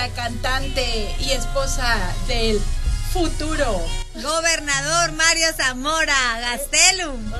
artista, 0.00 0.08
cantante 0.14 1.14
y 1.20 1.30
esposa 1.32 1.96
del 2.26 2.60
futuro. 3.12 3.84
Gobernador 4.14 5.12
Mario 5.12 5.48
Zamora, 5.56 6.40
Gastelum. 6.40 7.32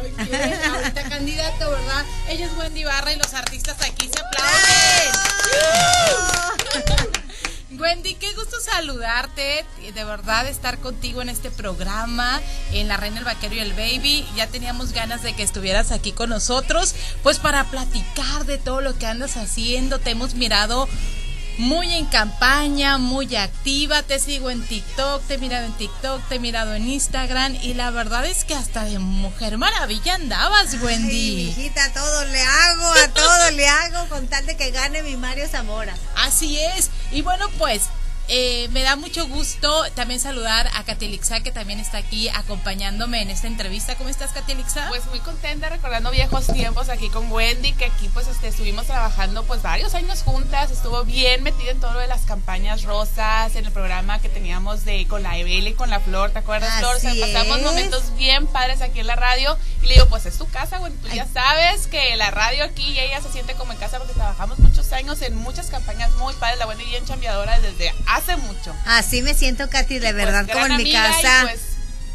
ahorita 0.74 1.08
candidato, 1.08 1.70
¿verdad? 1.70 2.04
Ella 2.28 2.46
es 2.46 2.52
Wendy 2.56 2.84
Barra 2.84 3.12
y 3.12 3.16
los 3.16 3.32
artistas 3.34 3.76
aquí 3.82 4.08
se 4.08 4.20
aplauden. 4.20 5.40
Wendy, 7.78 8.14
qué 8.16 8.34
gusto 8.34 8.60
saludarte, 8.60 9.64
de 9.94 10.04
verdad 10.04 10.46
estar 10.46 10.78
contigo 10.80 11.22
en 11.22 11.30
este 11.30 11.50
programa, 11.50 12.40
en 12.72 12.88
La 12.88 12.98
Reina, 12.98 13.20
el 13.20 13.24
Vaquero 13.24 13.54
y 13.54 13.60
el 13.60 13.72
Baby. 13.72 14.28
Ya 14.36 14.48
teníamos 14.48 14.92
ganas 14.92 15.22
de 15.22 15.34
que 15.34 15.42
estuvieras 15.42 15.90
aquí 15.90 16.12
con 16.12 16.28
nosotros, 16.28 16.94
pues 17.22 17.38
para 17.38 17.64
platicar 17.64 18.44
de 18.44 18.58
todo 18.58 18.82
lo 18.82 18.98
que 18.98 19.06
andas 19.06 19.38
haciendo. 19.38 19.98
Te 19.98 20.10
hemos 20.10 20.34
mirado 20.34 20.88
muy 21.60 21.94
en 21.94 22.06
campaña, 22.06 22.96
muy 22.96 23.36
activa. 23.36 24.02
Te 24.02 24.18
sigo 24.18 24.50
en 24.50 24.66
TikTok, 24.66 25.22
te 25.26 25.34
he 25.34 25.38
mirado 25.38 25.66
en 25.66 25.72
TikTok, 25.74 26.26
te 26.28 26.36
he 26.36 26.38
mirado 26.38 26.74
en 26.74 26.88
Instagram 26.88 27.54
y 27.62 27.74
la 27.74 27.90
verdad 27.90 28.24
es 28.24 28.44
que 28.44 28.54
hasta 28.54 28.84
de 28.84 28.98
Mujer 28.98 29.58
Maravilla 29.58 30.14
andabas, 30.14 30.74
Wendy. 30.82 31.10
Ay, 31.10 31.48
hijita, 31.48 31.92
todo 31.92 32.24
le 32.24 32.42
hago, 32.42 32.92
a 32.92 33.08
todo 33.08 33.50
le 33.50 33.68
hago 33.68 34.08
con 34.08 34.26
tal 34.26 34.46
de 34.46 34.56
que 34.56 34.70
gane 34.70 35.02
mi 35.02 35.16
Mario 35.16 35.46
Zamora. 35.48 35.94
Así 36.16 36.58
es. 36.58 36.90
Y 37.12 37.22
bueno, 37.22 37.46
pues 37.58 37.82
eh, 38.32 38.68
me 38.68 38.84
da 38.84 38.94
mucho 38.94 39.26
gusto 39.26 39.84
también 39.96 40.20
saludar 40.20 40.70
a 40.74 40.84
Catilixa, 40.84 41.40
que 41.40 41.50
también 41.50 41.80
está 41.80 41.98
aquí 41.98 42.28
acompañándome 42.28 43.22
en 43.22 43.28
esta 43.28 43.48
entrevista. 43.48 43.96
¿Cómo 43.96 44.08
estás, 44.08 44.30
Catilixa? 44.30 44.86
Pues 44.88 45.04
muy 45.06 45.18
contenta, 45.18 45.68
recordando 45.68 46.12
viejos 46.12 46.46
tiempos 46.46 46.90
aquí 46.90 47.08
con 47.08 47.28
Wendy, 47.32 47.72
que 47.72 47.86
aquí 47.86 48.08
pues 48.14 48.28
este, 48.28 48.46
estuvimos 48.46 48.86
trabajando 48.86 49.42
pues 49.42 49.62
varios 49.62 49.96
años 49.96 50.22
juntas, 50.22 50.70
estuvo 50.70 51.02
bien 51.02 51.42
metida 51.42 51.72
en 51.72 51.80
todo 51.80 51.94
lo 51.94 51.98
de 51.98 52.06
las 52.06 52.20
campañas 52.20 52.84
rosas, 52.84 53.56
en 53.56 53.66
el 53.66 53.72
programa 53.72 54.20
que 54.20 54.28
teníamos 54.28 54.84
de 54.84 55.08
con 55.08 55.24
la 55.24 55.36
Evele 55.36 55.70
y 55.70 55.74
con 55.74 55.90
la 55.90 55.98
Flor, 55.98 56.30
¿te 56.30 56.38
acuerdas, 56.38 56.78
Flor? 56.78 56.94
O 56.98 57.00
sea, 57.00 57.12
pasamos 57.20 57.62
momentos 57.62 58.14
bien 58.16 58.46
padres 58.46 58.80
aquí 58.80 59.00
en 59.00 59.08
la 59.08 59.16
radio 59.16 59.58
y 59.82 59.86
le 59.86 59.94
digo, 59.94 60.06
pues 60.06 60.26
es 60.26 60.38
tu 60.38 60.46
casa, 60.46 60.78
bueno, 60.78 60.94
tú 61.02 61.08
ya 61.08 61.26
sabes 61.26 61.88
que 61.88 62.14
la 62.14 62.30
radio 62.30 62.62
aquí 62.62 62.92
y 62.92 63.00
ella 63.00 63.20
se 63.20 63.32
siente 63.32 63.54
como 63.54 63.72
en 63.72 63.78
casa 63.78 63.98
porque 63.98 64.14
trabajamos 64.14 64.60
muchos 64.60 64.92
años 64.92 65.20
en 65.22 65.34
muchas 65.34 65.66
campañas 65.66 66.12
muy 66.12 66.32
padres, 66.34 66.60
la 66.60 66.68
Wendy 66.68 66.84
bien 66.84 67.04
chambeadora 67.04 67.58
desde 67.58 67.92
hace 68.06 68.19
hace 68.20 68.36
mucho. 68.36 68.74
Así 68.86 69.22
me 69.22 69.34
siento, 69.34 69.68
Katy, 69.68 69.98
de 69.98 70.12
pues, 70.12 70.14
verdad, 70.14 70.48
como 70.50 70.66
en 70.66 70.76
mi 70.76 70.92
casa. 70.92 71.42
Pues, 71.42 71.60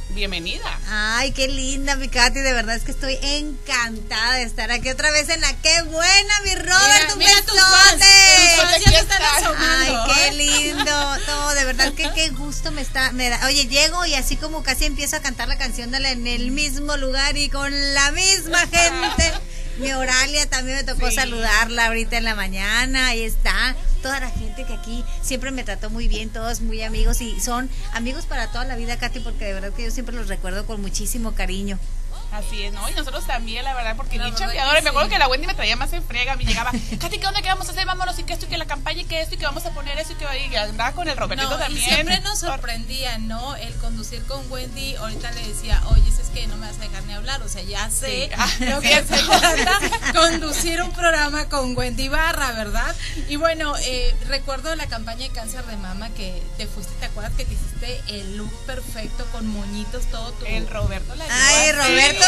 bienvenida. 0.09 0.79
Ay, 0.87 1.31
qué 1.31 1.47
linda, 1.47 1.95
mi 1.95 2.07
Katy. 2.07 2.39
De 2.39 2.53
verdad 2.53 2.75
es 2.75 2.83
que 2.83 2.91
estoy 2.91 3.17
encantada 3.21 4.35
de 4.35 4.43
estar 4.43 4.71
aquí 4.71 4.89
otra 4.89 5.11
vez 5.11 5.29
en 5.29 5.41
la. 5.41 5.53
¡Qué 5.57 5.81
buena, 5.83 6.39
mi 6.43 6.55
Robert! 6.55 7.13
¡Un 7.13 7.19
besote! 7.19 8.05
Ay, 9.59 9.95
qué 10.13 10.31
lindo. 10.33 11.17
Todo, 11.25 11.53
de 11.53 11.65
verdad 11.65 11.93
que 11.93 12.09
qué 12.13 12.29
gusto 12.29 12.71
me 12.71 12.81
está. 12.81 13.11
Me 13.11 13.29
da. 13.29 13.45
Oye, 13.47 13.67
llego 13.67 14.05
y 14.05 14.15
así 14.15 14.37
como 14.37 14.63
casi 14.63 14.85
empiezo 14.85 15.17
a 15.17 15.21
cantar 15.21 15.47
la 15.47 15.57
canción 15.57 15.91
de 15.91 15.95
en 15.95 16.27
el 16.27 16.51
mismo 16.51 16.97
lugar 16.97 17.37
y 17.37 17.49
con 17.49 17.71
la 17.93 18.11
misma 18.11 18.59
gente. 18.59 19.33
Mi 19.77 19.91
Oralia 19.91 20.45
también 20.49 20.77
me 20.77 20.83
tocó 20.83 21.11
saludarla 21.11 21.87
ahorita 21.87 22.17
en 22.17 22.23
la 22.23 22.35
mañana. 22.35 23.07
Ahí 23.07 23.23
está. 23.23 23.75
Toda 24.05 24.19
la 24.19 24.29
gente 24.29 24.65
que 24.65 24.73
aquí 24.75 25.03
siempre 25.23 25.49
me 25.49 25.63
trató 25.63 25.89
muy 25.89 26.07
bien, 26.07 26.29
todos 26.29 26.61
muy 26.61 26.83
amigos 26.83 27.21
y 27.21 27.39
son 27.39 27.67
amigos 27.91 28.27
para 28.27 28.51
toda 28.51 28.63
la 28.63 28.75
vida, 28.75 28.99
Katy, 28.99 29.19
porque 29.21 29.45
de 29.45 29.53
verdad 29.53 29.73
que 29.73 29.83
yo 29.83 29.89
siempre 29.89 30.15
los 30.15 30.27
recuerdo 30.27 30.67
con 30.67 30.79
muchísimo 30.79 31.33
cariño. 31.33 31.79
Así 32.35 32.63
es, 32.63 32.73
¿no? 32.73 32.89
Y 32.89 32.93
nosotros 32.93 33.25
también, 33.25 33.63
la 33.63 33.73
verdad, 33.73 33.95
porque 33.95 34.19
bien 34.19 34.35
chambeadores. 34.35 34.83
Me 34.83 34.89
acuerdo 34.89 35.07
que 35.07 35.17
la 35.17 35.29
Wendy 35.29 35.47
me 35.47 35.53
traía 35.53 35.77
más 35.77 35.93
en 35.93 36.03
frega. 36.03 36.35
Me 36.35 36.43
llegaba, 36.43 36.71
Katy, 36.99 37.17
¿qué 37.17 37.27
onda? 37.27 37.41
¿Qué 37.41 37.47
vamos 37.47 37.69
a 37.69 37.71
hacer? 37.71 37.85
Vámonos, 37.85 38.19
y 38.19 38.23
que 38.23 38.33
esto, 38.33 38.45
y 38.45 38.49
que 38.49 38.57
la 38.57 38.65
campaña, 38.65 39.01
y 39.01 39.05
que 39.05 39.21
esto, 39.21 39.35
y 39.35 39.37
que 39.37 39.45
vamos 39.45 39.65
a 39.65 39.71
poner 39.71 39.97
eso, 39.97 40.11
y 40.11 40.15
que 40.15 40.25
y 40.51 40.55
andaba 40.57 40.91
con 40.91 41.07
el 41.07 41.15
Robertito 41.15 41.57
también. 41.57 41.81
Y 41.81 41.93
siempre 41.93 42.19
nos 42.19 42.39
sorprendía, 42.39 43.17
¿no? 43.19 43.55
El 43.55 43.73
conducir 43.75 44.21
con 44.25 44.51
Wendy. 44.51 44.95
Ahorita 44.95 45.31
le 45.31 45.47
decía, 45.47 45.81
oye, 45.87 46.03
es 46.09 46.29
que 46.29 46.45
no 46.47 46.57
me 46.57 46.67
vas 46.67 46.77
a 46.77 46.81
dejar 46.81 47.03
ni 47.03 47.13
hablar. 47.13 47.41
O 47.41 47.47
sea, 47.47 47.61
ya 47.61 47.89
sé 47.89 48.29
ah, 48.37 48.49
lo 48.59 48.81
que 48.81 48.89
se 48.89 49.03
trata 49.03 49.79
conducir 50.13 50.81
un 50.81 50.91
programa 50.91 51.47
con 51.47 51.75
Wendy 51.77 52.09
Barra, 52.09 52.51
¿verdad? 52.51 52.95
Y 53.29 53.37
bueno, 53.37 53.75
eh, 53.77 54.13
recuerdo 54.27 54.75
la 54.75 54.87
campaña 54.87 55.27
de 55.27 55.29
cáncer 55.29 55.65
de 55.65 55.77
mama 55.77 56.09
que 56.09 56.41
te 56.57 56.67
fuiste, 56.67 56.93
¿te 56.99 57.05
acuerdas 57.05 57.33
que 57.37 57.45
te 57.45 57.53
hiciste 57.53 58.01
el 58.07 58.37
look 58.37 58.51
perfecto 58.65 59.25
con 59.31 59.47
moñitos, 59.47 60.05
todo 60.07 60.31
tu. 60.33 60.45
El 60.45 60.67
Roberto 60.67 61.15
la 61.15 61.25
Ay, 61.29 61.71
Roberto, 61.71 62.24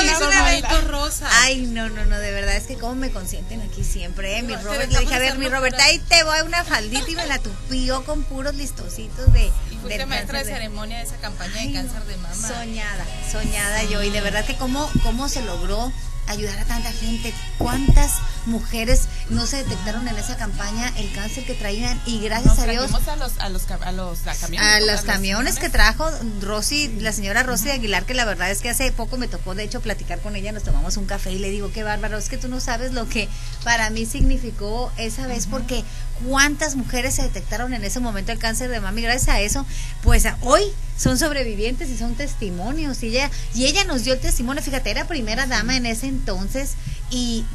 rosa. 0.88 1.28
Ay, 1.44 1.62
no, 1.68 1.90
no, 1.90 2.06
no, 2.06 2.18
de 2.18 2.32
verdad 2.32 2.56
es 2.56 2.68
que 2.68 2.76
como 2.76 2.96
me 2.96 3.12
consienten 3.12 3.62
aquí 3.62 3.84
siempre, 3.84 4.38
¿eh? 4.38 4.44
Mi 4.44 4.56
Robert, 4.56 4.92
le 4.92 5.00
dije, 5.00 5.16
a 5.16 5.20
ver, 5.20 5.38
mi 5.38 5.48
Robert, 5.48 5.78
ahí 5.80 6.00
te 6.00 6.24
voy 6.24 6.40
una 6.46 6.64
faldita 6.64 7.10
y 7.10 7.16
me 7.16 7.26
la 7.26 7.40
tupió 7.40 8.04
con 8.04 8.24
puros 8.24 8.56
listositos 8.56 9.32
de... 9.34 9.52
Y 9.72 9.76
fuiste 9.82 10.06
maestra 10.06 10.40
de, 10.40 10.46
ceremonia 10.46 10.98
de 10.98 11.04
esa 11.04 11.18
campaña 11.18 11.62
de 11.62 11.74
cáncer 11.74 12.04
de 12.04 12.18
mama. 12.18 12.36
Soñada, 12.36 13.06
soñada 13.32 13.84
yo, 13.84 14.04
y 14.04 14.10
de 14.10 14.22
verdad 14.22 14.46
que 14.46 14.56
cómo, 14.56 14.90
cómo 15.04 15.30
se 15.30 15.42
logró 15.42 15.92
ayudar 16.28 16.60
a 16.60 16.66
tanta 16.66 16.92
gente. 16.92 17.34
¿Cuántas 17.58 18.14
mujeres 18.46 19.08
no 19.30 19.46
se 19.46 19.58
detectaron 19.58 20.08
en 20.08 20.18
esa 20.18 20.38
campaña 20.38 20.92
el 20.98 21.12
cáncer 21.14 21.46
que 21.46 21.54
traían? 21.54 22.00
Y 22.06 22.20
gracias 22.20 22.60
a 22.60 22.66
Dios. 22.66 22.94
A 22.94 22.98
los, 22.98 23.08
a 23.08 23.16
los, 23.16 23.38
a 23.40 23.92
los, 23.92 24.20
camiones. 24.40 24.62
A 24.62 24.80
los 24.80 25.02
camiones 25.02 25.60
que 25.60 25.70
trajo 25.70 26.10
Rosy, 26.42 26.90
la 27.00 27.12
señora 27.12 27.44
Rosy 27.44 27.70
Aguilar, 27.70 28.06
que 28.06 28.14
la 28.14 28.26
verdad 28.26 28.52
es 28.52 28.62
que 28.62 28.70
hace 28.70 28.92
poco 28.92 29.18
me 29.18 29.28
tocó, 29.28 29.56
de 29.56 29.64
hecho, 29.64 29.82
platicar 29.82 30.20
con 30.20 30.36
ella. 30.36 30.52
Nos 30.52 30.64
tomamos 30.64 30.98
un 30.98 31.06
café 31.06 31.32
y 31.32 31.40
le 31.40 31.50
digo, 31.50 31.72
qué 31.72 31.84
bárbaro, 31.84 32.18
es 32.18 32.30
que 32.30 32.38
tú 32.38 32.48
no 32.48 32.60
sabes 32.60 32.94
lo 32.94 33.08
que 33.08 33.28
para 33.64 33.90
mí 33.90 34.06
significó 34.06 34.92
esa 34.98 35.28
vez, 35.28 35.48
porque 35.48 35.84
cuántas 36.26 36.76
mujeres 36.76 37.16
se 37.16 37.24
detectaron 37.24 37.74
en 37.74 37.84
ese 37.84 38.00
momento 38.00 38.32
el 38.32 38.40
cáncer 38.40 38.70
de 38.70 38.80
mami. 38.80 39.02
Gracias 39.02 39.30
a 39.30 39.42
eso, 39.42 39.66
pues 40.04 40.26
hoy 40.42 40.64
son 40.98 41.18
sobrevivientes 41.18 41.90
y 41.90 41.98
son 41.98 42.16
testimonios. 42.16 43.04
Y 43.04 43.08
ella, 43.08 43.32
y 43.54 43.66
ella 43.66 43.84
nos 43.86 44.04
dio 44.04 44.14
el 44.14 44.20
testimonio, 44.20 44.64
fíjate, 44.64 44.90
era 44.90 45.08
primera 45.08 45.46
dama 45.46 45.76
en 45.78 45.86
ese 45.86 46.08
entonces 46.08 46.74
y 47.10 47.46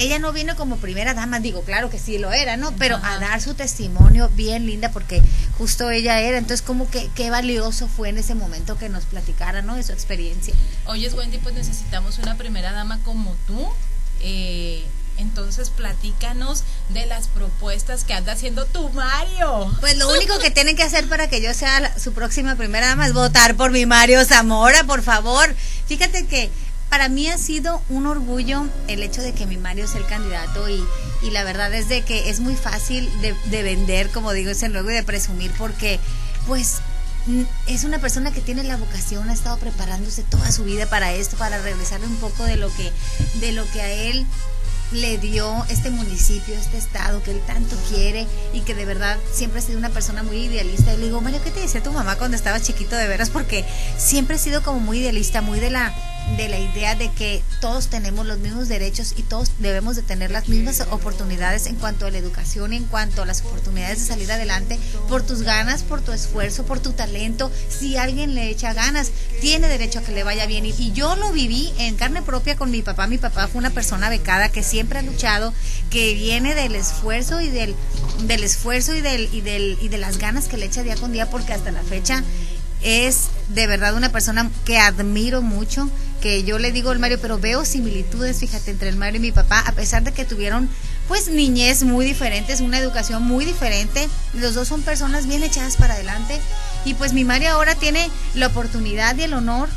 ella 0.00 0.18
no 0.18 0.32
vino 0.32 0.56
como 0.56 0.78
primera 0.78 1.12
dama, 1.12 1.40
digo, 1.40 1.62
claro 1.62 1.90
que 1.90 1.98
sí 1.98 2.16
lo 2.16 2.32
era, 2.32 2.56
¿no? 2.56 2.72
Pero 2.78 2.96
a 3.02 3.18
dar 3.18 3.40
su 3.42 3.52
testimonio 3.52 4.30
bien 4.34 4.64
linda 4.64 4.90
porque 4.90 5.22
justo 5.58 5.90
ella 5.90 6.20
era, 6.20 6.38
entonces 6.38 6.62
como 6.62 6.90
que 6.90 7.10
qué 7.14 7.28
valioso 7.28 7.86
fue 7.86 8.08
en 8.08 8.16
ese 8.16 8.34
momento 8.34 8.78
que 8.78 8.88
nos 8.88 9.04
platicara, 9.04 9.60
¿no? 9.60 9.76
De 9.76 9.82
su 9.82 9.92
experiencia. 9.92 10.54
Oye, 10.86 11.10
Wendy, 11.10 11.36
pues 11.36 11.54
necesitamos 11.54 12.18
una 12.18 12.36
primera 12.38 12.72
dama 12.72 12.98
como 13.04 13.36
tú. 13.46 13.68
Eh, 14.22 14.84
entonces, 15.20 15.70
platícanos 15.70 16.64
de 16.88 17.06
las 17.06 17.28
propuestas 17.28 18.04
que 18.04 18.14
anda 18.14 18.32
haciendo 18.32 18.64
tu 18.66 18.88
Mario. 18.90 19.70
Pues 19.80 19.96
lo 19.96 20.10
único 20.12 20.38
que 20.38 20.50
tienen 20.50 20.76
que 20.76 20.82
hacer 20.82 21.08
para 21.08 21.28
que 21.28 21.40
yo 21.40 21.52
sea 21.54 21.98
su 21.98 22.12
próxima 22.12 22.56
primera 22.56 22.86
dama 22.86 23.06
es 23.06 23.12
votar 23.12 23.54
por 23.56 23.70
mi 23.70 23.86
Mario 23.86 24.24
Zamora, 24.24 24.84
por 24.84 25.02
favor. 25.02 25.54
Fíjate 25.86 26.26
que 26.26 26.50
para 26.88 27.08
mí 27.08 27.28
ha 27.28 27.38
sido 27.38 27.82
un 27.88 28.06
orgullo 28.06 28.66
el 28.88 29.02
hecho 29.02 29.22
de 29.22 29.32
que 29.32 29.46
mi 29.46 29.56
Mario 29.56 29.86
sea 29.86 30.00
el 30.00 30.06
candidato 30.06 30.68
y, 30.68 30.84
y 31.22 31.30
la 31.30 31.44
verdad 31.44 31.72
es 31.72 31.88
de 31.88 32.02
que 32.02 32.30
es 32.30 32.40
muy 32.40 32.56
fácil 32.56 33.08
de, 33.20 33.34
de 33.44 33.62
vender, 33.62 34.10
como 34.10 34.32
digo, 34.32 34.50
ese 34.50 34.68
luego 34.68 34.90
y 34.90 34.94
de 34.94 35.02
presumir 35.04 35.52
porque 35.56 36.00
pues 36.46 36.78
es 37.66 37.84
una 37.84 37.98
persona 37.98 38.32
que 38.32 38.40
tiene 38.40 38.64
la 38.64 38.76
vocación, 38.76 39.28
ha 39.28 39.32
estado 39.32 39.58
preparándose 39.58 40.22
toda 40.22 40.50
su 40.50 40.64
vida 40.64 40.86
para 40.86 41.12
esto, 41.12 41.36
para 41.36 41.60
regresarle 41.60 42.06
un 42.06 42.16
poco 42.16 42.44
de 42.44 42.56
lo 42.56 42.74
que, 42.74 42.90
de 43.40 43.52
lo 43.52 43.70
que 43.70 43.82
a 43.82 43.90
él 43.90 44.26
le 44.92 45.18
dio 45.18 45.64
este 45.68 45.90
municipio, 45.90 46.54
este 46.54 46.78
estado 46.78 47.22
que 47.22 47.30
él 47.30 47.40
tanto 47.46 47.76
quiere 47.88 48.26
y 48.52 48.60
que 48.60 48.74
de 48.74 48.84
verdad 48.84 49.16
siempre 49.32 49.60
ha 49.60 49.62
sido 49.62 49.78
una 49.78 49.90
persona 49.90 50.22
muy 50.22 50.38
idealista. 50.44 50.92
Y 50.92 50.98
le 50.98 51.04
digo, 51.06 51.20
Mario, 51.20 51.40
¿qué 51.42 51.50
te 51.50 51.60
decía 51.60 51.82
tu 51.82 51.92
mamá 51.92 52.16
cuando 52.16 52.36
estabas 52.36 52.62
chiquito 52.62 52.96
de 52.96 53.06
veras? 53.06 53.30
Porque 53.30 53.64
siempre 53.96 54.36
ha 54.36 54.38
sido 54.38 54.62
como 54.62 54.80
muy 54.80 54.98
idealista, 54.98 55.42
muy 55.42 55.60
de 55.60 55.70
la 55.70 55.94
de 56.36 56.48
la 56.48 56.58
idea 56.58 56.94
de 56.94 57.10
que 57.12 57.42
todos 57.60 57.88
tenemos 57.88 58.26
los 58.26 58.38
mismos 58.38 58.68
derechos 58.68 59.14
y 59.16 59.22
todos 59.22 59.52
debemos 59.58 59.96
de 59.96 60.02
tener 60.02 60.30
las 60.30 60.48
mismas 60.48 60.80
oportunidades 60.90 61.66
en 61.66 61.76
cuanto 61.76 62.06
a 62.06 62.10
la 62.10 62.18
educación 62.18 62.72
en 62.72 62.84
cuanto 62.84 63.22
a 63.22 63.26
las 63.26 63.42
oportunidades 63.42 64.00
de 64.00 64.06
salir 64.06 64.30
adelante 64.30 64.78
por 65.08 65.22
tus 65.22 65.42
ganas, 65.42 65.82
por 65.82 66.00
tu 66.00 66.12
esfuerzo, 66.12 66.64
por 66.64 66.80
tu 66.80 66.92
talento. 66.92 67.50
Si 67.68 67.96
alguien 67.96 68.34
le 68.34 68.48
echa 68.48 68.72
ganas, 68.72 69.10
tiene 69.40 69.68
derecho 69.68 69.98
a 69.98 70.02
que 70.02 70.12
le 70.12 70.24
vaya 70.24 70.46
bien. 70.46 70.66
Y, 70.66 70.74
y 70.78 70.92
yo 70.92 71.16
lo 71.16 71.32
viví 71.32 71.72
en 71.78 71.96
carne 71.96 72.22
propia 72.22 72.56
con 72.56 72.70
mi 72.70 72.82
papá. 72.82 73.06
Mi 73.06 73.18
papá 73.18 73.48
fue 73.48 73.58
una 73.58 73.70
persona 73.70 74.08
becada 74.08 74.48
que 74.48 74.62
siempre 74.62 74.98
ha 74.98 75.02
luchado, 75.02 75.52
que 75.90 76.14
viene 76.14 76.54
del 76.54 76.74
esfuerzo 76.74 77.40
y 77.40 77.48
del, 77.48 77.74
del 78.24 78.44
esfuerzo 78.44 78.94
y 78.94 79.00
del, 79.00 79.28
y 79.32 79.40
del 79.40 79.78
y 79.80 79.88
de 79.88 79.98
las 79.98 80.18
ganas 80.18 80.48
que 80.48 80.56
le 80.56 80.66
echa 80.66 80.82
día 80.82 80.96
con 80.96 81.12
día 81.12 81.28
porque 81.30 81.52
hasta 81.52 81.70
la 81.70 81.82
fecha 81.82 82.22
es 82.82 83.28
de 83.48 83.66
verdad 83.66 83.94
una 83.94 84.10
persona 84.10 84.50
que 84.64 84.78
admiro 84.78 85.42
mucho, 85.42 85.90
que 86.20 86.44
yo 86.44 86.58
le 86.58 86.72
digo 86.72 86.90
al 86.90 86.98
Mario, 86.98 87.18
pero 87.20 87.38
veo 87.38 87.64
similitudes, 87.64 88.38
fíjate, 88.38 88.70
entre 88.70 88.88
el 88.88 88.96
Mario 88.96 89.18
y 89.18 89.22
mi 89.22 89.32
papá, 89.32 89.60
a 89.60 89.72
pesar 89.72 90.02
de 90.02 90.12
que 90.12 90.24
tuvieron 90.24 90.68
pues 91.08 91.28
niñez 91.28 91.82
muy 91.82 92.04
diferentes, 92.04 92.60
una 92.60 92.78
educación 92.78 93.24
muy 93.24 93.44
diferente, 93.44 94.08
los 94.34 94.54
dos 94.54 94.68
son 94.68 94.82
personas 94.82 95.26
bien 95.26 95.42
echadas 95.42 95.76
para 95.76 95.94
adelante 95.94 96.38
y 96.84 96.94
pues 96.94 97.12
mi 97.12 97.24
Mario 97.24 97.50
ahora 97.50 97.74
tiene 97.74 98.08
la 98.34 98.46
oportunidad 98.46 99.16
y 99.16 99.22
el 99.22 99.34
honor 99.34 99.68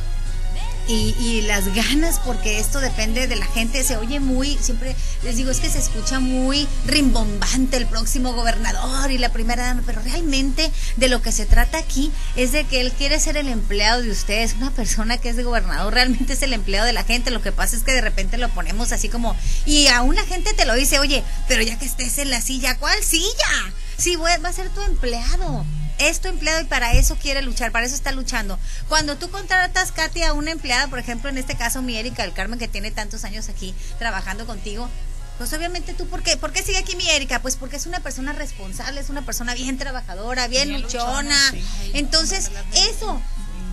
y, 0.87 1.15
y, 1.19 1.41
las 1.41 1.73
ganas, 1.73 2.19
porque 2.19 2.59
esto 2.59 2.79
depende 2.79 3.27
de 3.27 3.35
la 3.35 3.45
gente, 3.45 3.83
se 3.83 3.97
oye 3.97 4.19
muy, 4.19 4.57
siempre 4.61 4.95
les 5.23 5.37
digo, 5.37 5.51
es 5.51 5.59
que 5.59 5.69
se 5.69 5.79
escucha 5.79 6.19
muy 6.19 6.67
rimbombante 6.85 7.77
el 7.77 7.85
próximo 7.85 8.33
gobernador 8.33 9.11
y 9.11 9.17
la 9.17 9.29
primera 9.29 9.65
dama, 9.65 9.83
pero 9.85 10.01
realmente 10.01 10.71
de 10.97 11.07
lo 11.07 11.21
que 11.21 11.31
se 11.31 11.45
trata 11.45 11.77
aquí 11.77 12.11
es 12.35 12.51
de 12.51 12.65
que 12.65 12.81
él 12.81 12.91
quiere 12.91 13.19
ser 13.19 13.37
el 13.37 13.47
empleado 13.47 14.01
de 14.01 14.11
ustedes, 14.11 14.53
una 14.53 14.71
persona 14.71 15.17
que 15.17 15.29
es 15.29 15.35
de 15.35 15.43
gobernador, 15.43 15.93
realmente 15.93 16.33
es 16.33 16.41
el 16.41 16.53
empleado 16.53 16.85
de 16.85 16.93
la 16.93 17.03
gente, 17.03 17.31
lo 17.31 17.41
que 17.41 17.51
pasa 17.51 17.75
es 17.75 17.83
que 17.83 17.93
de 17.93 18.01
repente 18.01 18.37
lo 18.37 18.49
ponemos 18.49 18.91
así 18.91 19.09
como, 19.09 19.35
y 19.65 19.87
aún 19.87 20.15
la 20.15 20.23
gente 20.23 20.53
te 20.53 20.65
lo 20.65 20.75
dice, 20.75 20.99
oye, 20.99 21.23
pero 21.47 21.61
ya 21.61 21.77
que 21.77 21.85
estés 21.85 22.17
en 22.17 22.29
la 22.29 22.41
silla, 22.41 22.77
¿cuál 22.77 23.01
silla? 23.03 23.73
Sí, 23.97 24.15
va 24.15 24.49
a 24.49 24.53
ser 24.53 24.69
tu 24.69 24.81
empleado 24.81 25.65
es 25.99 26.19
tu 26.21 26.27
empleado 26.27 26.61
y 26.61 26.65
para 26.65 26.93
eso 26.93 27.15
quiere 27.15 27.41
luchar, 27.41 27.71
para 27.71 27.85
eso 27.85 27.95
está 27.95 28.11
luchando. 28.11 28.59
Cuando 28.89 29.17
tú 29.17 29.29
contratas, 29.29 29.91
Katy, 29.91 30.23
a 30.23 30.33
una 30.33 30.51
empleada, 30.51 30.87
por 30.87 30.99
ejemplo, 30.99 31.29
en 31.29 31.37
este 31.37 31.55
caso 31.55 31.81
mi 31.81 31.97
Erika 31.97 32.23
del 32.23 32.33
Carmen, 32.33 32.59
que 32.59 32.67
tiene 32.67 32.91
tantos 32.91 33.23
años 33.23 33.49
aquí 33.49 33.73
trabajando 33.99 34.45
contigo, 34.45 34.89
pues 35.37 35.51
obviamente 35.53 35.93
tú, 35.93 36.07
¿por 36.07 36.21
qué? 36.21 36.37
¿Por 36.37 36.51
qué 36.51 36.61
sigue 36.61 36.77
aquí 36.77 36.95
mi 36.95 37.09
Erika? 37.09 37.41
Pues 37.41 37.55
porque 37.55 37.75
es 37.75 37.85
una 37.85 37.99
persona 38.01 38.33
responsable, 38.33 38.99
es 39.01 39.09
una 39.09 39.23
persona 39.23 39.53
bien 39.55 39.77
trabajadora, 39.77 40.47
bien, 40.47 40.81
luchona. 40.81 41.53
Entonces, 41.93 42.51
eso, 42.91 43.19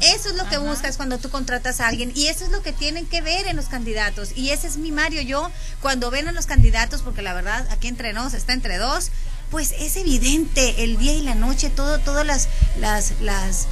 eso 0.01 0.31
es 0.31 0.35
lo 0.37 0.49
que 0.49 0.57
buscas 0.57 0.97
cuando 0.97 1.19
tú 1.19 1.29
contratas 1.29 1.81
a 1.81 1.89
alguien 1.89 2.13
y 2.15 2.29
eso 2.29 2.45
es 2.45 2.51
lo 2.51 2.63
que 2.63 2.73
tienen 2.73 3.07
que 3.07 3.21
ver 3.21 3.47
en 3.47 3.57
los 3.57 3.67
candidatos. 3.67 4.31
Y 4.35 4.51
ese 4.51 4.67
es 4.67 4.79
mi 4.79 4.91
Mario. 4.91 5.21
Yo, 5.21 5.51
cuando 5.83 6.11
ven 6.11 6.29
a 6.29 6.33
los 6.33 6.47
candidatos, 6.47 7.03
porque 7.03 7.21
la 7.21 7.35
verdad 7.35 7.67
aquí 7.71 7.89
entre 7.89 8.15
nos 8.15 8.33
está 8.33 8.55
entre 8.55 8.79
dos, 8.79 9.11
pues 9.51 9.75
es 9.79 9.97
evidente 9.97 10.85
el 10.85 10.97
día 10.99 11.15
y 11.15 11.23
la 11.23 11.35
noche, 11.35 11.71
todo, 11.71 11.99
todas 11.99 12.27
las, 12.27 12.49
las, 12.79 13.15
las 13.21 13.67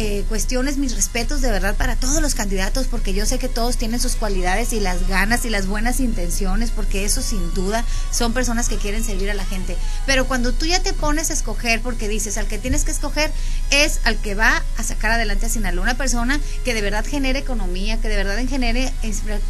eh, 0.00 0.24
cuestiones, 0.28 0.76
mis 0.76 0.94
respetos 0.94 1.40
de 1.40 1.50
verdad 1.50 1.74
para 1.76 1.96
todos 1.96 2.22
los 2.22 2.34
candidatos, 2.34 2.86
porque 2.86 3.14
yo 3.14 3.26
sé 3.26 3.38
que 3.38 3.48
todos 3.48 3.76
tienen 3.76 3.98
sus 3.98 4.14
cualidades 4.14 4.72
y 4.72 4.80
las 4.80 5.08
ganas 5.08 5.44
y 5.44 5.50
las 5.50 5.66
buenas 5.66 5.98
intenciones, 5.98 6.70
porque 6.70 7.04
eso 7.04 7.20
sin 7.20 7.52
duda 7.52 7.84
son 8.12 8.32
personas 8.32 8.68
que 8.68 8.76
quieren 8.76 9.02
servir 9.02 9.30
a 9.30 9.34
la 9.34 9.44
gente. 9.44 9.76
Pero 10.06 10.28
cuando 10.28 10.52
tú 10.52 10.66
ya 10.66 10.80
te 10.80 10.92
pones 10.92 11.30
a 11.30 11.32
escoger, 11.32 11.80
porque 11.80 12.06
dices, 12.06 12.38
al 12.38 12.46
que 12.46 12.58
tienes 12.58 12.84
que 12.84 12.92
escoger 12.92 13.32
es 13.70 14.00
al 14.04 14.16
que 14.18 14.34
va 14.34 14.62
a 14.76 14.82
sacar 14.82 15.10
adelante 15.10 15.46
a 15.46 15.48
Sinaloa, 15.48 15.82
una 15.82 15.96
persona 15.96 16.38
que 16.64 16.74
de 16.74 16.82
verdad 16.82 17.04
genere 17.04 17.40
economía, 17.40 18.00
que 18.00 18.08
de 18.08 18.16
verdad 18.16 18.38
genere 18.48 18.92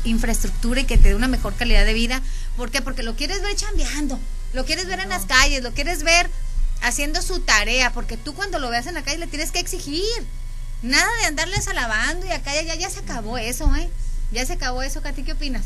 infraestructura 0.05 0.81
y 0.81 0.85
que 0.85 0.97
te 0.97 1.11
dé 1.11 1.15
una 1.15 1.29
mejor 1.29 1.55
calidad 1.57 1.85
de 1.85 1.93
vida. 1.93 2.23
¿Por 2.57 2.71
qué? 2.71 2.81
Porque 2.81 3.03
lo 3.03 3.17
quieres 3.17 3.43
ver 3.43 3.55
chambeando 3.55 4.19
lo 4.53 4.65
quieres 4.65 4.87
ver 4.87 5.01
en 5.01 5.09
las 5.09 5.27
calles, 5.27 5.63
lo 5.63 5.73
quieres 5.73 6.03
ver 6.03 6.31
haciendo 6.83 7.23
su 7.23 7.41
tarea, 7.41 7.93
porque 7.93 8.17
tú 8.17 8.35
cuando 8.35 8.59
lo 8.59 8.71
veas 8.71 8.87
en 8.87 8.95
la 8.95 9.03
calle 9.03 9.19
le 9.19 9.27
tienes 9.27 9.51
que 9.51 9.61
exigir. 9.61 10.27
Nada 10.83 11.09
de 11.21 11.27
andarles 11.27 11.67
alabando 11.67 12.27
y 12.27 12.31
acá 12.31 12.53
ya, 12.55 12.75
ya 12.75 12.89
se 12.89 13.01
acabó 13.01 13.37
eso, 13.37 13.75
¿eh? 13.75 13.91
Ya 14.31 14.47
se 14.47 14.53
acabó 14.53 14.83
eso, 14.83 15.03
Katy, 15.03 15.25
¿qué 15.25 15.33
opinas? 15.33 15.65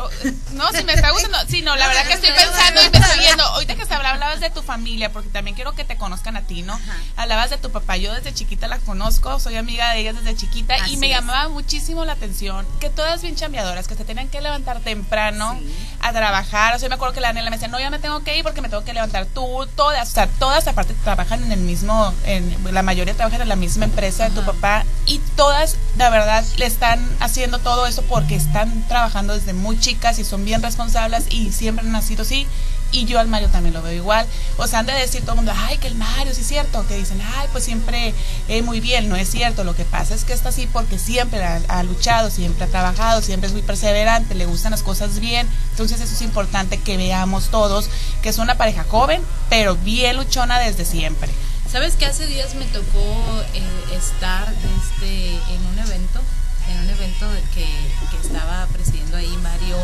Oh, 0.00 0.10
no, 0.52 0.68
si 0.72 0.84
me 0.84 0.94
está 0.94 1.10
gustando. 1.10 1.38
Sí, 1.48 1.62
no, 1.62 1.76
la 1.76 1.88
verdad 1.88 2.06
que 2.06 2.14
estoy 2.14 2.30
pensando 2.30 2.82
y 2.82 2.90
me 2.90 2.98
estoy 2.98 3.18
viendo. 3.20 3.44
Ahorita 3.44 3.74
que 3.74 3.84
hablabas 4.08 4.40
de 4.40 4.50
tu 4.50 4.62
familia, 4.62 5.12
porque 5.12 5.28
también 5.28 5.54
quiero 5.54 5.72
que 5.74 5.84
te 5.84 5.96
conozcan 5.96 6.36
a 6.36 6.42
ti, 6.42 6.62
¿no? 6.62 6.78
Hablabas 7.16 7.50
de 7.50 7.58
tu 7.58 7.70
papá. 7.70 7.96
Yo 7.96 8.12
desde 8.12 8.32
chiquita 8.32 8.68
la 8.68 8.78
conozco, 8.78 9.38
soy 9.40 9.56
amiga 9.56 9.92
de 9.92 10.00
ellas 10.00 10.16
desde 10.16 10.36
chiquita 10.36 10.88
y 10.88 10.96
me 10.96 11.08
llamaba 11.08 11.48
muchísimo 11.48 12.04
la 12.04 12.12
atención 12.12 12.66
que 12.80 12.90
todas 12.90 13.22
bien 13.22 13.36
chambeadoras, 13.36 13.88
que 13.88 13.94
se 13.94 14.04
tenían 14.04 14.28
que 14.28 14.40
levantar 14.40 14.80
temprano 14.80 15.58
a 16.00 16.12
trabajar. 16.12 16.74
O 16.74 16.78
sea, 16.78 16.86
yo 16.86 16.90
me 16.90 16.94
acuerdo 16.94 17.14
que 17.14 17.20
la 17.20 17.28
Daniela 17.28 17.50
me 17.50 17.56
decía, 17.56 17.68
no, 17.68 17.78
ya 17.78 17.90
me 17.90 17.98
tengo 17.98 18.22
que 18.22 18.36
ir 18.36 18.44
porque 18.44 18.60
me 18.60 18.68
tengo 18.68 18.84
que 18.84 18.92
levantar 18.92 19.26
tú, 19.26 19.68
todas, 19.76 20.08
o 20.08 20.12
sea, 20.12 20.26
todas 20.26 20.66
aparte 20.66 20.94
trabajan 21.04 21.42
en 21.42 21.52
el 21.52 21.60
mismo, 21.60 22.12
en, 22.24 22.56
la 22.72 22.82
mayoría 22.82 23.14
trabajan 23.14 23.42
en 23.42 23.48
la 23.48 23.56
misma 23.56 23.84
empresa 23.84 24.28
de 24.28 24.34
tu 24.34 24.44
papá 24.44 24.84
y 25.06 25.18
todas, 25.36 25.76
la 25.96 26.10
verdad, 26.10 26.44
le 26.56 26.66
están 26.66 27.06
haciendo 27.20 27.58
todo 27.58 27.86
eso 27.86 28.02
porque 28.02 28.36
están 28.36 28.86
trabajando 28.88 29.34
desde 29.34 29.52
muy 29.52 29.78
chicas 29.88 30.18
y 30.18 30.24
son 30.24 30.44
bien 30.44 30.62
responsables 30.62 31.24
y 31.30 31.50
siempre 31.52 31.84
han 31.86 31.92
nacido 31.92 32.22
así. 32.22 32.46
Y 32.90 33.04
yo 33.04 33.20
al 33.20 33.28
Mario 33.28 33.48
también 33.48 33.74
lo 33.74 33.82
veo 33.82 33.92
igual. 33.92 34.26
O 34.56 34.66
sea, 34.66 34.78
han 34.78 34.86
de 34.86 34.94
decir 34.94 35.20
todo 35.20 35.32
el 35.32 35.36
mundo, 35.36 35.52
ay, 35.54 35.76
que 35.76 35.88
el 35.88 35.94
Mario, 35.94 36.34
sí 36.34 36.40
es 36.40 36.46
cierto. 36.46 36.86
Que 36.86 36.96
dicen, 36.96 37.20
ay, 37.36 37.46
pues 37.52 37.64
siempre 37.64 38.14
eh, 38.48 38.62
muy 38.62 38.80
bien. 38.80 39.10
No 39.10 39.16
es 39.16 39.30
cierto. 39.30 39.62
Lo 39.62 39.74
que 39.74 39.84
pasa 39.84 40.14
es 40.14 40.24
que 40.24 40.32
está 40.32 40.48
así 40.48 40.66
porque 40.66 40.98
siempre 40.98 41.42
ha, 41.44 41.82
luchado, 41.82 42.30
siempre 42.30 42.64
ha 42.64 42.68
trabajado, 42.68 43.20
siempre 43.20 43.48
es 43.48 43.52
muy 43.52 43.62
perseverante, 43.62 44.34
le 44.34 44.46
gustan 44.46 44.70
las 44.70 44.82
cosas 44.82 45.20
bien. 45.20 45.46
Entonces 45.72 46.00
eso 46.00 46.14
es 46.14 46.22
importante 46.22 46.78
que 46.78 46.96
veamos 46.96 47.50
todos 47.50 47.90
que 48.22 48.30
es 48.30 48.38
una 48.38 48.56
pareja 48.56 48.84
joven, 48.84 49.20
pero 49.50 49.76
bien 49.76 50.16
luchona 50.16 50.58
desde 50.58 50.86
siempre. 50.86 51.30
¿Sabes 51.70 51.96
que 51.96 52.06
hace 52.06 52.26
días 52.26 52.54
me 52.54 52.64
tocó 52.64 53.44
eh, 53.52 53.62
estar 53.94 54.48
este, 54.48 55.28
en 55.28 55.66
un 55.72 55.78
evento? 55.78 56.20
En 56.68 56.78
un 56.78 56.90
evento 56.90 57.26
que, 57.54 57.64
que 57.64 58.26
estaba 58.26 58.66
presidiendo 58.66 59.16
ahí 59.16 59.36
Mario 59.42 59.76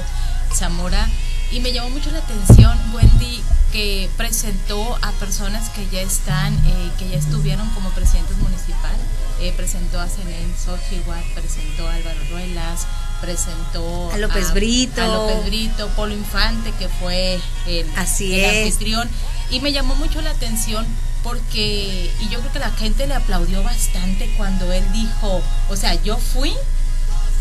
Zamora 0.55 1.09
y 1.51 1.61
me 1.61 1.73
llamó 1.73 1.91
mucho 1.91 2.11
la 2.11 2.19
atención 2.19 2.77
Wendy 2.93 3.41
que 3.73 4.09
presentó 4.17 4.99
a 5.03 5.13
personas 5.13 5.69
que 5.71 5.87
ya 5.89 6.01
están, 6.01 6.55
eh, 6.55 6.91
que 6.99 7.09
ya 7.09 7.17
estuvieron 7.17 7.69
como 7.71 7.91
presidentes 7.91 8.37
municipal. 8.39 8.95
Eh, 9.41 9.53
presentó 9.57 10.01
a 10.01 10.09
Zenén 10.09 10.55
Xochitl, 10.57 11.11
presentó 11.35 11.89
a 11.89 11.95
Álvaro 11.95 12.19
Ruelas, 12.31 12.87
presentó 13.21 14.11
a 14.13 14.19
López 14.19 14.53
Brito, 14.53 15.03
a 15.03 15.07
López 15.07 15.45
Brito, 15.47 15.89
Polo 15.97 16.15
Infante, 16.15 16.73
que 16.79 16.89
fue 16.89 17.41
el, 17.67 17.87
el 17.87 18.45
anfitrión. 18.45 19.09
Y 19.51 19.61
me 19.61 19.73
llamó 19.73 19.95
mucho 19.97 20.21
la 20.23 20.31
atención 20.31 20.87
porque, 21.23 22.11
y 22.21 22.29
yo 22.29 22.39
creo 22.41 22.53
que 22.53 22.59
la 22.59 22.71
gente 22.71 23.07
le 23.07 23.15
aplaudió 23.15 23.63
bastante 23.63 24.33
cuando 24.37 24.73
él 24.73 24.85
dijo, 24.93 25.43
o 25.69 25.77
sea, 25.77 25.95
yo 26.03 26.17
fui 26.17 26.53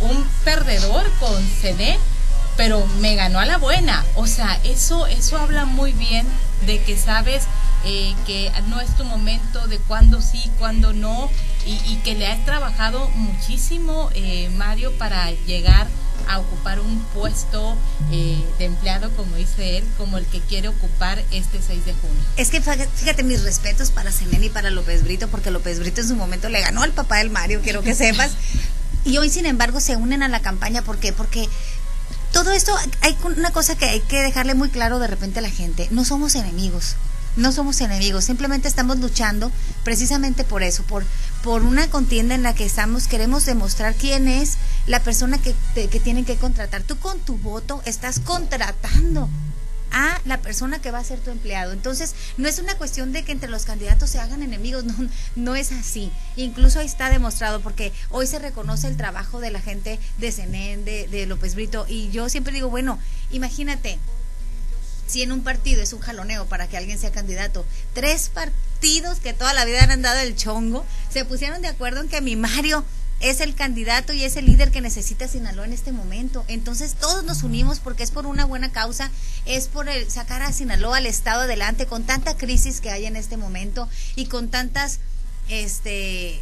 un 0.03 0.27
perdedor 0.43 1.09
con 1.19 1.41
CD, 1.61 1.97
pero 2.57 2.85
me 2.99 3.15
ganó 3.15 3.39
a 3.39 3.45
la 3.45 3.57
buena. 3.57 4.05
O 4.15 4.27
sea, 4.27 4.59
eso, 4.63 5.07
eso 5.07 5.37
habla 5.37 5.65
muy 5.65 5.91
bien 5.91 6.27
de 6.65 6.81
que 6.81 6.97
sabes 6.97 7.43
eh, 7.85 8.13
que 8.25 8.51
no 8.69 8.79
es 8.79 8.95
tu 8.95 9.03
momento 9.03 9.67
de 9.67 9.77
cuándo 9.77 10.21
sí, 10.21 10.49
cuándo 10.57 10.93
no, 10.93 11.29
y, 11.65 11.95
que 12.03 12.15
le 12.15 12.27
has 12.27 12.43
trabajado 12.45 13.09
muchísimo, 13.09 14.09
eh, 14.15 14.49
Mario, 14.57 14.91
para 14.97 15.31
llegar 15.31 15.87
a 16.27 16.39
ocupar 16.39 16.79
un 16.79 16.99
puesto 17.13 17.75
eh, 18.11 18.41
de 18.57 18.65
empleado, 18.65 19.09
como 19.15 19.35
dice 19.35 19.77
él, 19.77 19.85
como 19.97 20.17
el 20.17 20.25
que 20.25 20.39
quiere 20.39 20.69
ocupar 20.69 21.21
este 21.31 21.61
6 21.61 21.85
de 21.85 21.93
junio. 21.93 22.23
Es 22.37 22.49
que 22.49 22.61
fíjate 22.61 23.23
mis 23.23 23.43
respetos 23.43 23.91
para 23.91 24.11
Semeni 24.11 24.47
y 24.47 24.49
para 24.49 24.69
López 24.69 25.03
Brito, 25.03 25.27
porque 25.27 25.51
López 25.51 25.79
Brito 25.79 26.01
en 26.01 26.07
su 26.07 26.15
momento 26.15 26.49
le 26.49 26.61
ganó 26.61 26.83
al 26.83 26.91
papá 26.91 27.17
del 27.17 27.29
Mario, 27.29 27.61
quiero 27.63 27.81
que 27.81 27.95
sepas. 27.95 28.31
Y 29.05 29.17
hoy, 29.17 29.29
sin 29.29 29.45
embargo, 29.45 29.79
se 29.79 29.95
unen 29.95 30.23
a 30.23 30.27
la 30.27 30.41
campaña. 30.41 30.81
¿Por 30.81 30.97
qué? 30.97 31.13
Porque 31.13 31.49
todo 32.31 32.51
esto, 32.51 32.73
hay 33.01 33.17
una 33.23 33.51
cosa 33.51 33.75
que 33.75 33.85
hay 33.85 34.01
que 34.01 34.21
dejarle 34.21 34.55
muy 34.55 34.69
claro 34.69 34.99
de 34.99 35.07
repente 35.07 35.39
a 35.39 35.41
la 35.41 35.49
gente. 35.49 35.87
No 35.91 36.05
somos 36.05 36.35
enemigos. 36.35 36.95
No 37.35 37.51
somos 37.51 37.81
enemigos, 37.81 38.25
simplemente 38.25 38.67
estamos 38.67 38.99
luchando 38.99 39.51
precisamente 39.83 40.43
por 40.43 40.61
eso, 40.61 40.83
por, 40.83 41.03
por 41.41 41.63
una 41.63 41.87
contienda 41.87 42.35
en 42.35 42.43
la 42.43 42.53
que 42.53 42.63
estamos, 42.63 43.07
queremos 43.07 43.43
demostrar 43.45 43.95
quién 43.95 44.27
es 44.27 44.57
la 44.85 44.99
persona 44.99 45.39
que, 45.39 45.55
que 45.73 45.99
tienen 45.99 46.25
que 46.25 46.35
contratar. 46.35 46.83
Tú 46.83 46.95
con 46.99 47.19
tu 47.19 47.37
voto 47.37 47.81
estás 47.85 48.19
contratando 48.19 49.29
a 49.93 50.19
la 50.25 50.41
persona 50.41 50.81
que 50.81 50.91
va 50.91 50.99
a 50.99 51.03
ser 51.03 51.19
tu 51.19 51.31
empleado. 51.31 51.71
Entonces, 51.71 52.13
no 52.37 52.49
es 52.49 52.59
una 52.59 52.75
cuestión 52.75 53.13
de 53.13 53.23
que 53.23 53.31
entre 53.31 53.49
los 53.49 53.63
candidatos 53.63 54.09
se 54.09 54.19
hagan 54.19 54.41
enemigos, 54.41 54.83
no, 54.83 54.95
no 55.35 55.55
es 55.55 55.71
así. 55.71 56.11
Incluso 56.35 56.79
ahí 56.79 56.85
está 56.85 57.09
demostrado, 57.09 57.61
porque 57.61 57.93
hoy 58.09 58.27
se 58.27 58.39
reconoce 58.39 58.87
el 58.87 58.97
trabajo 58.97 59.39
de 59.39 59.51
la 59.51 59.61
gente 59.61 59.99
de 60.17 60.31
Zenén, 60.31 60.83
de, 60.83 61.07
de 61.07 61.25
López 61.27 61.55
Brito, 61.55 61.85
y 61.87 62.09
yo 62.09 62.27
siempre 62.27 62.53
digo, 62.53 62.69
bueno, 62.69 62.99
imagínate, 63.31 63.99
si 65.05 65.21
en 65.21 65.31
un 65.31 65.43
partido 65.43 65.81
es 65.81 65.93
un 65.93 65.99
jaloneo 65.99 66.45
para 66.45 66.67
que 66.67 66.77
alguien 66.77 66.97
sea 66.97 67.11
candidato, 67.11 67.65
tres 67.93 68.29
partidos 68.29 69.19
que 69.19 69.33
toda 69.33 69.53
la 69.53 69.65
vida 69.65 69.83
han 69.83 70.01
dado 70.01 70.19
el 70.19 70.35
chongo, 70.35 70.85
se 71.11 71.23
pusieron 71.23 71.61
de 71.61 71.67
acuerdo 71.67 72.01
en 72.01 72.09
que 72.09 72.21
mi 72.21 72.35
Mario 72.35 72.83
es 73.23 73.39
el 73.39 73.55
candidato 73.55 74.11
y 74.11 74.23
es 74.23 74.35
el 74.35 74.45
líder 74.45 74.69
que 74.69 74.81
necesita 74.81 75.29
Sinaloa 75.29 75.65
en 75.65 75.73
este 75.73 75.93
momento. 75.93 76.43
Entonces 76.49 76.93
todos 76.95 77.23
nos 77.23 77.43
unimos 77.43 77.79
porque 77.79 78.03
es 78.03 78.11
por 78.11 78.25
una 78.25 78.43
buena 78.43 78.71
causa, 78.71 79.09
es 79.45 79.69
por 79.69 79.87
sacar 80.09 80.41
a 80.41 80.51
Sinaloa 80.51 80.97
al 80.97 81.05
Estado 81.05 81.41
adelante 81.41 81.85
con 81.85 82.03
tanta 82.03 82.35
crisis 82.35 82.81
que 82.81 82.91
hay 82.91 83.05
en 83.05 83.15
este 83.15 83.37
momento 83.37 83.87
y 84.15 84.25
con 84.25 84.49
tantas 84.49 84.99
este 85.47 86.41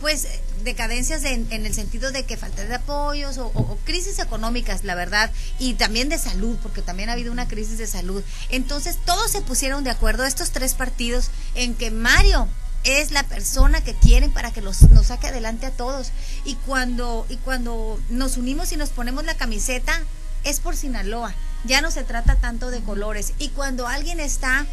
pues 0.00 0.28
decadencias 0.62 1.24
en, 1.24 1.50
el 1.50 1.74
sentido 1.74 2.12
de 2.12 2.24
que 2.24 2.36
falta 2.36 2.64
de 2.64 2.74
apoyos 2.74 3.38
o, 3.38 3.46
o, 3.46 3.78
crisis 3.84 4.20
económicas, 4.20 4.84
la 4.84 4.94
verdad, 4.94 5.32
y 5.58 5.74
también 5.74 6.08
de 6.08 6.18
salud, 6.18 6.56
porque 6.62 6.82
también 6.82 7.08
ha 7.08 7.14
habido 7.14 7.32
una 7.32 7.48
crisis 7.48 7.78
de 7.78 7.86
salud. 7.88 8.22
Entonces 8.48 8.96
todos 9.04 9.32
se 9.32 9.40
pusieron 9.40 9.82
de 9.82 9.90
acuerdo, 9.90 10.24
estos 10.24 10.52
tres 10.52 10.74
partidos, 10.74 11.30
en 11.56 11.74
que 11.74 11.90
Mario 11.90 12.46
es 12.88 13.10
la 13.10 13.22
persona 13.22 13.82
que 13.82 13.94
quieren 13.94 14.30
para 14.30 14.50
que 14.50 14.62
los, 14.62 14.82
nos 14.90 15.08
saque 15.08 15.28
adelante 15.28 15.66
a 15.66 15.70
todos. 15.70 16.10
Y 16.44 16.54
cuando, 16.54 17.26
y 17.28 17.36
cuando 17.36 18.00
nos 18.08 18.36
unimos 18.36 18.72
y 18.72 18.76
nos 18.76 18.90
ponemos 18.90 19.24
la 19.24 19.34
camiseta, 19.34 20.00
es 20.44 20.60
por 20.60 20.76
Sinaloa. 20.76 21.34
Ya 21.64 21.80
no 21.80 21.90
se 21.90 22.04
trata 22.04 22.36
tanto 22.36 22.70
de 22.70 22.80
colores. 22.80 23.34
Y 23.38 23.50
cuando 23.50 23.86
alguien 23.86 24.20
está 24.20 24.66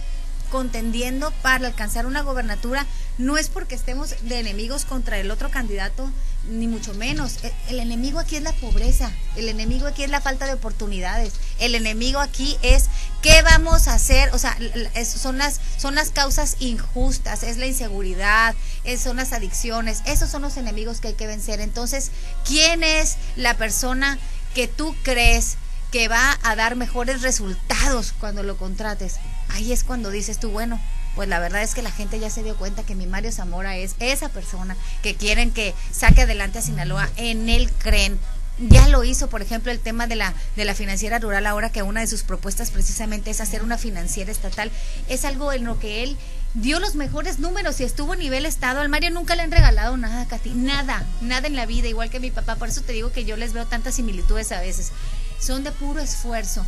contendiendo 0.52 1.32
para 1.42 1.68
alcanzar 1.68 2.06
una 2.06 2.22
gobernatura, 2.22 2.86
no 3.18 3.38
es 3.38 3.50
porque 3.50 3.76
estemos 3.76 4.16
de 4.24 4.40
enemigos 4.40 4.86
contra 4.86 5.18
el 5.18 5.32
otro 5.32 5.50
candidato, 5.50 6.12
ni 6.50 6.68
mucho 6.68 6.94
menos. 6.94 7.38
El, 7.44 7.54
el, 7.70 7.80
enemigo 7.80 8.20
aquí 8.20 8.36
es 8.36 8.44
la 8.44 8.54
pobreza, 8.54 9.12
el 9.36 9.50
enemigo 9.50 9.88
aquí 9.88 10.04
es 10.04 10.10
la 10.10 10.22
falta 10.22 10.46
de 10.46 10.54
oportunidades, 10.54 11.34
el 11.60 11.76
enemigo 11.76 12.20
aquí 12.20 12.58
es 12.62 12.86
qué 13.22 13.42
vamos 13.42 13.88
a 13.88 13.94
hacer, 13.94 14.30
o 14.34 14.38
sea, 14.38 14.58
son, 15.06 15.38
las, 15.38 15.60
son 15.78 15.96
las 15.96 16.12
causas 16.12 16.58
injustas, 16.60 17.44
es 17.44 17.58
la 17.58 17.68
inseguridad, 17.68 18.54
es, 18.84 19.02
son 19.02 19.18
las 19.18 19.34
adicciones, 19.34 20.02
esos 20.06 20.30
son 20.30 20.42
los 20.42 20.58
enemigos 20.58 21.00
que 21.00 21.10
hay 21.10 21.14
que 21.14 21.28
vencer. 21.28 21.62
Entonces, 21.62 22.12
¿quién 22.46 22.84
es 22.84 23.16
la 23.36 23.56
persona 23.56 24.20
que 24.54 24.68
tú 24.68 24.96
crees 25.04 25.56
que 25.92 26.08
va 26.08 26.38
a 26.44 26.56
dar 26.56 26.76
mejores 26.76 27.22
resultados 27.22 28.14
cuando 28.20 28.44
lo 28.44 28.58
contrates? 28.58 29.16
Ahí 29.50 29.72
es 29.72 29.84
cuando 29.84 30.10
dices 30.10 30.40
tú, 30.40 30.50
bueno, 30.50 30.80
pues 31.16 31.30
la 31.30 31.40
verdad 31.40 31.64
es 31.64 31.74
que 31.74 31.82
la 31.82 31.92
gente 31.92 32.20
ya 32.20 32.30
se 32.30 32.44
dio 32.44 32.56
cuenta 32.58 32.84
que 32.84 32.96
mi 32.96 33.08
Mario 33.08 33.32
Zamora 33.32 33.78
es 33.78 33.96
esa 34.00 34.30
persona 34.30 34.76
que 35.02 35.16
quieren 35.16 35.52
que 35.52 35.74
saque 35.92 36.24
adelante 36.24 36.60
a 36.60 36.62
Sinaloa, 36.62 37.10
en 37.16 37.50
él 37.50 37.72
creen. 37.80 38.20
Ya 38.58 38.88
lo 38.88 39.04
hizo, 39.04 39.28
por 39.28 39.42
ejemplo, 39.42 39.70
el 39.70 39.80
tema 39.80 40.08
de 40.08 40.16
la, 40.16 40.34
de 40.56 40.64
la 40.64 40.76
financiera 40.76 41.20
rural, 41.20 41.46
ahora 41.46 41.72
que 41.72 41.84
una 41.84 42.00
de 42.00 42.08
sus 42.08 42.24
propuestas 42.24 42.72
precisamente 42.72 43.30
es 43.30 43.42
hacer 43.42 43.64
una 43.64 43.78
financiera 43.78 44.32
estatal. 44.32 44.72
Es 45.10 45.26
algo 45.26 45.52
en 45.52 45.66
lo 45.66 45.78
que 45.78 46.04
él 46.04 46.18
dio 46.54 46.80
los 46.80 46.96
mejores 46.96 47.40
números 47.40 47.82
y 47.82 47.84
estuvo 47.84 48.14
a 48.14 48.16
nivel 48.16 48.46
estado. 48.46 48.80
Al 48.80 48.88
Mario 48.88 49.12
nunca 49.12 49.36
le 49.36 49.42
han 49.42 49.52
regalado 49.52 49.98
nada, 49.98 50.26
Katy. 50.26 50.52
Nada, 50.52 51.06
nada 51.20 51.48
en 51.48 51.58
la 51.58 51.66
vida, 51.66 51.90
igual 51.90 52.10
que 52.10 52.22
mi 52.22 52.32
papá. 52.32 52.56
Por 52.56 52.70
eso 52.70 52.82
te 52.82 52.94
digo 52.94 53.12
que 53.12 53.26
yo 53.26 53.36
les 53.36 53.52
veo 53.52 53.66
tantas 53.66 53.96
similitudes 53.96 54.54
a 54.54 54.62
veces. 54.62 54.94
Son 55.38 55.66
de 55.66 55.74
puro 55.74 56.00
esfuerzo. 56.00 56.66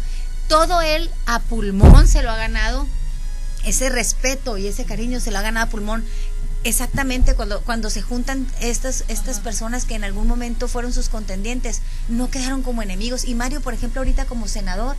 Todo 0.50 0.82
él 0.82 1.10
a 1.26 1.40
pulmón 1.40 2.08
se 2.08 2.22
lo 2.22 2.32
ha 2.32 2.38
ganado 2.38 2.86
ese 3.66 3.90
respeto 3.90 4.58
y 4.58 4.68
ese 4.68 4.86
cariño 4.86 5.20
se 5.20 5.32
lo 5.32 5.40
ha 5.40 5.42
ganado 5.42 5.68
a 5.68 5.70
pulmón. 5.70 6.04
Exactamente 6.64 7.34
cuando, 7.36 7.62
cuando 7.62 7.90
se 7.90 8.02
juntan 8.02 8.48
estas, 8.60 9.06
estas 9.08 9.40
personas 9.40 9.86
que 9.86 9.96
en 9.96 10.04
algún 10.04 10.28
momento 10.28 10.68
fueron 10.68 10.92
sus 10.92 11.08
contendientes, 11.08 11.82
no 12.10 12.30
quedaron 12.30 12.64
como 12.64 12.82
enemigos. 12.82 13.26
Y 13.26 13.36
Mario, 13.36 13.62
por 13.62 13.74
ejemplo, 13.74 14.02
ahorita 14.02 14.26
como 14.26 14.48
senador 14.48 14.98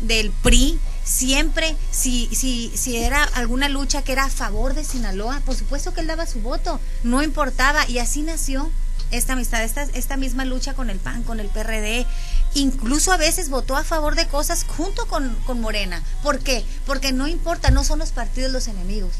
del 0.00 0.30
PRI, 0.30 0.78
siempre, 1.04 1.76
si, 1.90 2.28
si, 2.34 2.70
si 2.74 2.96
era 2.96 3.24
alguna 3.24 3.68
lucha 3.68 4.02
que 4.02 4.12
era 4.12 4.24
a 4.24 4.30
favor 4.30 4.74
de 4.74 4.84
Sinaloa, 4.84 5.40
por 5.44 5.54
supuesto 5.54 5.94
que 5.94 6.02
él 6.02 6.06
daba 6.06 6.26
su 6.26 6.40
voto, 6.40 6.80
no 7.02 7.22
importaba, 7.22 7.88
y 7.88 7.98
así 7.98 8.22
nació 8.22 8.70
esta 9.10 9.32
amistad, 9.32 9.64
esta, 9.64 9.82
esta 9.82 10.16
misma 10.16 10.44
lucha 10.44 10.74
con 10.74 10.90
el 10.90 10.98
PAN, 10.98 11.22
con 11.22 11.40
el 11.40 11.48
PRD, 11.48 12.06
incluso 12.54 13.12
a 13.12 13.16
veces 13.16 13.50
votó 13.50 13.76
a 13.76 13.84
favor 13.84 14.14
de 14.14 14.26
cosas 14.26 14.64
junto 14.64 15.06
con, 15.06 15.34
con 15.46 15.60
Morena. 15.60 16.02
¿Por 16.22 16.40
qué? 16.40 16.64
Porque 16.86 17.12
no 17.12 17.26
importa, 17.26 17.70
no 17.70 17.84
son 17.84 17.98
los 17.98 18.10
partidos 18.10 18.52
los 18.52 18.68
enemigos 18.68 19.12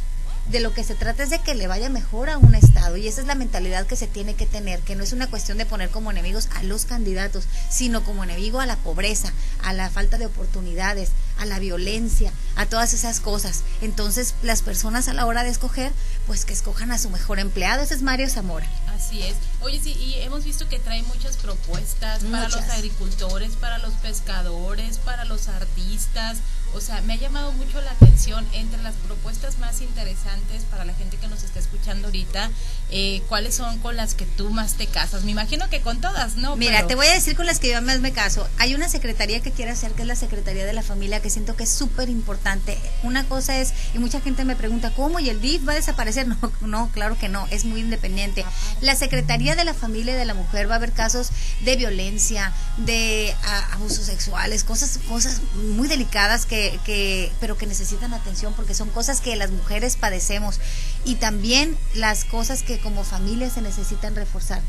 de 0.50 0.60
lo 0.60 0.72
que 0.72 0.84
se 0.84 0.94
trata 0.94 1.22
es 1.22 1.30
de 1.30 1.40
que 1.40 1.54
le 1.54 1.66
vaya 1.66 1.90
mejor 1.90 2.30
a 2.30 2.38
un 2.38 2.54
Estado 2.54 2.96
y 2.96 3.06
esa 3.06 3.20
es 3.20 3.26
la 3.26 3.34
mentalidad 3.34 3.86
que 3.86 3.96
se 3.96 4.06
tiene 4.06 4.34
que 4.34 4.46
tener, 4.46 4.80
que 4.80 4.96
no 4.96 5.04
es 5.04 5.12
una 5.12 5.28
cuestión 5.28 5.58
de 5.58 5.66
poner 5.66 5.90
como 5.90 6.10
enemigos 6.10 6.48
a 6.54 6.62
los 6.62 6.86
candidatos, 6.86 7.44
sino 7.68 8.02
como 8.02 8.24
enemigo 8.24 8.60
a 8.60 8.66
la 8.66 8.76
pobreza, 8.76 9.32
a 9.62 9.72
la 9.72 9.90
falta 9.90 10.16
de 10.16 10.26
oportunidades, 10.26 11.10
a 11.38 11.46
la 11.46 11.58
violencia, 11.58 12.32
a 12.56 12.66
todas 12.66 12.94
esas 12.94 13.20
cosas. 13.20 13.62
Entonces 13.80 14.34
las 14.42 14.62
personas 14.62 15.08
a 15.08 15.14
la 15.14 15.26
hora 15.26 15.44
de 15.44 15.50
escoger, 15.50 15.92
pues 16.26 16.44
que 16.44 16.52
escojan 16.52 16.92
a 16.92 16.98
su 16.98 17.10
mejor 17.10 17.38
empleado, 17.38 17.82
ese 17.82 17.94
es 17.94 18.02
Mario 18.02 18.28
Zamora. 18.28 18.66
Así 18.88 19.22
es. 19.22 19.36
Oye, 19.60 19.80
sí, 19.80 19.92
y 19.92 20.14
hemos 20.22 20.44
visto 20.44 20.68
que 20.68 20.78
trae 20.78 21.02
muchas 21.04 21.36
propuestas 21.36 22.24
para 22.24 22.48
los 22.48 22.56
agricultores, 22.56 23.52
para 23.52 23.78
los 23.78 23.94
pescadores, 23.94 24.98
para 24.98 25.24
los 25.24 25.48
artistas. 25.48 26.38
O 26.74 26.80
sea, 26.80 27.00
me 27.02 27.14
ha 27.14 27.16
llamado 27.16 27.52
mucho 27.52 27.80
la 27.80 27.92
atención 27.92 28.46
entre 28.52 28.82
las 28.82 28.94
propuestas 28.96 29.58
más 29.58 29.80
interesantes 29.80 30.64
para 30.70 30.84
la 30.84 30.92
gente 30.94 31.16
que 31.16 31.26
nos 31.28 31.42
está 31.42 31.58
escuchando 31.58 32.08
ahorita, 32.08 32.50
eh, 32.90 33.22
cuáles 33.28 33.54
son 33.54 33.78
con 33.78 33.96
las 33.96 34.14
que 34.14 34.26
tú 34.26 34.50
más 34.50 34.74
te 34.74 34.86
casas. 34.86 35.24
Me 35.24 35.30
imagino 35.30 35.70
que 35.70 35.80
con 35.80 36.00
todas, 36.00 36.36
¿no? 36.36 36.56
Mira, 36.56 36.86
te 36.86 36.94
voy 36.94 37.06
a 37.06 37.14
decir 37.14 37.36
con 37.36 37.46
las 37.46 37.58
que 37.58 37.70
yo 37.70 37.80
más 37.80 38.00
me 38.00 38.12
caso. 38.12 38.46
Hay 38.58 38.74
una 38.74 38.88
secretaría 38.88 39.40
que 39.40 39.50
quiero 39.50 39.72
hacer, 39.72 39.92
que 39.92 40.02
es 40.02 40.08
la 40.08 40.16
Secretaría 40.16 40.66
de 40.66 40.72
la 40.74 40.82
Familia, 40.82 41.22
que 41.22 41.27
siento 41.30 41.56
que 41.56 41.64
es 41.64 41.70
súper 41.70 42.08
importante. 42.08 42.78
Una 43.02 43.24
cosa 43.24 43.58
es, 43.58 43.72
y 43.94 43.98
mucha 43.98 44.20
gente 44.20 44.44
me 44.44 44.56
pregunta, 44.56 44.92
¿cómo? 44.94 45.20
¿Y 45.20 45.28
el 45.28 45.40
DIF 45.40 45.66
va 45.66 45.72
a 45.72 45.76
desaparecer? 45.76 46.26
No, 46.38 46.52
no, 46.60 46.90
claro 46.92 47.16
que 47.18 47.28
no, 47.28 47.46
es 47.50 47.64
muy 47.64 47.80
independiente. 47.80 48.44
La 48.80 48.94
Secretaría 48.94 49.56
de 49.56 49.64
la 49.64 49.74
Familia 49.74 50.16
de 50.16 50.24
la 50.24 50.34
Mujer 50.34 50.68
va 50.68 50.74
a 50.74 50.76
haber 50.76 50.92
casos 50.92 51.30
de 51.64 51.76
violencia, 51.76 52.52
de 52.76 53.34
abusos 53.72 54.06
sexuales, 54.06 54.64
cosas, 54.64 54.98
cosas 55.08 55.40
muy 55.74 55.88
delicadas 55.88 56.46
que, 56.46 56.78
que, 56.84 57.32
pero 57.40 57.56
que 57.56 57.66
necesitan 57.66 58.14
atención 58.14 58.52
porque 58.54 58.74
son 58.74 58.90
cosas 58.90 59.20
que 59.20 59.36
las 59.36 59.50
mujeres 59.50 59.96
padecemos 59.96 60.60
y 61.04 61.16
también 61.16 61.76
las 61.94 62.24
cosas 62.24 62.62
que 62.62 62.78
como 62.78 63.04
familia 63.04 63.50
se 63.50 63.62
necesitan 63.62 64.14
reforzar. 64.14 64.60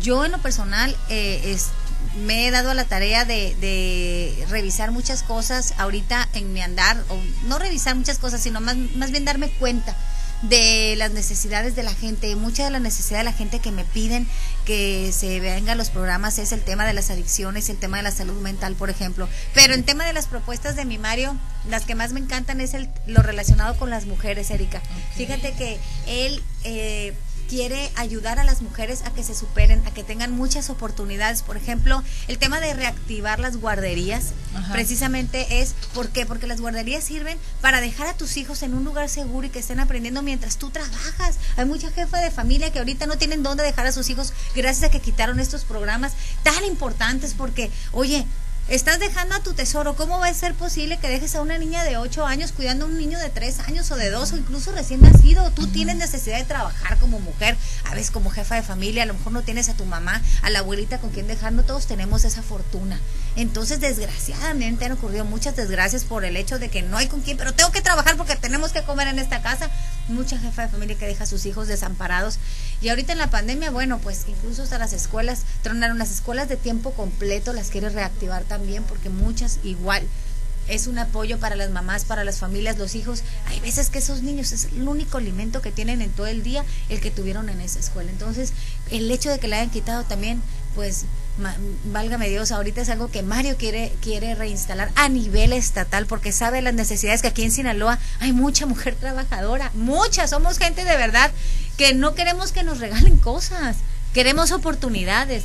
Yo 0.00 0.24
en 0.24 0.32
lo 0.32 0.38
personal 0.38 0.96
eh, 1.08 1.56
me 2.24 2.46
he 2.46 2.50
dado 2.50 2.70
a 2.70 2.74
la 2.74 2.84
tarea 2.84 3.24
de, 3.24 3.54
de, 3.60 4.46
revisar 4.48 4.90
muchas 4.90 5.22
cosas 5.22 5.74
ahorita 5.78 6.28
en 6.34 6.52
mi 6.52 6.60
andar, 6.60 7.02
o 7.08 7.18
no 7.46 7.58
revisar 7.58 7.94
muchas 7.96 8.18
cosas, 8.18 8.42
sino 8.42 8.60
más, 8.60 8.76
más 8.96 9.10
bien 9.10 9.24
darme 9.24 9.50
cuenta 9.50 9.96
de 10.42 10.94
las 10.96 11.12
necesidades 11.12 11.76
de 11.76 11.82
la 11.82 11.94
gente. 11.94 12.34
Mucha 12.36 12.64
de 12.64 12.70
la 12.70 12.80
necesidad 12.80 13.18
de 13.18 13.24
la 13.24 13.32
gente 13.32 13.60
que 13.60 13.70
me 13.70 13.84
piden 13.84 14.26
que 14.64 15.12
se 15.12 15.40
vengan 15.40 15.78
los 15.78 15.90
programas 15.90 16.38
es 16.38 16.52
el 16.52 16.60
tema 16.60 16.84
de 16.84 16.92
las 16.92 17.10
adicciones, 17.10 17.68
el 17.68 17.78
tema 17.78 17.96
de 17.96 18.02
la 18.02 18.10
salud 18.10 18.40
mental, 18.40 18.74
por 18.74 18.90
ejemplo. 18.90 19.28
Pero 19.54 19.74
el 19.74 19.84
tema 19.84 20.04
de 20.04 20.12
las 20.12 20.26
propuestas 20.26 20.76
de 20.76 20.84
mi 20.84 20.98
Mario, 20.98 21.36
las 21.68 21.84
que 21.84 21.94
más 21.94 22.12
me 22.12 22.20
encantan 22.20 22.60
es 22.60 22.74
el, 22.74 22.88
lo 23.06 23.22
relacionado 23.22 23.76
con 23.76 23.90
las 23.90 24.06
mujeres, 24.06 24.50
Erika. 24.50 24.82
Fíjate 25.16 25.52
que 25.54 25.78
él... 26.06 26.42
Eh, 26.64 27.14
quiere 27.52 27.92
ayudar 27.96 28.38
a 28.38 28.44
las 28.44 28.62
mujeres 28.62 29.02
a 29.02 29.12
que 29.12 29.22
se 29.22 29.34
superen, 29.34 29.82
a 29.86 29.90
que 29.90 30.02
tengan 30.02 30.32
muchas 30.32 30.70
oportunidades. 30.70 31.42
Por 31.42 31.58
ejemplo, 31.58 32.02
el 32.26 32.38
tema 32.38 32.60
de 32.60 32.72
reactivar 32.72 33.40
las 33.40 33.58
guarderías, 33.58 34.32
precisamente 34.72 35.60
es, 35.60 35.74
¿por 35.92 36.08
qué? 36.08 36.24
Porque 36.24 36.46
las 36.46 36.62
guarderías 36.62 37.04
sirven 37.04 37.36
para 37.60 37.82
dejar 37.82 38.06
a 38.06 38.14
tus 38.14 38.38
hijos 38.38 38.62
en 38.62 38.72
un 38.72 38.84
lugar 38.84 39.10
seguro 39.10 39.46
y 39.46 39.50
que 39.50 39.58
estén 39.58 39.80
aprendiendo 39.80 40.22
mientras 40.22 40.56
tú 40.56 40.70
trabajas. 40.70 41.36
Hay 41.58 41.66
mucha 41.66 41.90
jefa 41.90 42.20
de 42.20 42.30
familia 42.30 42.72
que 42.72 42.78
ahorita 42.78 43.04
no 43.04 43.18
tienen 43.18 43.42
dónde 43.42 43.64
dejar 43.64 43.86
a 43.86 43.92
sus 43.92 44.08
hijos 44.08 44.32
gracias 44.56 44.88
a 44.88 44.90
que 44.90 45.00
quitaron 45.00 45.38
estos 45.38 45.64
programas 45.64 46.14
tan 46.42 46.64
importantes 46.64 47.34
porque, 47.34 47.70
oye, 47.92 48.24
Estás 48.68 49.00
dejando 49.00 49.34
a 49.34 49.42
tu 49.42 49.54
tesoro. 49.54 49.96
¿Cómo 49.96 50.20
va 50.20 50.28
a 50.28 50.34
ser 50.34 50.54
posible 50.54 50.96
que 50.98 51.08
dejes 51.08 51.34
a 51.34 51.42
una 51.42 51.58
niña 51.58 51.82
de 51.82 51.96
8 51.96 52.24
años 52.24 52.52
cuidando 52.52 52.84
a 52.84 52.88
un 52.88 52.96
niño 52.96 53.18
de 53.18 53.28
3 53.28 53.58
años 53.60 53.90
o 53.90 53.96
de 53.96 54.08
2 54.08 54.32
o 54.32 54.36
incluso 54.36 54.70
recién 54.70 55.00
nacido? 55.00 55.50
Tú 55.50 55.66
tienes 55.66 55.96
necesidad 55.96 56.38
de 56.38 56.44
trabajar 56.44 56.96
como 56.98 57.18
mujer, 57.18 57.56
a 57.84 57.94
veces 57.94 58.12
como 58.12 58.30
jefa 58.30 58.54
de 58.54 58.62
familia, 58.62 59.02
a 59.02 59.06
lo 59.06 59.14
mejor 59.14 59.32
no 59.32 59.42
tienes 59.42 59.68
a 59.68 59.74
tu 59.74 59.84
mamá, 59.84 60.22
a 60.42 60.50
la 60.50 60.60
abuelita 60.60 60.98
con 60.98 61.10
quien 61.10 61.26
dejar, 61.26 61.52
no 61.52 61.64
todos 61.64 61.86
tenemos 61.86 62.24
esa 62.24 62.42
fortuna. 62.42 63.00
Entonces, 63.34 63.80
desgraciadamente 63.80 64.84
han 64.84 64.92
ocurrido 64.92 65.24
muchas 65.24 65.56
desgracias 65.56 66.04
por 66.04 66.24
el 66.24 66.36
hecho 66.36 66.58
de 66.58 66.68
que 66.68 66.82
no 66.82 66.98
hay 66.98 67.08
con 67.08 67.22
quién, 67.22 67.36
pero 67.38 67.54
tengo 67.54 67.72
que 67.72 67.80
trabajar 67.80 68.16
porque 68.16 68.36
tenemos 68.36 68.72
que 68.72 68.82
comer 68.82 69.08
en 69.08 69.18
esta 69.18 69.40
casa. 69.40 69.70
Mucha 70.08 70.38
jefa 70.38 70.62
de 70.62 70.68
familia 70.68 70.98
que 70.98 71.06
deja 71.06 71.24
a 71.24 71.26
sus 71.26 71.46
hijos 71.46 71.68
desamparados. 71.68 72.38
Y 72.80 72.90
ahorita 72.90 73.12
en 73.12 73.18
la 73.18 73.30
pandemia, 73.30 73.70
bueno, 73.70 73.98
pues 73.98 74.24
incluso 74.28 74.62
hasta 74.62 74.78
las 74.78 74.92
escuelas, 74.92 75.44
tronaron 75.62 75.98
las 75.98 76.10
escuelas 76.10 76.48
de 76.48 76.56
tiempo 76.56 76.92
completo, 76.92 77.52
las 77.52 77.70
quiere 77.70 77.88
reactivar 77.88 78.42
también 78.44 78.82
porque 78.84 79.08
muchas 79.08 79.60
igual 79.62 80.02
es 80.68 80.86
un 80.86 80.98
apoyo 80.98 81.38
para 81.38 81.56
las 81.56 81.70
mamás, 81.70 82.04
para 82.04 82.24
las 82.24 82.38
familias, 82.38 82.78
los 82.78 82.94
hijos. 82.94 83.22
Hay 83.46 83.60
veces 83.60 83.90
que 83.90 83.98
esos 83.98 84.22
niños 84.22 84.52
es 84.52 84.66
el 84.66 84.86
único 84.86 85.18
alimento 85.18 85.60
que 85.60 85.72
tienen 85.72 86.02
en 86.02 86.10
todo 86.10 86.26
el 86.26 86.42
día, 86.42 86.64
el 86.88 87.00
que 87.00 87.10
tuvieron 87.10 87.48
en 87.48 87.60
esa 87.60 87.78
escuela. 87.80 88.10
Entonces, 88.10 88.52
el 88.90 89.10
hecho 89.10 89.30
de 89.30 89.38
que 89.38 89.48
le 89.48 89.56
hayan 89.56 89.70
quitado 89.70 90.04
también, 90.04 90.40
pues, 90.74 91.04
válgame 91.86 92.28
Dios, 92.28 92.52
ahorita 92.52 92.82
es 92.82 92.88
algo 92.88 93.10
que 93.10 93.22
Mario 93.22 93.56
quiere, 93.56 93.92
quiere 94.00 94.34
reinstalar 94.34 94.90
a 94.94 95.08
nivel 95.08 95.52
estatal, 95.52 96.06
porque 96.06 96.32
sabe 96.32 96.62
las 96.62 96.74
necesidades 96.74 97.22
que 97.22 97.28
aquí 97.28 97.42
en 97.42 97.52
Sinaloa 97.52 97.98
hay 98.20 98.32
mucha 98.32 98.66
mujer 98.66 98.94
trabajadora, 98.94 99.70
muchas, 99.74 100.30
somos 100.30 100.58
gente 100.58 100.84
de 100.84 100.96
verdad 100.96 101.30
que 101.76 101.94
no 101.94 102.14
queremos 102.14 102.52
que 102.52 102.64
nos 102.64 102.80
regalen 102.80 103.16
cosas, 103.18 103.76
queremos 104.12 104.52
oportunidades. 104.52 105.44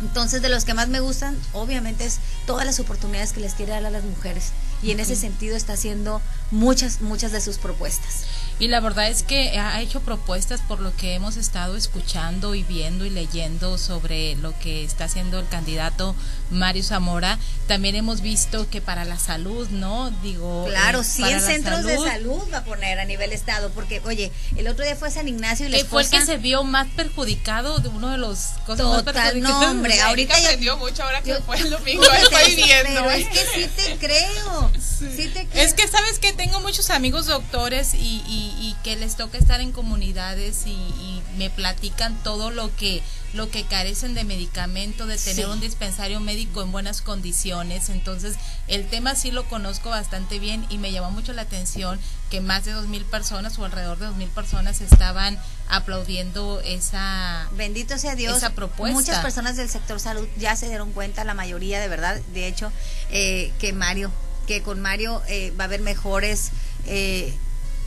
Entonces, 0.00 0.42
de 0.42 0.48
los 0.48 0.64
que 0.64 0.74
más 0.74 0.88
me 0.88 1.00
gustan, 1.00 1.38
obviamente, 1.52 2.04
es 2.04 2.18
todas 2.46 2.66
las 2.66 2.80
oportunidades 2.80 3.32
que 3.32 3.40
les 3.40 3.54
quiere 3.54 3.72
dar 3.72 3.86
a 3.86 3.90
las 3.90 4.04
mujeres. 4.04 4.50
Y 4.82 4.90
en 4.90 5.00
ese 5.00 5.16
sentido 5.16 5.56
está 5.56 5.74
haciendo 5.74 6.20
muchas, 6.50 7.00
muchas 7.00 7.32
de 7.32 7.40
sus 7.40 7.58
propuestas. 7.58 8.24
Y 8.58 8.68
la 8.68 8.80
verdad 8.80 9.08
es 9.08 9.22
que 9.22 9.58
ha 9.58 9.80
hecho 9.80 10.00
propuestas 10.00 10.60
por 10.60 10.80
lo 10.80 10.94
que 10.96 11.14
hemos 11.14 11.36
estado 11.36 11.76
escuchando 11.76 12.54
y 12.54 12.62
viendo 12.62 13.04
y 13.04 13.10
leyendo 13.10 13.78
sobre 13.78 14.36
lo 14.36 14.56
que 14.60 14.84
está 14.84 15.04
haciendo 15.04 15.40
el 15.40 15.48
candidato 15.48 16.14
Mario 16.50 16.84
Zamora. 16.84 17.38
También 17.66 17.96
hemos 17.96 18.20
visto 18.20 18.68
que 18.70 18.80
para 18.80 19.04
la 19.04 19.18
salud, 19.18 19.68
¿no? 19.70 20.10
Digo. 20.22 20.66
Claro, 20.68 21.02
100 21.02 21.28
eh, 21.28 21.40
centros 21.40 21.84
de 21.84 21.96
salud 21.96 22.42
va 22.52 22.58
a 22.58 22.64
poner 22.64 23.00
a 23.00 23.04
nivel 23.04 23.32
estado, 23.32 23.70
porque, 23.70 24.00
oye, 24.04 24.30
el 24.56 24.68
otro 24.68 24.84
día 24.84 24.96
fue 24.96 25.10
San 25.10 25.26
Ignacio 25.26 25.66
y 25.66 25.70
la 25.70 25.78
que 25.78 25.84
fue 25.84 26.02
el 26.02 26.10
que 26.10 26.24
se 26.24 26.36
vio 26.36 26.62
más 26.62 26.86
perjudicado 26.94 27.78
de 27.78 27.88
uno 27.88 28.10
de 28.10 28.18
los 28.18 28.38
cosas 28.66 28.86
más 28.86 29.02
perjudicados. 29.02 29.40
No, 29.40 29.70
hombre, 29.70 30.00
ahorita 30.02 30.38
ya. 30.38 30.48
aprendió 30.48 30.76
mucho 30.76 31.02
ahora 31.02 31.22
que 31.22 31.34
fue 31.36 31.58
el 31.58 31.70
domingo, 31.70 32.04
estoy 32.22 32.54
viendo. 32.54 33.02
Pero 33.02 33.10
es 33.10 33.28
que 33.28 33.46
sí 33.54 33.70
te 33.76 33.96
creo. 33.96 34.70
Sí. 34.74 35.28
te 35.28 35.46
creo. 35.46 35.64
Es 35.64 35.74
que 35.74 35.88
sabes 35.88 36.18
que 36.18 36.32
tengo 36.32 36.60
muchos 36.74 36.90
amigos 36.90 37.26
doctores 37.26 37.94
y 37.94 38.24
y, 38.26 38.74
que 38.82 38.96
les 38.96 39.14
toca 39.14 39.38
estar 39.38 39.60
en 39.60 39.70
comunidades 39.70 40.66
y, 40.66 41.22
me 41.38 41.50
platican 41.50 42.16
todo 42.22 42.50
lo 42.52 42.74
que 42.76 43.02
lo 43.32 43.50
que 43.50 43.64
carecen 43.64 44.14
de 44.14 44.22
medicamento, 44.22 45.06
de 45.06 45.16
tener 45.16 45.48
un 45.48 45.60
dispensario 45.60 46.20
médico 46.20 46.62
en 46.62 46.70
buenas 46.70 47.02
condiciones. 47.02 47.88
Entonces, 47.88 48.36
el 48.68 48.86
tema 48.86 49.16
sí 49.16 49.32
lo 49.32 49.44
conozco 49.48 49.90
bastante 49.90 50.38
bien 50.38 50.64
y 50.68 50.78
me 50.78 50.92
llamó 50.92 51.10
mucho 51.10 51.32
la 51.32 51.42
atención 51.42 51.98
que 52.30 52.40
más 52.40 52.64
de 52.64 52.70
dos 52.70 52.86
mil 52.86 53.04
personas 53.04 53.58
o 53.58 53.64
alrededor 53.64 53.98
de 53.98 54.06
dos 54.06 54.16
mil 54.16 54.28
personas 54.28 54.80
estaban 54.80 55.36
aplaudiendo 55.68 56.60
esa 56.60 57.48
bendito 57.56 57.98
sea 57.98 58.14
Dios. 58.14 58.36
esa 58.36 58.50
propuesta. 58.50 58.94
Muchas 58.94 59.18
personas 59.18 59.56
del 59.56 59.68
sector 59.68 59.98
salud 59.98 60.28
ya 60.38 60.54
se 60.54 60.68
dieron 60.68 60.92
cuenta 60.92 61.24
la 61.24 61.34
mayoría 61.34 61.80
de 61.80 61.88
verdad. 61.88 62.20
De 62.32 62.46
hecho 62.46 62.70
eh, 63.10 63.52
que 63.58 63.72
Mario 63.72 64.12
que 64.46 64.62
con 64.62 64.80
Mario 64.80 65.22
eh, 65.28 65.52
va 65.58 65.64
a 65.64 65.66
haber 65.66 65.80
mejores 65.80 66.50
eh, 66.86 67.34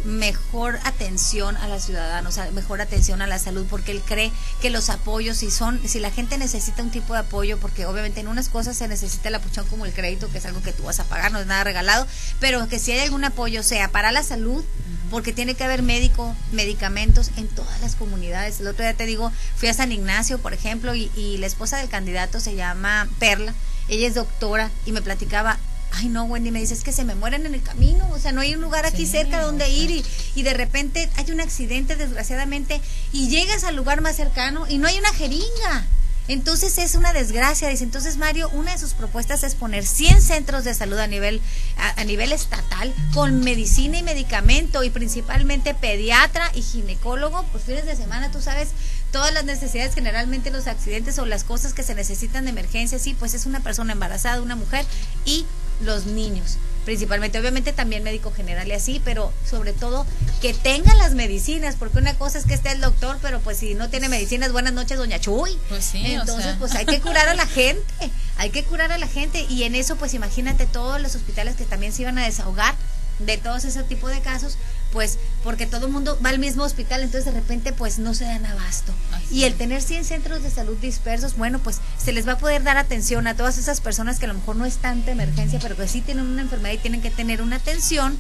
mejor 0.05 0.79
atención 0.83 1.57
a 1.57 1.67
los 1.67 1.83
ciudadanos, 1.83 2.39
mejor 2.53 2.81
atención 2.81 3.21
a 3.21 3.27
la 3.27 3.39
salud, 3.39 3.65
porque 3.69 3.91
él 3.91 4.01
cree 4.05 4.31
que 4.61 4.69
los 4.69 4.89
apoyos, 4.89 5.37
si 5.37 5.51
son, 5.51 5.81
si 5.87 5.99
la 5.99 6.11
gente 6.11 6.37
necesita 6.37 6.83
un 6.83 6.91
tipo 6.91 7.13
de 7.13 7.19
apoyo, 7.19 7.57
porque 7.59 7.85
obviamente 7.85 8.19
en 8.19 8.27
unas 8.27 8.49
cosas 8.49 8.77
se 8.77 8.87
necesita 8.87 9.29
la 9.29 9.37
apuchón 9.37 9.65
como 9.67 9.85
el 9.85 9.93
crédito, 9.93 10.29
que 10.29 10.37
es 10.37 10.45
algo 10.45 10.61
que 10.61 10.73
tú 10.73 10.83
vas 10.83 10.99
a 10.99 11.03
pagar, 11.05 11.31
no 11.31 11.39
es 11.39 11.47
nada 11.47 11.63
regalado, 11.63 12.07
pero 12.39 12.67
que 12.67 12.79
si 12.79 12.91
hay 12.91 12.99
algún 12.99 13.23
apoyo, 13.23 13.63
sea 13.63 13.89
para 13.89 14.11
la 14.11 14.23
salud, 14.23 14.63
porque 15.09 15.33
tiene 15.33 15.55
que 15.55 15.63
haber 15.63 15.83
médico, 15.83 16.35
medicamentos 16.51 17.31
en 17.37 17.47
todas 17.47 17.79
las 17.81 17.95
comunidades. 17.95 18.59
El 18.59 18.67
otro 18.67 18.83
día 18.83 18.93
te 18.93 19.05
digo, 19.05 19.31
fui 19.55 19.69
a 19.69 19.73
San 19.73 19.91
Ignacio, 19.91 20.37
por 20.39 20.53
ejemplo, 20.53 20.95
y, 20.95 21.11
y 21.15 21.37
la 21.37 21.47
esposa 21.47 21.77
del 21.77 21.89
candidato 21.89 22.39
se 22.39 22.55
llama 22.55 23.07
Perla, 23.19 23.53
ella 23.87 24.07
es 24.07 24.15
doctora 24.15 24.69
y 24.85 24.91
me 24.91 25.01
platicaba, 25.01 25.57
ay 25.91 26.09
no, 26.09 26.25
Wendy, 26.25 26.51
me 26.51 26.59
dices 26.59 26.83
que 26.83 26.91
se 26.91 27.03
me 27.03 27.15
mueren 27.15 27.45
en 27.45 27.53
el 27.53 27.61
camino, 27.61 28.07
o 28.11 28.19
sea, 28.19 28.31
no 28.31 28.41
hay 28.41 28.53
un 28.53 28.61
lugar 28.61 28.85
aquí 28.85 29.05
cerca 29.05 29.41
donde 29.41 29.69
ir 29.69 29.91
y, 29.91 30.05
y, 30.35 30.43
de 30.43 30.53
repente 30.53 31.09
hay 31.15 31.31
un 31.31 31.41
accidente, 31.41 31.95
desgraciadamente, 31.95 32.81
y 33.11 33.29
llegas 33.29 33.63
al 33.63 33.75
lugar 33.75 34.01
más 34.01 34.15
cercano 34.15 34.65
y 34.67 34.77
no 34.77 34.87
hay 34.87 34.97
una 34.99 35.13
jeringa. 35.13 35.87
Entonces 36.27 36.77
es 36.77 36.95
una 36.95 37.13
desgracia, 37.13 37.69
dice. 37.69 37.85
Entonces 37.85 38.17
Mario, 38.17 38.49
una 38.49 38.73
de 38.73 38.77
sus 38.77 38.93
propuestas 38.93 39.43
es 39.43 39.55
poner 39.55 39.85
100 39.85 40.21
centros 40.21 40.63
de 40.65 40.73
salud 40.73 40.97
a 40.97 41.07
nivel, 41.07 41.41
a, 41.77 42.03
nivel 42.03 42.33
estatal 42.33 42.93
con 43.13 43.39
medicina 43.39 43.97
y 43.97 44.03
medicamento 44.03 44.83
y 44.83 44.89
principalmente 44.89 45.73
pediatra 45.73 46.51
y 46.53 46.61
ginecólogo, 46.61 47.43
pues 47.51 47.63
fines 47.63 47.85
de 47.85 47.95
semana, 47.95 48.29
tú 48.29 48.41
sabes, 48.41 48.69
todas 49.11 49.33
las 49.33 49.45
necesidades, 49.45 49.95
generalmente 49.95 50.51
los 50.51 50.67
accidentes 50.67 51.17
o 51.17 51.25
las 51.25 51.45
cosas 51.45 51.73
que 51.73 51.83
se 51.83 51.95
necesitan 51.95 52.43
de 52.43 52.51
emergencia, 52.51 52.99
sí, 52.99 53.15
pues 53.17 53.33
es 53.33 53.45
una 53.45 53.61
persona 53.61 53.93
embarazada, 53.93 54.41
una 54.41 54.57
mujer 54.57 54.85
y 55.23 55.45
los 55.81 56.05
niños 56.05 56.57
principalmente, 56.87 57.37
obviamente 57.37 57.73
también 57.73 58.01
médico 58.01 58.31
general 58.31 58.65
y 58.69 58.71
así, 58.71 59.01
pero 59.03 59.33
sobre 59.45 59.73
todo 59.73 60.05
que 60.41 60.53
tenga 60.53 60.95
las 60.95 61.15
medicinas, 61.15 61.75
porque 61.75 61.97
una 61.97 62.13
cosa 62.13 62.37
es 62.37 62.45
que 62.45 62.53
esté 62.53 62.71
el 62.71 62.79
doctor, 62.79 63.17
pero 63.21 63.41
pues 63.41 63.57
si 63.57 63.75
no 63.75 63.89
tiene 63.89 64.07
medicinas, 64.07 64.53
buenas 64.53 64.71
noches, 64.71 64.97
doña 64.97 65.19
Chuy. 65.19 65.59
Pues 65.67 65.83
sí, 65.83 66.01
Entonces, 66.05 66.55
pues 66.57 66.75
hay 66.75 66.85
que 66.85 67.01
curar 67.01 67.27
a 67.27 67.33
la 67.33 67.45
gente, 67.45 68.09
hay 68.37 68.51
que 68.51 68.63
curar 68.63 68.93
a 68.93 68.97
la 68.97 69.07
gente 69.07 69.45
y 69.49 69.63
en 69.63 69.75
eso, 69.75 69.97
pues 69.97 70.13
imagínate 70.13 70.65
todos 70.65 71.01
los 71.01 71.13
hospitales 71.13 71.57
que 71.57 71.65
también 71.65 71.91
se 71.91 72.03
iban 72.03 72.17
a 72.19 72.23
desahogar 72.23 72.73
de 73.19 73.35
todos 73.35 73.65
ese 73.65 73.83
tipo 73.83 74.07
de 74.07 74.21
casos, 74.21 74.57
pues 74.97 75.19
porque 75.43 75.67
todo 75.67 75.85
el 75.85 75.91
mundo 75.91 76.17
va 76.25 76.31
al 76.31 76.39
mismo 76.39 76.63
hospital, 76.63 77.03
entonces 77.03 77.31
de 77.31 77.39
repente 77.39 77.71
pues 77.71 77.99
no 77.99 78.15
se 78.15 78.23
dan 78.23 78.47
abasto. 78.47 78.91
y 79.29 79.43
el 79.43 79.53
tener 79.53 79.83
100 79.83 80.05
centros 80.05 80.41
de 80.41 80.49
salud 80.49 80.75
dispersos, 80.77 81.37
bueno, 81.37 81.59
pues 81.59 81.81
se 82.03 82.13
les 82.13 82.27
va 82.27 82.31
a 82.31 82.37
poder 82.39 82.63
dar 82.63 82.77
atención 82.77 83.27
a 83.27 83.35
todas 83.35 83.59
esas 83.59 83.79
personas 83.79 84.17
que 84.17 84.25
a 84.25 84.29
lo 84.29 84.33
mejor 84.33 84.55
no 84.55 84.65
es 84.65 84.77
tanta 84.77 85.11
emergencia, 85.11 85.59
pero 85.61 85.75
que 85.77 85.87
sí 85.87 86.01
tienen 86.01 86.25
una 86.25 86.41
enfermedad 86.41 86.73
y 86.73 86.79
tienen 86.79 87.03
que 87.03 87.11
tener 87.11 87.43
una 87.43 87.57
atención. 87.57 88.17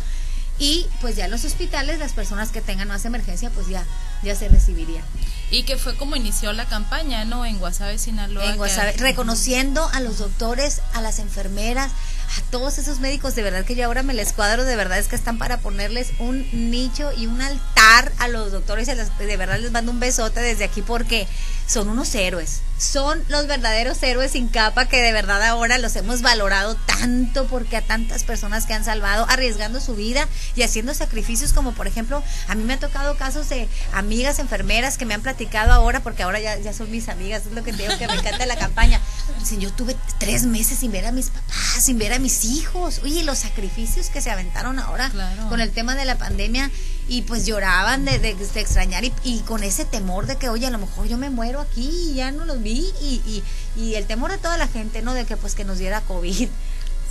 Y 0.59 0.85
pues 1.01 1.15
ya 1.15 1.25
en 1.25 1.31
los 1.31 1.45
hospitales, 1.45 1.97
las 1.97 2.13
personas 2.13 2.49
que 2.49 2.61
tengan 2.61 2.89
más 2.89 3.05
emergencia, 3.05 3.49
pues 3.49 3.67
ya, 3.67 3.83
ya 4.21 4.35
se 4.35 4.47
recibirían. 4.47 5.03
Y 5.49 5.63
que 5.63 5.77
fue 5.77 5.95
como 5.97 6.15
inició 6.15 6.53
la 6.53 6.65
campaña, 6.65 7.25
¿no? 7.25 7.43
En 7.43 7.57
Guasave, 7.57 7.97
Sinaloa. 7.97 8.45
En 8.45 8.57
Guasave, 8.57 8.93
reconociendo 8.97 9.89
a 9.93 9.99
los 9.99 10.19
doctores, 10.19 10.81
a 10.93 11.01
las 11.01 11.17
enfermeras, 11.17 11.91
a 12.37 12.41
todos 12.51 12.77
esos 12.77 12.99
médicos, 12.99 13.35
de 13.35 13.43
verdad 13.43 13.65
que 13.65 13.75
yo 13.75 13.85
ahora 13.85 14.03
me 14.03 14.13
les 14.13 14.33
cuadro, 14.33 14.65
de 14.65 14.75
verdad 14.75 14.99
es 14.99 15.07
que 15.07 15.15
están 15.15 15.37
para 15.37 15.59
ponerles 15.59 16.11
un 16.19 16.47
nicho 16.71 17.11
y 17.13 17.27
un 17.27 17.41
altar 17.41 18.11
a 18.19 18.27
los 18.27 18.51
doctores, 18.51 18.87
de 18.87 19.37
verdad 19.37 19.59
les 19.59 19.71
mando 19.71 19.91
un 19.91 19.99
besote 19.99 20.39
desde 20.39 20.65
aquí 20.65 20.81
porque 20.81 21.27
son 21.67 21.89
unos 21.89 22.13
héroes, 22.15 22.61
son 22.77 23.21
los 23.27 23.47
verdaderos 23.47 24.01
héroes 24.03 24.31
sin 24.31 24.47
capa 24.47 24.87
que 24.87 25.01
de 25.01 25.11
verdad 25.11 25.43
ahora 25.43 25.77
los 25.77 25.95
hemos 25.95 26.21
valorado 26.21 26.75
tanto 26.85 27.45
porque 27.47 27.77
a 27.77 27.81
tantas 27.81 28.23
personas 28.23 28.65
que 28.65 28.73
han 28.73 28.85
salvado 28.85 29.25
arriesgando 29.29 29.79
su 29.79 29.95
vida 29.95 30.27
y 30.55 30.63
haciendo 30.63 30.93
sacrificios 30.93 31.53
como 31.53 31.73
por 31.73 31.87
ejemplo 31.87 32.23
a 32.47 32.55
mí 32.55 32.63
me 32.63 32.73
ha 32.73 32.79
tocado 32.79 33.17
casos 33.17 33.49
de 33.49 33.67
amigas 33.93 34.39
enfermeras 34.39 34.97
que 34.97 35.05
me 35.05 35.13
han 35.13 35.21
platicado 35.21 35.73
ahora 35.73 36.01
porque 36.01 36.23
ahora 36.23 36.39
ya, 36.39 36.57
ya 36.57 36.73
son 36.73 36.89
mis 36.91 37.09
amigas, 37.09 37.45
es 37.45 37.51
lo 37.51 37.63
que 37.63 37.71
digo 37.71 37.97
que 37.97 38.07
me 38.07 38.13
encanta 38.13 38.45
la 38.45 38.57
campaña. 38.57 39.01
Si 39.43 39.57
yo 39.57 39.71
tuve 39.71 39.95
tres 40.19 40.43
meses 40.43 40.79
sin 40.79 40.91
ver 40.91 41.05
a 41.05 41.11
mis 41.11 41.29
papás, 41.29 41.83
sin 41.83 41.97
ver 41.97 42.13
a 42.13 42.16
mis 42.19 42.45
hijos, 42.45 43.01
oye, 43.03 43.23
los 43.23 43.39
sacrificios 43.39 44.09
que 44.09 44.21
se 44.21 44.31
aventaron 44.31 44.79
ahora 44.79 45.11
con 45.49 45.61
el 45.61 45.71
tema 45.71 45.95
de 45.95 46.05
la 46.05 46.17
pandemia 46.17 46.71
y 47.09 47.21
pues 47.21 47.45
lloraban 47.45 48.05
de, 48.05 48.19
de, 48.19 48.31
extrañar 48.31 49.05
y, 49.05 49.13
y, 49.23 49.39
con 49.41 49.63
ese 49.63 49.85
temor 49.85 50.25
de 50.27 50.35
que, 50.35 50.49
oye, 50.49 50.67
a 50.67 50.69
lo 50.71 50.77
mejor 50.77 51.07
yo 51.07 51.17
me 51.17 51.29
muero 51.29 51.61
aquí 51.61 51.89
y 52.11 52.15
ya 52.15 52.31
no 52.31 52.45
los 52.45 52.61
vi 52.61 52.91
y, 53.01 53.21
y, 53.25 53.43
y 53.81 53.95
el 53.95 54.05
temor 54.05 54.31
de 54.31 54.37
toda 54.37 54.57
la 54.57 54.67
gente, 54.67 55.01
¿no? 55.01 55.13
De 55.13 55.25
que 55.25 55.37
pues 55.37 55.55
que 55.55 55.63
nos 55.63 55.77
diera 55.77 56.01
COVID. 56.01 56.49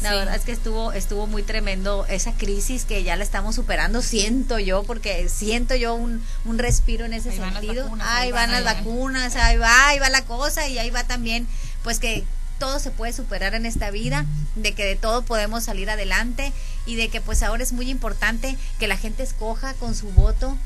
La 0.02 0.14
verdad 0.14 0.34
es 0.34 0.42
que 0.42 0.52
estuvo 0.52 0.92
estuvo 0.92 1.26
muy 1.26 1.42
tremendo 1.42 2.04
esa 2.08 2.32
crisis 2.32 2.84
que 2.84 3.02
ya 3.02 3.16
la 3.16 3.24
estamos 3.24 3.54
superando, 3.54 4.02
siento 4.02 4.58
yo, 4.58 4.82
porque 4.82 5.28
siento 5.28 5.74
yo 5.74 5.94
un, 5.94 6.22
un 6.44 6.58
respiro 6.58 7.06
en 7.06 7.14
ese 7.14 7.32
sentido. 7.34 7.90
ahí, 8.00 8.30
van, 8.30 8.52
las 8.52 8.62
vacunas, 8.62 9.36
ahí 9.36 9.56
va, 9.56 9.88
ahí 9.88 9.98
va 9.98 10.10
la 10.10 10.24
cosa 10.26 10.68
y 10.68 10.78
ahí 10.78 10.90
va 10.90 11.04
también, 11.04 11.48
pues 11.82 11.98
que 11.98 12.24
todo 12.58 12.78
se 12.78 12.90
puede 12.90 13.12
superar 13.12 13.54
en 13.54 13.66
esta 13.66 13.90
vida, 13.90 14.24
de 14.54 14.72
que 14.72 14.84
de 14.84 14.96
todo 14.96 15.22
podemos 15.22 15.64
salir 15.64 15.90
adelante 15.90 16.52
y 16.86 16.96
de 16.96 17.08
que 17.08 17.20
pues 17.20 17.42
ahora 17.42 17.62
es 17.62 17.72
muy 17.72 17.90
importante 17.90 18.56
que 18.78 18.88
la 18.88 18.96
gente 18.96 19.22
escoja 19.22 19.74
con 19.74 19.94
su 19.94 20.08
voto 20.10 20.56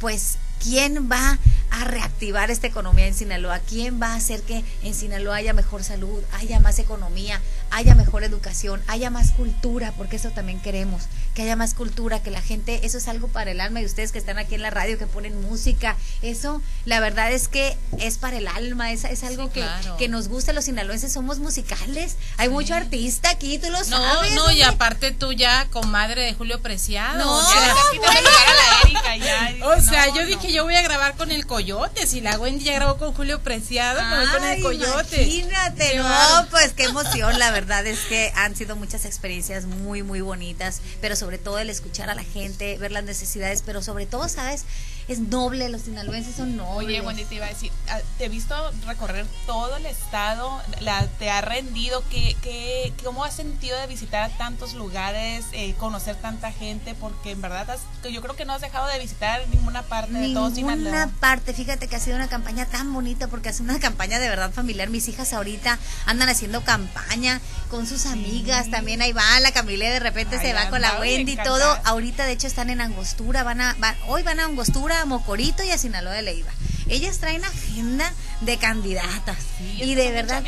pues 0.00 0.38
quién 0.62 1.10
va 1.10 1.38
a 1.80 1.84
reactivar 1.84 2.50
esta 2.50 2.66
economía 2.68 3.06
en 3.06 3.14
Sinaloa, 3.14 3.58
quién 3.58 4.00
va 4.00 4.12
a 4.12 4.16
hacer 4.16 4.42
que 4.42 4.64
en 4.82 4.94
Sinaloa 4.94 5.36
haya 5.36 5.52
mejor 5.52 5.82
salud, 5.82 6.22
haya 6.32 6.60
más 6.60 6.78
economía, 6.78 7.40
haya 7.70 7.96
mejor 7.96 8.22
educación, 8.22 8.80
haya 8.86 9.10
más 9.10 9.32
cultura, 9.32 9.92
porque 9.96 10.14
eso 10.16 10.30
también 10.30 10.60
queremos, 10.60 11.08
que 11.34 11.42
haya 11.42 11.56
más 11.56 11.74
cultura, 11.74 12.22
que 12.22 12.30
la 12.30 12.40
gente, 12.40 12.86
eso 12.86 12.98
es 12.98 13.08
algo 13.08 13.26
para 13.26 13.50
el 13.50 13.60
alma 13.60 13.80
y 13.80 13.86
ustedes 13.86 14.12
que 14.12 14.18
están 14.18 14.38
aquí 14.38 14.54
en 14.54 14.62
la 14.62 14.70
radio, 14.70 14.96
que 14.98 15.08
ponen 15.08 15.40
música, 15.40 15.96
eso 16.22 16.62
la 16.84 17.00
verdad 17.00 17.32
es 17.32 17.48
que 17.48 17.76
es 17.98 18.18
para 18.18 18.38
el 18.38 18.46
alma, 18.46 18.92
es, 18.92 19.02
es 19.04 19.24
algo 19.24 19.50
que, 19.50 19.64
que 19.98 20.06
nos 20.08 20.28
gusta, 20.28 20.52
los 20.52 20.66
sinaloenses 20.66 21.12
somos 21.12 21.40
musicales, 21.40 22.18
hay 22.36 22.50
mucho 22.50 22.74
artista 22.74 23.30
aquí, 23.30 23.58
tú 23.58 23.68
lo 23.70 23.78
no, 23.78 23.84
sabes. 23.84 24.32
No, 24.34 24.52
y 24.52 24.62
aparte 24.62 25.10
tú 25.10 25.32
ya, 25.32 25.66
comadre 25.70 26.22
de 26.22 26.34
Julio 26.34 26.62
Preciado. 26.62 27.18
No, 27.18 27.38
o 29.76 29.80
sea, 29.80 30.06
yo 30.14 30.24
dije, 30.24 30.52
yo 30.52 30.62
voy 30.62 30.76
a 30.76 30.82
grabar 30.82 31.16
con 31.16 31.32
el 31.32 31.46
Coyote, 31.64 32.06
si 32.06 32.20
la 32.20 32.38
Wendy 32.38 32.62
ya 32.62 32.74
grabó 32.74 32.98
con 32.98 33.14
Julio 33.14 33.40
Preciado, 33.40 33.98
me 34.02 34.18
voy 34.18 34.26
con 34.26 34.44
el 34.44 34.62
Coyote. 34.62 35.22
Imagínate, 35.22 35.96
no, 35.96 36.46
pues 36.50 36.74
qué 36.74 36.84
emoción, 36.84 37.38
la 37.38 37.50
verdad 37.52 37.86
es 37.86 38.00
que 38.00 38.30
han 38.36 38.54
sido 38.54 38.76
muchas 38.76 39.06
experiencias 39.06 39.64
muy, 39.64 40.02
muy 40.02 40.20
bonitas, 40.20 40.82
pero 41.00 41.16
sobre 41.16 41.38
todo 41.38 41.58
el 41.58 41.70
escuchar 41.70 42.10
a 42.10 42.14
la 42.14 42.22
gente, 42.22 42.76
ver 42.76 42.92
las 42.92 43.04
necesidades, 43.04 43.62
pero 43.64 43.80
sobre 43.82 44.04
todo, 44.04 44.28
¿sabes? 44.28 44.66
es 45.08 45.18
noble, 45.20 45.68
los 45.68 45.82
sinaloenses 45.82 46.34
son 46.34 46.56
nobles. 46.56 46.88
Oye, 46.88 47.00
Wendy, 47.02 47.24
te 47.24 47.34
iba 47.34 47.46
a 47.46 47.50
decir, 47.50 47.70
ah, 47.88 47.98
te 48.16 48.24
he 48.24 48.28
visto 48.28 48.54
recorrer 48.86 49.26
todo 49.46 49.76
el 49.76 49.86
estado, 49.86 50.62
la, 50.80 51.06
te 51.18 51.30
ha 51.30 51.40
rendido, 51.42 52.02
¿qué, 52.10 52.36
qué, 52.42 52.92
¿cómo 53.04 53.24
has 53.24 53.34
sentido 53.34 53.78
de 53.78 53.86
visitar 53.86 54.30
tantos 54.38 54.74
lugares, 54.74 55.44
eh, 55.52 55.74
conocer 55.78 56.16
tanta 56.16 56.52
gente? 56.52 56.94
Porque 56.94 57.32
en 57.32 57.42
verdad 57.42 57.78
yo 58.10 58.22
creo 58.22 58.34
que 58.34 58.44
no 58.44 58.54
has 58.54 58.62
dejado 58.62 58.86
de 58.88 58.98
visitar 58.98 59.42
ninguna 59.48 59.82
parte 59.82 60.12
de 60.12 60.32
todo 60.32 60.50
Sinaloa. 60.50 60.76
Ninguna 60.76 61.10
parte, 61.20 61.53
fíjate 61.54 61.88
que 61.88 61.96
ha 61.96 62.00
sido 62.00 62.16
una 62.16 62.28
campaña 62.28 62.66
tan 62.66 62.92
bonita 62.92 63.28
porque 63.28 63.48
hace 63.48 63.62
una 63.62 63.78
campaña 63.78 64.18
de 64.18 64.28
verdad 64.28 64.52
familiar. 64.52 64.90
Mis 64.90 65.08
hijas 65.08 65.32
ahorita 65.32 65.78
andan 66.06 66.28
haciendo 66.28 66.62
campaña 66.64 67.40
con 67.70 67.86
sus 67.86 68.06
amigas, 68.06 68.70
también 68.70 69.02
ahí 69.02 69.12
va 69.12 69.40
la 69.40 69.52
Camila 69.52 69.88
de 69.88 70.00
repente 70.00 70.38
se 70.38 70.52
va 70.52 70.68
con 70.70 70.80
la 70.80 71.00
Wendy 71.00 71.32
y 71.32 71.36
todo. 71.36 71.78
Ahorita 71.84 72.26
de 72.26 72.32
hecho 72.32 72.46
están 72.46 72.70
en 72.70 72.80
Angostura, 72.80 73.42
van 73.42 73.60
a, 73.60 73.76
hoy 74.06 74.22
van 74.22 74.40
a 74.40 74.44
Angostura 74.44 75.00
a 75.00 75.04
Mocorito 75.04 75.62
y 75.64 75.70
a 75.70 75.78
Sinaloa 75.78 76.12
de 76.12 76.22
Leiva. 76.22 76.50
ellas 76.88 77.18
traen 77.18 77.44
agenda 77.44 78.12
de 78.40 78.56
candidatas. 78.58 79.38
Y 79.60 79.94
de 79.94 80.10
verdad 80.10 80.42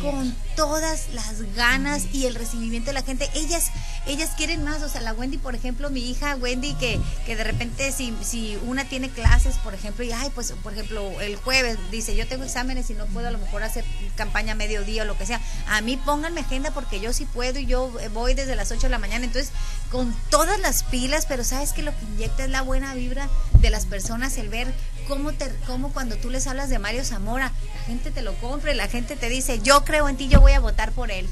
con 0.00 0.34
todas 0.56 1.08
las 1.14 1.42
ganas 1.54 2.06
y 2.12 2.26
el 2.26 2.34
recibimiento 2.34 2.90
de 2.90 2.94
la 2.94 3.02
gente, 3.02 3.28
ellas 3.34 3.70
ellas 4.06 4.30
quieren 4.36 4.62
más, 4.64 4.82
o 4.82 4.88
sea, 4.88 5.00
la 5.00 5.12
Wendy, 5.14 5.38
por 5.38 5.54
ejemplo, 5.54 5.88
mi 5.90 6.10
hija 6.10 6.36
Wendy 6.36 6.74
que 6.74 7.00
que 7.26 7.36
de 7.36 7.44
repente 7.44 7.90
si 7.92 8.14
si 8.22 8.58
una 8.66 8.84
tiene 8.84 9.10
clases, 9.10 9.56
por 9.56 9.74
ejemplo, 9.74 10.04
y 10.04 10.12
ay, 10.12 10.30
pues 10.34 10.52
por 10.62 10.72
ejemplo, 10.72 11.20
el 11.20 11.36
jueves 11.36 11.78
dice, 11.90 12.14
"Yo 12.14 12.26
tengo 12.26 12.44
exámenes 12.44 12.90
y 12.90 12.94
no 12.94 13.06
puedo 13.06 13.28
a 13.28 13.30
lo 13.30 13.38
mejor 13.38 13.62
hacer 13.62 13.84
campaña 14.16 14.54
mediodía 14.54 15.02
o 15.02 15.06
lo 15.06 15.16
que 15.18 15.26
sea." 15.26 15.40
A 15.68 15.80
mí 15.80 15.96
pónganme 15.96 16.42
agenda 16.42 16.70
porque 16.72 17.00
yo 17.00 17.12
sí 17.12 17.24
puedo 17.24 17.58
y 17.58 17.66
yo 17.66 17.90
voy 18.12 18.34
desde 18.34 18.56
las 18.56 18.70
8 18.70 18.82
de 18.82 18.90
la 18.90 18.98
mañana, 18.98 19.24
entonces 19.24 19.52
con 19.90 20.14
todas 20.30 20.60
las 20.60 20.82
pilas, 20.82 21.26
pero 21.26 21.44
sabes 21.44 21.72
que 21.72 21.82
lo 21.82 21.96
que 21.96 22.04
inyecta 22.04 22.44
es 22.44 22.50
la 22.50 22.62
buena 22.62 22.94
vibra 22.94 23.28
de 23.60 23.70
las 23.70 23.86
personas, 23.86 24.36
el 24.38 24.48
ver 24.48 24.72
cómo, 25.08 25.32
te, 25.32 25.54
cómo 25.66 25.92
cuando 25.92 26.16
tú 26.16 26.30
les 26.30 26.46
hablas 26.46 26.68
de 26.68 26.78
Mario 26.78 27.04
Zamora, 27.04 27.52
la 27.74 27.82
gente 27.82 28.10
te 28.10 28.22
lo 28.22 28.34
compra 28.34 28.74
la 28.74 28.88
gente 28.88 29.16
te 29.16 29.28
dice, 29.28 29.60
yo 29.62 29.84
creo 29.84 30.08
en 30.08 30.16
ti, 30.16 30.28
yo 30.28 30.40
voy 30.40 30.52
a 30.52 30.60
votar 30.60 30.92
por 30.92 31.10
él. 31.10 31.28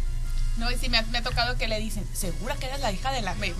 No, 0.58 0.70
y 0.70 0.76
sí, 0.76 0.90
me 0.90 0.98
ha, 0.98 1.02
me 1.04 1.16
ha, 1.16 1.22
tocado 1.22 1.56
que 1.56 1.66
le 1.66 1.80
dicen, 1.80 2.06
¿segura 2.12 2.54
que 2.56 2.66
eres 2.66 2.80
la 2.80 2.92
hija 2.92 3.10
de 3.10 3.22
la... 3.22 3.34
Me, 3.36 3.54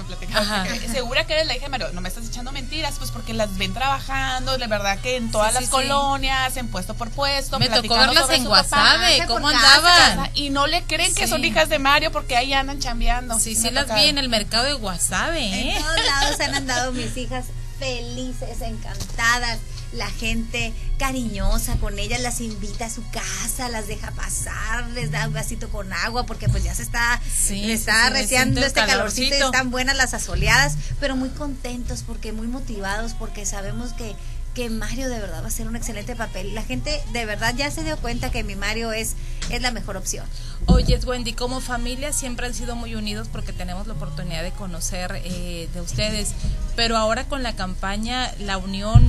¿Segura 0.92 1.25
que 1.25 1.33
eres 1.33 1.46
la 1.46 1.57
hija 1.57 1.64
de 1.64 1.70
Mario? 1.70 1.88
No 1.94 2.03
me 2.03 2.09
estás 2.11 2.27
echando 2.27 2.53
mentiras, 2.53 2.96
pues 2.98 3.11
porque 3.11 3.33
las 3.33 3.57
ven 3.57 3.72
trabajando, 3.72 4.59
de 4.59 4.66
verdad 4.66 4.98
que 5.01 5.16
en 5.16 5.31
todas 5.31 5.55
las 5.55 5.70
colonias, 5.70 6.55
en 6.59 6.68
puesto 6.68 6.92
por 6.92 7.11
puesto. 7.11 7.59
Me 7.59 7.70
tocó 7.70 7.94
verlas 7.94 8.29
en 8.29 8.46
WhatsApp, 8.46 9.27
¿cómo 9.27 9.48
andaban? 9.48 10.31
y 10.35 10.51
no 10.51 10.66
le 10.66 10.83
creen 10.83 11.14
que 11.14 11.27
son 11.27 11.42
hijas 11.44 11.70
de 11.70 11.79
Mario 11.79 12.12
porque 12.12 12.37
ahí 12.37 12.53
andan 12.53 12.79
chambeando. 12.79 13.40
Sí, 13.40 13.55
sí, 13.55 13.70
las 13.70 13.92
vi 13.94 14.09
en 14.09 14.18
el 14.18 14.29
mercado 14.29 14.64
de 14.64 14.75
WhatsApp, 14.75 15.33
¿eh? 15.35 15.75
En 15.75 15.83
todos 15.83 16.05
lados 16.05 16.40
han 16.40 16.55
andado 16.55 16.92
mis 16.92 17.16
hijas 17.16 17.46
felices, 17.79 18.61
encantadas 18.61 19.59
la 19.92 20.11
gente 20.11 20.72
cariñosa 20.98 21.76
con 21.76 21.98
ellas, 21.98 22.20
las 22.20 22.40
invita 22.40 22.87
a 22.87 22.90
su 22.90 23.02
casa, 23.11 23.68
las 23.68 23.87
deja 23.87 24.11
pasar, 24.12 24.88
les 24.90 25.11
da 25.11 25.26
un 25.26 25.35
vasito 25.35 25.68
con 25.68 25.92
agua, 25.92 26.24
porque 26.26 26.48
pues 26.48 26.64
ya 26.64 26.74
se 26.74 26.83
está, 26.83 27.20
está 27.50 28.11
reciando 28.11 28.64
este 28.64 28.85
calorcito. 28.85 29.37
y 29.37 29.40
están 29.40 29.70
buenas 29.70 29.96
las 29.96 30.14
asoleadas, 30.14 30.76
pero 31.00 31.16
muy 31.16 31.31
contentos 31.31 32.02
porque 32.07 32.33
muy 32.33 32.46
motivados, 32.46 33.12
porque 33.14 33.46
sabemos 33.46 33.92
que 33.92 34.14
que 34.55 34.68
Mario 34.68 35.09
de 35.09 35.18
verdad 35.18 35.42
va 35.42 35.48
a 35.48 35.50
ser 35.50 35.66
un 35.66 35.76
excelente 35.76 36.14
papel. 36.14 36.55
La 36.55 36.62
gente 36.62 37.02
de 37.12 37.24
verdad 37.24 37.55
ya 37.57 37.70
se 37.70 37.85
dio 37.85 37.96
cuenta 37.96 38.31
que 38.31 38.44
mi 38.44 38.55
Mario 38.55 38.92
es, 38.92 39.14
es 39.50 39.62
la 39.62 39.70
mejor 39.70 39.96
opción. 39.96 40.26
Oye, 40.66 40.98
Wendy, 41.05 41.33
como 41.33 41.61
familia 41.61 42.12
siempre 42.12 42.46
han 42.46 42.55
sido 42.55 42.76
muy 42.76 42.94
unidos 42.94 43.28
porque 43.33 43.52
tenemos 43.52 43.87
la 43.87 43.94
oportunidad 43.94 44.42
de 44.42 44.50
conocer 44.52 45.22
eh, 45.24 45.68
de 45.72 45.81
ustedes, 45.81 46.33
pero 46.76 46.96
ahora 46.96 47.24
con 47.28 47.42
la 47.42 47.57
campaña, 47.57 48.33
la 48.38 48.59
unión 48.59 49.02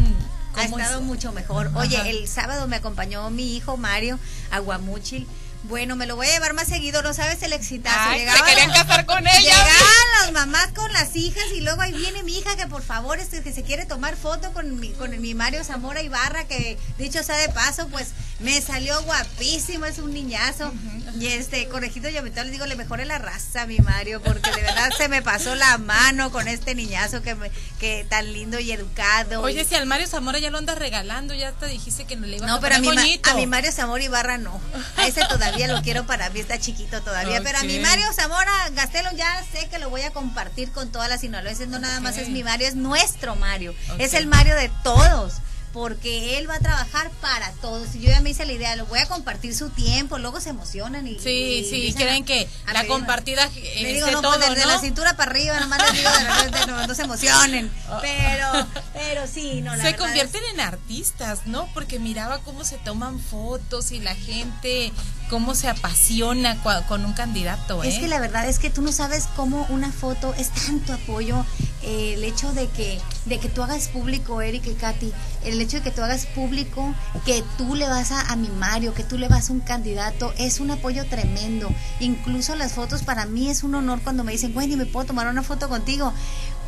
ha 0.56 0.63
estado 0.63 1.02
mucho 1.02 1.32
mejor. 1.32 1.72
Oye, 1.76 2.10
el 2.10 2.28
sábado 2.28 2.68
me 2.68 2.76
acompañó 2.76 3.30
mi 3.30 3.56
hijo 3.56 3.78
Mario 3.78 4.20
a 4.52 4.60
Guamuchil 4.60 5.28
bueno, 5.63 5.96
me 5.96 6.06
lo 6.06 6.18
voy 6.18 6.28
a 6.28 6.32
llevar 6.32 6.54
más 6.54 6.68
seguido, 6.68 7.02
no 7.04 7.13
sabes 7.13 7.42
el 7.42 7.54
exitazo. 7.54 7.98
Ay, 8.10 8.28
se 8.28 8.44
querían 8.44 8.72
casar 8.72 9.06
con 9.06 9.26
ella. 9.26 9.39
Llegaban 9.39 10.08
las 10.22 10.32
mamás 10.34 10.68
con 10.76 10.92
las 10.92 11.16
hijas 11.16 11.46
y 11.56 11.62
luego 11.62 11.82
ahí 11.82 11.94
viene 11.94 12.22
mi 12.24 12.38
hija 12.38 12.58
que 12.58 12.68
por 12.68 12.82
favor 12.82 13.18
este, 13.20 13.42
que 13.42 13.54
se 13.54 13.63
quiere 13.63 13.86
tomar 13.86 14.18
foto 14.18 14.52
con 14.52 14.78
mi, 14.80 14.89
con 14.89 15.20
mi 15.22 15.34
Mario 15.34 15.63
Zamora 15.63 16.02
Ibarra, 16.02 16.44
que 16.46 16.78
dicho 16.98 17.24
sea 17.24 17.38
de 17.38 17.48
paso, 17.50 17.88
pues 17.88 18.10
me 18.44 18.60
salió 18.62 19.02
guapísimo, 19.04 19.86
es 19.86 20.00
un 20.00 20.14
niñazo. 20.14 20.74
Y 21.20 21.28
este, 21.28 21.68
conejito 21.68 22.10
yo 22.10 22.22
les 22.22 22.52
digo, 22.52 22.66
le 22.66 22.76
mejore 22.76 23.06
la 23.06 23.20
raza 23.20 23.66
mi 23.68 23.78
Mario, 23.78 24.22
porque 24.22 24.52
de 24.52 24.62
verdad 24.62 24.92
se 24.98 25.08
me 25.08 25.22
pasó 25.22 25.56
la 25.56 25.78
mano 25.78 26.32
con 26.32 26.48
este 26.48 26.74
niñazo 26.74 27.22
que, 27.22 27.38
que 27.80 28.06
tan 28.10 28.34
lindo 28.34 28.60
y 28.60 28.72
educado. 28.72 29.42
Oye, 29.42 29.64
si 29.66 29.76
al 29.76 29.86
Mario 29.86 30.08
Zamora 30.08 30.40
ya 30.40 30.50
lo 30.50 30.58
andas 30.58 30.78
regalando, 30.78 31.34
ya 31.34 31.52
te 31.52 31.68
dijiste 31.68 32.06
que 32.06 32.16
no 32.16 32.26
le 32.26 32.38
iba 32.38 32.48
no, 32.48 32.54
a 32.54 32.56
No, 32.56 32.62
pero 32.62 32.76
a 32.76 32.80
mi, 32.80 33.20
a 33.24 33.34
mi 33.36 33.48
Mario 33.48 33.72
Zamora 33.72 34.04
Ibarra 34.04 34.38
no. 34.38 34.60
A 34.98 35.08
ese 35.08 35.22
todavía 35.22 35.44
todavía 35.44 35.68
lo 35.68 35.82
quiero 35.82 36.06
para 36.06 36.30
mí, 36.30 36.40
está 36.40 36.60
chiquito 36.60 37.02
todavía. 37.02 37.42
Pero 37.44 37.60
a 37.60 37.64
mi 37.64 37.80
Mario 37.80 38.06
Zamora 38.14 38.52
Gastelo 38.72 39.10
ya 39.16 39.44
sé 39.52 39.68
que 39.70 39.80
lo 39.80 39.90
voy 39.90 40.02
a 40.02 40.12
compartir 40.12 40.72
con 40.72 40.92
todas 40.92 41.10
las 41.10 41.22
sinaloenses. 41.22 41.68
No 41.68 41.80
nada 41.80 42.00
más 42.00 42.18
es 42.18 42.30
mi 42.30 42.44
Mario, 42.44 42.68
es 42.68 42.76
nuestro 42.76 43.36
Mario. 43.36 43.76
Es 44.00 44.14
el 44.14 44.28
Mario 44.28 44.56
de 44.56 44.70
todos 44.84 45.36
porque 45.74 46.38
él 46.38 46.48
va 46.48 46.56
a 46.56 46.60
trabajar 46.60 47.10
para 47.20 47.52
todos. 47.54 47.96
Y 47.96 48.02
yo 48.02 48.10
ya 48.10 48.22
me 48.22 48.30
hice 48.30 48.46
la 48.46 48.54
idea, 48.54 48.76
lo 48.76 48.86
voy 48.86 49.00
a 49.00 49.08
compartir 49.08 49.56
su 49.56 49.70
tiempo, 49.70 50.20
luego 50.20 50.40
se 50.40 50.52
emocionan 50.52 51.08
y. 51.08 51.20
Sí, 51.20 51.68
sí, 51.70 51.94
creen 51.98 52.24
que 52.24 52.48
la 52.72 52.86
compartida 52.86 53.46
es 53.46 53.54
digo, 53.54 54.08
no, 54.12 54.22
pues, 54.22 54.22
todo, 54.22 54.38
desde 54.38 54.66
la 54.66 54.80
cintura 54.80 55.18
para 55.18 55.32
arriba, 55.32 55.60
nomás 55.60 55.82
les 55.82 55.94
digo 55.94 56.10
de 56.12 56.24
repente, 56.24 56.88
no, 56.88 56.96
se 56.96 57.02
emocionen. 57.02 57.72
Oh. 57.90 57.98
Pero, 58.02 58.68
pero 58.94 59.28
sí, 59.28 59.62
no, 59.62 59.76
Se 59.76 59.96
convierten 59.96 60.44
en 60.54 60.60
artistas, 60.60 61.48
¿no? 61.48 61.68
Porque 61.74 61.98
miraba 61.98 62.40
cómo 62.40 62.64
se 62.64 62.78
toman 62.78 63.20
fotos 63.20 63.92
y 63.92 64.00
la 64.00 64.16
gente 64.16 64.94
cómo 65.30 65.56
se 65.56 65.68
apasiona 65.68 66.62
con 66.88 67.06
un 67.06 67.14
candidato. 67.14 67.82
Es 67.82 67.98
que 67.98 68.06
¿eh? 68.06 68.08
la 68.08 68.20
verdad 68.20 68.48
es 68.48 68.60
que 68.60 68.70
tú 68.70 68.84
no 68.84 68.92
sabes 68.92 69.28
cómo 69.36 69.66
una 69.70 69.92
foto 69.92 70.34
es 70.38 70.50
tanto 70.50 70.94
apoyo. 70.94 71.44
Eh, 71.84 72.13
el 72.13 72.24
hecho 72.24 72.54
de 72.54 72.67
que, 72.67 73.00
de 73.26 73.39
que 73.39 73.50
tú 73.50 73.62
hagas 73.62 73.89
público, 73.89 74.41
Eric 74.41 74.65
y 74.67 74.74
Katy, 74.74 75.12
el 75.43 75.60
hecho 75.60 75.78
de 75.78 75.84
que 75.84 75.91
tú 75.91 76.02
hagas 76.02 76.26
público 76.28 76.96
que 77.26 77.43
tú 77.58 77.76
le 77.76 77.88
vas 77.88 78.12
a, 78.12 78.22
a 78.32 78.36
mi 78.36 78.48
Mario, 78.50 78.93
que 78.93 79.04
tú 79.04 79.17
le 79.17 79.28
vas 79.28 79.50
a 79.50 79.54
un 79.54 79.60
candidato, 79.60 80.34
es 80.38 80.60
un 80.60 80.72
apoyo 80.72 81.06
tremendo. 81.06 81.69
Incluso 82.00 82.56
las 82.56 82.74
fotos 82.74 83.04
para 83.04 83.26
mí 83.26 83.50
es 83.50 83.63
un 83.63 83.76
honor 83.76 84.02
cuando 84.02 84.24
me 84.24 84.32
dicen, 84.32 84.56
Wendy, 84.56 84.78
¿me 84.78 84.86
puedo 84.86 85.08
tomar 85.08 85.28
una 85.28 85.43
foto 85.43 85.67
contigo? 85.67 86.13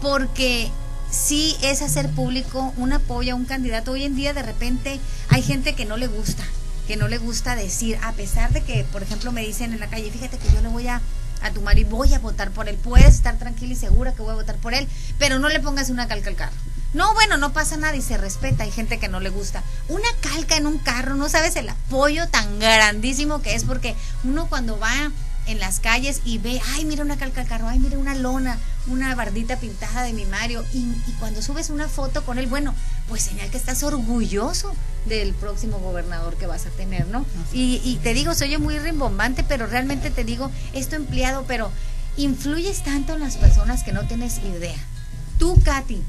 Porque 0.01 0.69
sí 1.09 1.55
es 1.61 1.81
hacer 1.81 2.09
público 2.09 2.73
un 2.77 2.91
apoyo 2.91 3.33
a 3.33 3.35
un 3.37 3.45
candidato. 3.45 3.91
Hoy 3.91 4.03
en 4.03 4.15
día 4.15 4.33
de 4.33 4.43
repente 4.43 4.99
hay 5.29 5.41
gente 5.41 5.75
que 5.75 5.85
no 5.85 5.95
le 5.97 6.07
gusta 6.07 6.43
que 6.85 6.97
no 6.97 7.07
le 7.07 7.17
gusta 7.17 7.55
decir, 7.55 7.97
a 8.03 8.11
pesar 8.13 8.53
de 8.53 8.61
que, 8.61 8.85
por 8.91 9.01
ejemplo, 9.03 9.31
me 9.31 9.41
dicen 9.41 9.73
en 9.73 9.79
la 9.79 9.87
calle, 9.87 10.11
fíjate 10.11 10.37
que 10.37 10.53
yo 10.53 10.61
le 10.61 10.67
voy 10.67 10.87
a, 10.87 11.01
a 11.41 11.51
tu 11.51 11.61
y 11.75 11.83
voy 11.83 12.13
a 12.13 12.19
votar 12.19 12.51
por 12.51 12.69
él, 12.69 12.77
puedes 12.77 13.07
estar 13.07 13.37
tranquila 13.37 13.73
y 13.73 13.75
segura 13.75 14.13
que 14.13 14.21
voy 14.21 14.31
a 14.31 14.35
votar 14.35 14.55
por 14.57 14.73
él, 14.73 14.87
pero 15.19 15.39
no 15.39 15.49
le 15.49 15.59
pongas 15.59 15.89
una 15.89 16.07
calca 16.07 16.29
al 16.29 16.35
carro. 16.35 16.55
No, 16.93 17.13
bueno, 17.13 17.35
no 17.35 17.51
pasa 17.51 17.75
nada 17.75 17.95
y 17.95 18.01
se 18.01 18.17
respeta, 18.17 18.63
hay 18.63 18.71
gente 18.71 18.99
que 18.99 19.09
no 19.09 19.19
le 19.19 19.29
gusta. 19.29 19.63
Una 19.89 20.07
calca 20.21 20.55
en 20.55 20.65
un 20.65 20.77
carro, 20.77 21.15
no 21.15 21.27
sabes 21.27 21.57
el 21.57 21.67
apoyo 21.67 22.27
tan 22.29 22.59
grandísimo 22.59 23.41
que 23.41 23.53
es 23.53 23.65
porque 23.65 23.95
uno 24.23 24.47
cuando 24.47 24.79
va 24.79 25.11
en 25.47 25.59
las 25.59 25.79
calles 25.79 26.21
y 26.25 26.37
ve, 26.37 26.61
ay, 26.73 26.85
mira 26.85 27.03
una 27.03 27.17
calca 27.17 27.41
al 27.41 27.47
carro, 27.47 27.67
ay, 27.67 27.79
mira 27.79 27.97
una 27.97 28.15
lona, 28.15 28.57
una 28.87 29.13
bardita 29.15 29.57
pintada 29.57 30.03
de 30.03 30.13
mi 30.13 30.25
Mario. 30.25 30.63
Y, 30.73 30.79
y, 30.79 31.15
cuando 31.19 31.41
subes 31.41 31.69
una 31.69 31.87
foto 31.87 32.25
con 32.25 32.37
él, 32.37 32.47
bueno, 32.47 32.73
pues 33.07 33.23
señal 33.23 33.49
que 33.49 33.57
estás 33.57 33.83
orgulloso 33.83 34.73
del 35.05 35.33
próximo 35.33 35.79
gobernador 35.79 36.35
que 36.35 36.47
vas 36.47 36.65
a 36.65 36.69
tener, 36.69 37.07
¿no? 37.07 37.25
Y, 37.53 37.81
y 37.83 37.99
te 38.01 38.13
digo, 38.13 38.33
soy 38.33 38.51
yo 38.51 38.59
muy 38.59 38.79
rimbombante, 38.79 39.43
pero 39.43 39.67
realmente 39.67 40.09
te 40.09 40.23
digo, 40.23 40.51
esto 40.73 40.95
empleado, 40.95 41.45
pero 41.47 41.71
influyes 42.17 42.83
tanto 42.83 43.13
en 43.13 43.19
las 43.19 43.37
personas 43.37 43.83
que 43.83 43.91
no 43.91 44.07
tienes 44.07 44.39
idea. 44.39 44.77
Tú, 45.37 45.59
Katy, 45.63 46.01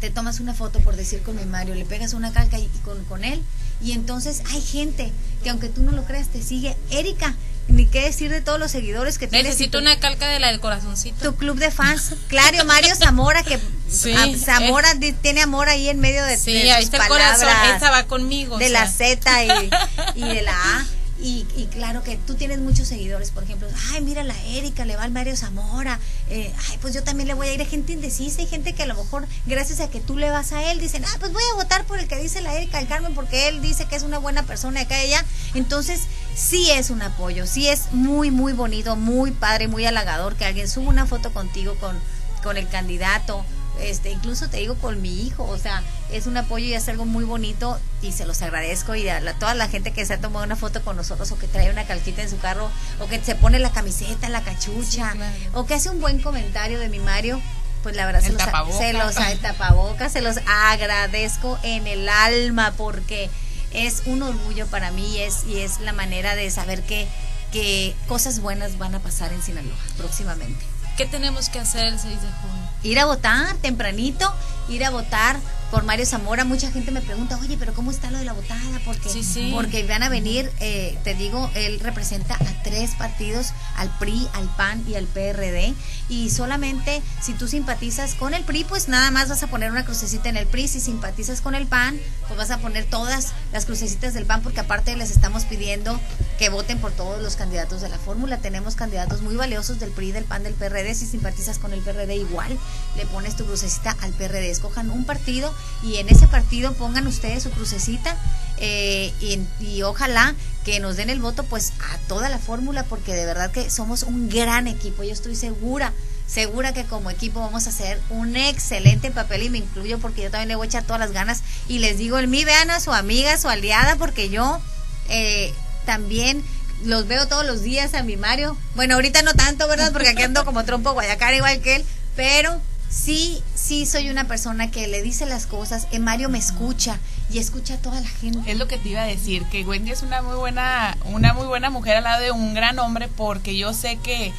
te 0.00 0.10
tomas 0.10 0.40
una 0.40 0.54
foto, 0.54 0.80
por 0.80 0.96
decir, 0.96 1.22
con 1.22 1.36
mi 1.36 1.44
Mario, 1.44 1.74
le 1.74 1.84
pegas 1.84 2.12
una 2.14 2.32
calca 2.32 2.58
y, 2.58 2.68
con, 2.84 3.04
con 3.04 3.24
él, 3.24 3.42
y 3.82 3.92
entonces 3.92 4.42
hay 4.52 4.60
gente 4.60 5.12
que 5.42 5.50
aunque 5.50 5.68
tú 5.68 5.82
no 5.82 5.92
lo 5.92 6.04
creas, 6.04 6.28
te 6.28 6.42
sigue. 6.42 6.76
Erika, 6.90 7.34
ni 7.68 7.86
qué 7.86 8.02
decir 8.02 8.30
de 8.30 8.40
todos 8.40 8.58
los 8.58 8.70
seguidores 8.70 9.18
que 9.18 9.28
tienes. 9.28 9.52
Necesito 9.52 9.78
una 9.78 10.00
calca 10.00 10.28
de 10.28 10.40
la 10.40 10.48
del 10.48 10.60
corazoncito. 10.60 11.30
Tu 11.30 11.36
club 11.36 11.58
de 11.58 11.70
fans. 11.70 12.14
Claro, 12.28 12.64
Mario 12.64 12.94
Zamora, 12.96 13.42
que 13.42 13.58
Zamora 14.38 14.94
tiene 15.22 15.42
amor 15.42 15.68
ahí 15.68 15.88
en 15.88 16.00
medio 16.00 16.24
de, 16.24 16.36
sí, 16.36 16.56
ahí 16.56 16.82
está 16.82 16.98
el 16.98 17.08
corazón, 17.08 17.48
esa 17.76 17.90
va 17.90 18.04
conmigo. 18.04 18.58
De 18.58 18.68
la 18.70 18.86
Z 18.88 19.44
y, 19.44 19.70
y 20.16 20.22
de 20.22 20.42
la 20.42 20.52
A. 20.52 20.86
Y, 21.20 21.44
claro 21.72 22.04
que 22.04 22.16
tú 22.16 22.34
tienes 22.34 22.60
muchos 22.60 22.86
seguidores, 22.86 23.32
por 23.32 23.42
ejemplo, 23.42 23.66
ay, 23.90 24.02
mira 24.02 24.22
la 24.22 24.40
Erika, 24.44 24.84
le 24.84 24.94
va 24.94 25.02
al 25.02 25.10
Mario 25.10 25.36
Zamora, 25.36 25.98
eh, 26.30 26.54
ay, 26.68 26.78
pues 26.80 26.94
yo 26.94 27.02
también 27.02 27.26
le 27.26 27.34
voy 27.34 27.48
a 27.48 27.54
ir. 27.54 27.60
a 27.60 27.64
gente 27.64 27.92
indecisa, 27.92 28.40
hay 28.40 28.46
gente 28.46 28.72
que 28.72 28.84
a 28.84 28.86
lo 28.86 28.94
mejor, 28.94 29.26
gracias 29.46 29.80
a 29.80 29.90
que 29.90 30.00
tú 30.00 30.16
le 30.16 30.30
vas 30.30 30.52
a 30.52 30.70
él, 30.70 30.78
dicen, 30.80 31.04
ah, 31.04 31.16
pues 31.18 31.32
voy 31.32 31.42
a 31.52 31.56
votar 31.56 31.84
por 31.86 31.98
el 31.98 32.06
que 32.06 32.16
dice 32.16 32.40
la 32.40 32.54
Erika, 32.54 32.78
el 32.78 32.86
Carmen, 32.86 33.14
porque 33.14 33.48
él 33.48 33.60
dice 33.60 33.86
que 33.86 33.96
es 33.96 34.04
una 34.04 34.18
buena 34.18 34.44
persona 34.44 34.82
acá 34.82 35.02
y 35.02 35.12
allá. 35.12 35.24
Entonces, 35.54 36.02
sí 36.36 36.70
es 36.70 36.90
un 36.90 37.02
apoyo, 37.02 37.46
sí 37.46 37.66
es 37.66 37.92
muy, 37.92 38.30
muy 38.30 38.52
bonito, 38.52 38.94
muy 38.94 39.32
padre, 39.32 39.66
muy 39.66 39.86
halagador 39.86 40.36
que 40.36 40.44
alguien 40.44 40.68
suba 40.68 40.88
una 40.88 41.06
foto 41.06 41.32
contigo 41.32 41.74
con, 41.80 41.98
con 42.44 42.56
el 42.56 42.68
candidato 42.68 43.44
este, 43.80 44.10
incluso 44.10 44.48
te 44.48 44.58
digo 44.58 44.74
con 44.76 45.00
mi 45.02 45.22
hijo, 45.26 45.44
o 45.44 45.58
sea, 45.58 45.82
es 46.12 46.26
un 46.26 46.36
apoyo 46.36 46.64
y 46.64 46.74
es 46.74 46.88
algo 46.88 47.04
muy 47.04 47.24
bonito 47.24 47.78
y 48.02 48.12
se 48.12 48.26
los 48.26 48.42
agradezco 48.42 48.94
y 48.94 49.08
a 49.08 49.20
toda 49.34 49.54
la 49.54 49.68
gente 49.68 49.92
que 49.92 50.04
se 50.04 50.14
ha 50.14 50.20
tomado 50.20 50.44
una 50.44 50.56
foto 50.56 50.82
con 50.82 50.96
nosotros 50.96 51.30
o 51.32 51.38
que 51.38 51.46
trae 51.46 51.70
una 51.70 51.84
calquita 51.84 52.22
en 52.22 52.30
su 52.30 52.38
carro 52.38 52.70
o 53.00 53.06
que 53.06 53.22
se 53.22 53.34
pone 53.34 53.58
la 53.58 53.70
camiseta, 53.70 54.28
la 54.28 54.42
cachucha 54.42 55.14
o 55.54 55.66
que 55.66 55.74
hace 55.74 55.90
un 55.90 56.00
buen 56.00 56.20
comentario 56.20 56.78
de 56.78 56.88
mi 56.88 56.98
Mario, 56.98 57.40
pues 57.82 57.94
la 57.96 58.06
verdad 58.06 58.20
se 58.20 58.32
los, 58.32 58.42
se 58.76 58.92
los, 58.92 59.16
el 59.16 59.38
tapabocas, 59.38 60.12
se 60.12 60.20
los 60.20 60.38
agradezco 60.46 61.58
en 61.62 61.86
el 61.86 62.08
alma 62.08 62.74
porque 62.76 63.30
es 63.72 64.02
un 64.06 64.22
orgullo 64.22 64.66
para 64.66 64.90
mí 64.90 65.16
y 65.16 65.20
es, 65.20 65.44
y 65.46 65.60
es 65.60 65.80
la 65.80 65.92
manera 65.92 66.34
de 66.34 66.50
saber 66.50 66.82
que, 66.82 67.06
que 67.52 67.94
cosas 68.08 68.40
buenas 68.40 68.78
van 68.78 68.94
a 68.94 68.98
pasar 69.00 69.32
en 69.32 69.42
Sinaloa 69.42 69.76
próximamente. 69.96 70.64
¿qué 70.98 71.06
tenemos 71.06 71.48
que 71.48 71.60
hacer 71.60 71.86
el 71.86 71.96
6 71.96 72.20
de 72.20 72.28
junio? 72.28 72.67
Ir 72.82 72.98
a 72.98 73.06
votar 73.06 73.56
tempranito, 73.56 74.32
ir 74.68 74.84
a 74.84 74.90
votar 74.90 75.36
por 75.70 75.84
Mario 75.84 76.06
Zamora. 76.06 76.44
Mucha 76.44 76.70
gente 76.70 76.90
me 76.90 77.02
pregunta, 77.02 77.36
oye, 77.42 77.56
pero 77.58 77.74
¿cómo 77.74 77.90
está 77.90 78.10
lo 78.10 78.18
de 78.18 78.24
la 78.24 78.32
votada? 78.32 78.58
Porque, 78.86 79.08
Sí, 79.10 79.22
sí. 79.22 79.50
porque 79.54 79.86
van 79.86 80.02
a 80.02 80.08
venir, 80.08 80.50
eh, 80.60 80.98
te 81.04 81.14
digo, 81.14 81.50
él 81.54 81.78
representa 81.80 82.34
a 82.36 82.62
tres 82.62 82.92
partidos, 82.92 83.48
al 83.76 83.90
PRI, 83.98 84.26
al 84.32 84.48
PAN 84.56 84.82
y 84.88 84.94
al 84.94 85.04
PRD. 85.06 85.74
Y 86.08 86.30
solamente 86.30 87.02
si 87.20 87.34
tú 87.34 87.48
simpatizas 87.48 88.14
con 88.14 88.32
el 88.32 88.44
PRI, 88.44 88.64
pues 88.64 88.88
nada 88.88 89.10
más 89.10 89.28
vas 89.28 89.42
a 89.42 89.46
poner 89.48 89.70
una 89.70 89.84
crucecita 89.84 90.30
en 90.30 90.38
el 90.38 90.46
PRI. 90.46 90.68
Si 90.68 90.80
simpatizas 90.80 91.42
con 91.42 91.54
el 91.54 91.66
PAN, 91.66 91.98
pues 92.28 92.38
vas 92.38 92.50
a 92.50 92.58
poner 92.58 92.86
todas 92.86 93.32
las 93.52 93.66
crucecitas 93.66 94.14
del 94.14 94.24
PAN, 94.24 94.42
porque 94.42 94.60
aparte 94.60 94.96
les 94.96 95.10
estamos 95.10 95.44
pidiendo 95.44 96.00
que 96.38 96.48
voten 96.48 96.78
por 96.78 96.92
todos 96.92 97.20
los 97.22 97.36
candidatos 97.36 97.82
de 97.82 97.90
la 97.90 97.98
fórmula. 97.98 98.38
Tenemos 98.38 98.74
candidatos 98.74 99.20
muy 99.20 99.36
valiosos 99.36 99.78
del 99.78 99.90
PRI, 99.90 100.12
del 100.12 100.24
PAN, 100.24 100.44
del 100.44 100.54
PRD. 100.54 100.94
Si 100.94 101.04
simpatizas 101.06 101.58
con 101.58 101.72
el 101.74 101.80
PRD, 101.80 102.16
igual 102.16 102.56
le 102.96 103.04
pones 103.06 103.36
tu 103.36 103.44
crucecita 103.44 103.94
al 104.00 104.12
PRD. 104.12 104.50
Escojan 104.58 104.90
un 104.90 105.04
partido 105.04 105.54
y 105.84 105.98
en 105.98 106.08
ese 106.08 106.26
partido 106.26 106.72
pongan 106.72 107.06
ustedes 107.06 107.44
su 107.44 107.50
crucecita 107.50 108.16
eh, 108.56 109.12
y, 109.60 109.82
ojalá 109.82 110.34
que 110.64 110.80
nos 110.80 110.96
den 110.96 111.10
el 111.10 111.20
voto 111.20 111.44
pues 111.44 111.72
a 111.92 111.98
toda 112.08 112.28
la 112.28 112.38
fórmula 112.38 112.82
porque 112.82 113.14
de 113.14 113.24
verdad 113.24 113.52
que 113.52 113.70
somos 113.70 114.02
un 114.02 114.28
gran 114.28 114.66
equipo. 114.66 115.04
Yo 115.04 115.12
estoy 115.12 115.36
segura 115.36 115.92
segura 116.26 116.74
que 116.74 116.84
como 116.84 117.08
equipo 117.08 117.40
vamos 117.40 117.66
a 117.66 117.70
hacer 117.70 118.00
un 118.10 118.36
excelente 118.36 119.10
papel 119.10 119.44
y 119.44 119.48
me 119.48 119.58
incluyo 119.58 119.98
porque 119.98 120.22
yo 120.22 120.30
también 120.30 120.48
le 120.48 120.56
voy 120.56 120.66
a 120.66 120.68
echar 120.68 120.82
todas 120.82 121.00
las 121.00 121.12
ganas 121.12 121.42
y 121.68 121.78
les 121.78 121.96
digo 121.96 122.18
en 122.18 122.28
mí 122.28 122.44
vean 122.44 122.70
a 122.70 122.80
su 122.80 122.92
amiga, 122.92 123.38
su 123.38 123.48
aliada 123.48 123.96
porque 123.96 124.28
yo 124.28 124.60
eh, 125.08 125.54
también 125.86 126.44
los 126.84 127.06
veo 127.06 127.28
todos 127.28 127.46
los 127.46 127.62
días 127.62 127.94
a 127.94 128.02
mi 128.02 128.16
Mario. 128.16 128.56
Bueno, 128.74 128.94
ahorita 128.94 129.22
no 129.22 129.34
tanto, 129.34 129.68
¿verdad? 129.68 129.92
Porque 129.92 130.08
aquí 130.08 130.22
ando 130.22 130.44
como 130.44 130.64
trompo 130.64 130.92
guayacar 130.92 131.32
igual 131.34 131.60
que 131.60 131.76
él, 131.76 131.84
pero 132.16 132.60
sí, 132.88 133.42
sí 133.54 133.86
soy 133.86 134.10
una 134.10 134.24
persona 134.24 134.70
que 134.70 134.86
le 134.86 135.02
dice 135.02 135.26
las 135.26 135.46
cosas. 135.46 135.86
Eh, 135.90 135.98
Mario 135.98 136.28
me 136.28 136.38
escucha 136.38 136.98
y 137.30 137.38
escucha 137.38 137.74
a 137.74 137.78
toda 137.78 138.00
la 138.00 138.08
gente. 138.08 138.50
Es 138.50 138.58
lo 138.58 138.68
que 138.68 138.78
te 138.78 138.90
iba 138.90 139.02
a 139.02 139.06
decir, 139.06 139.44
que 139.46 139.64
Wendy 139.64 139.90
es 139.90 140.02
una 140.02 140.22
muy 140.22 140.36
buena, 140.36 140.96
una 141.06 141.32
muy 141.32 141.46
buena 141.46 141.70
mujer 141.70 141.96
al 141.96 142.04
lado 142.04 142.22
de 142.22 142.30
un 142.30 142.54
gran 142.54 142.78
hombre, 142.78 143.08
porque 143.08 143.56
yo 143.56 143.72
sé 143.74 143.96
que 143.96 144.32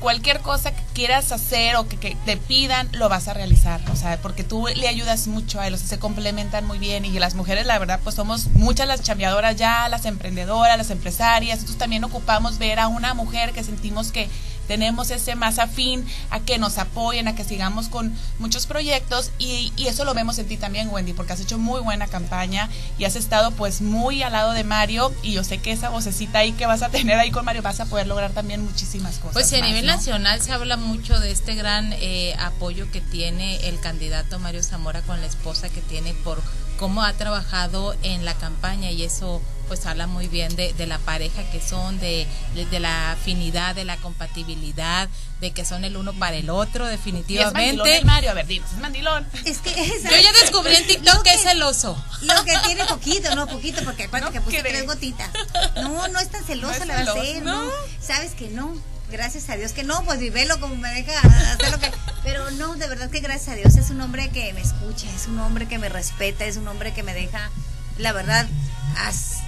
cualquier 0.00 0.40
cosa 0.40 0.72
que 0.72 0.82
quieras 0.94 1.32
hacer 1.32 1.76
o 1.76 1.88
que, 1.88 1.96
que 1.96 2.16
te 2.24 2.36
pidan, 2.36 2.88
lo 2.92 3.08
vas 3.08 3.28
a 3.28 3.34
realizar. 3.34 3.80
O 3.92 3.96
sea, 3.96 4.20
porque 4.20 4.44
tú 4.44 4.66
le 4.68 4.88
ayudas 4.88 5.26
mucho 5.26 5.60
a 5.60 5.66
él, 5.66 5.76
se 5.78 5.98
complementan 5.98 6.64
muy 6.66 6.78
bien. 6.78 7.04
Y 7.04 7.18
las 7.18 7.34
mujeres, 7.34 7.66
la 7.66 7.78
verdad, 7.78 8.00
pues 8.02 8.14
somos 8.14 8.46
muchas 8.54 8.86
las 8.86 9.02
chambeadoras 9.02 9.56
ya, 9.56 9.88
las 9.88 10.04
emprendedoras, 10.04 10.78
las 10.78 10.90
empresarias. 10.90 11.58
Entonces 11.58 11.78
también 11.78 12.04
ocupamos 12.04 12.58
ver 12.58 12.78
a 12.78 12.88
una 12.88 13.14
mujer 13.14 13.52
que 13.52 13.64
sentimos 13.64 14.12
que 14.12 14.28
tenemos 14.68 15.10
ese 15.10 15.34
más 15.34 15.58
afín 15.58 16.06
a 16.30 16.40
que 16.40 16.58
nos 16.58 16.78
apoyen, 16.78 17.26
a 17.26 17.34
que 17.34 17.42
sigamos 17.42 17.88
con 17.88 18.14
muchos 18.38 18.66
proyectos 18.66 19.32
y, 19.38 19.72
y, 19.76 19.88
eso 19.88 20.04
lo 20.04 20.14
vemos 20.14 20.38
en 20.38 20.46
ti 20.46 20.58
también, 20.58 20.90
Wendy, 20.90 21.14
porque 21.14 21.32
has 21.32 21.40
hecho 21.40 21.58
muy 21.58 21.80
buena 21.80 22.06
campaña 22.06 22.68
y 22.98 23.04
has 23.04 23.16
estado 23.16 23.50
pues 23.52 23.80
muy 23.80 24.22
al 24.22 24.32
lado 24.32 24.52
de 24.52 24.62
Mario 24.64 25.12
y 25.22 25.32
yo 25.32 25.42
sé 25.42 25.58
que 25.58 25.72
esa 25.72 25.88
vocecita 25.88 26.40
ahí 26.40 26.52
que 26.52 26.66
vas 26.66 26.82
a 26.82 26.90
tener 26.90 27.18
ahí 27.18 27.30
con 27.30 27.44
Mario 27.44 27.62
vas 27.62 27.80
a 27.80 27.86
poder 27.86 28.06
lograr 28.06 28.32
también 28.32 28.62
muchísimas 28.62 29.16
cosas. 29.16 29.32
Pues 29.32 29.48
sí, 29.48 29.56
a 29.56 29.60
más, 29.60 29.68
nivel 29.68 29.86
¿no? 29.86 29.92
nacional 29.92 30.40
se 30.42 30.52
habla 30.52 30.76
mucho 30.76 31.18
de 31.18 31.30
este 31.30 31.54
gran 31.54 31.94
eh, 31.94 32.36
apoyo 32.38 32.90
que 32.92 33.00
tiene 33.00 33.56
el 33.68 33.80
candidato 33.80 34.38
Mario 34.38 34.62
Zamora 34.62 35.00
con 35.02 35.20
la 35.20 35.26
esposa 35.26 35.70
que 35.70 35.80
tiene 35.80 36.12
por 36.12 36.42
cómo 36.78 37.02
ha 37.02 37.12
trabajado 37.14 37.96
en 38.02 38.24
la 38.24 38.34
campaña 38.34 38.90
y 38.90 39.02
eso 39.02 39.40
pues 39.68 39.86
habla 39.86 40.06
muy 40.06 40.26
bien 40.26 40.56
de, 40.56 40.72
de 40.72 40.86
la 40.86 40.98
pareja 40.98 41.42
que 41.50 41.60
son, 41.60 42.00
de, 42.00 42.26
de, 42.54 42.66
de, 42.66 42.80
la 42.80 43.12
afinidad, 43.12 43.74
de 43.74 43.84
la 43.84 43.96
compatibilidad, 43.98 45.08
de 45.40 45.52
que 45.52 45.64
son 45.64 45.84
el 45.84 45.96
uno 45.96 46.12
para 46.14 46.36
el 46.36 46.50
otro, 46.50 46.86
definitivamente. 46.86 47.60
Y 47.60 47.68
es 47.68 47.76
mandilón 47.76 47.88
el 47.88 48.04
Mario, 48.04 48.30
a 48.30 48.34
ver, 48.34 48.46
dinos, 48.46 48.72
es 48.72 48.78
mandilón. 48.78 49.26
Es 49.44 49.58
que 49.58 49.70
Yo 49.70 50.16
ya 50.16 50.32
descubrí 50.40 50.74
en 50.74 50.86
TikTok 50.86 51.22
que, 51.22 51.30
que, 51.30 51.36
es 51.36 51.42
celoso. 51.42 52.02
Lo 52.22 52.44
que 52.44 52.56
tiene 52.64 52.84
poquito, 52.86 53.34
no 53.34 53.46
poquito, 53.46 53.84
porque 53.84 54.04
acuérdate 54.04 54.38
no 54.38 54.44
que 54.44 54.44
puse 54.44 54.62
tres 54.62 54.86
gotitas. 54.86 55.30
No, 55.76 56.08
no 56.08 56.18
es 56.18 56.28
tan 56.30 56.44
celoso, 56.44 56.80
no 56.80 56.84
la 56.86 56.94
va 56.94 57.00
a 57.00 57.12
hacer, 57.12 57.42
no. 57.42 57.64
no. 57.64 57.72
Sabes 58.00 58.32
que 58.32 58.48
no 58.48 58.74
gracias 59.10 59.48
a 59.48 59.56
Dios 59.56 59.72
que 59.72 59.84
no, 59.84 60.02
pues 60.04 60.18
vivelo 60.18 60.58
como 60.60 60.76
me 60.76 60.88
deja 60.90 61.18
hacer 61.20 61.70
lo 61.70 61.78
que. 61.78 61.90
Pero 62.22 62.50
no, 62.52 62.74
de 62.76 62.88
verdad 62.88 63.10
que 63.10 63.20
gracias 63.20 63.48
a 63.48 63.54
Dios 63.54 63.76
es 63.76 63.90
un 63.90 64.00
hombre 64.00 64.28
que 64.30 64.52
me 64.52 64.60
escucha, 64.60 65.06
es 65.14 65.26
un 65.28 65.38
hombre 65.38 65.66
que 65.66 65.78
me 65.78 65.88
respeta, 65.88 66.44
es 66.44 66.56
un 66.56 66.68
hombre 66.68 66.92
que 66.92 67.02
me 67.02 67.14
deja, 67.14 67.50
la 67.96 68.12
verdad, 68.12 68.46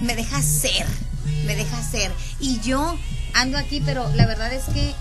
me 0.01 0.15
deja 0.15 0.41
ser, 0.41 0.85
me 1.45 1.55
deja 1.55 1.81
ser. 1.83 2.11
Y 2.39 2.59
yo 2.61 2.97
ando 3.33 3.57
aquí, 3.57 3.81
pero 3.85 4.09
la 4.15 4.25
verdad 4.25 4.51
es 4.53 4.65
que 4.65 4.93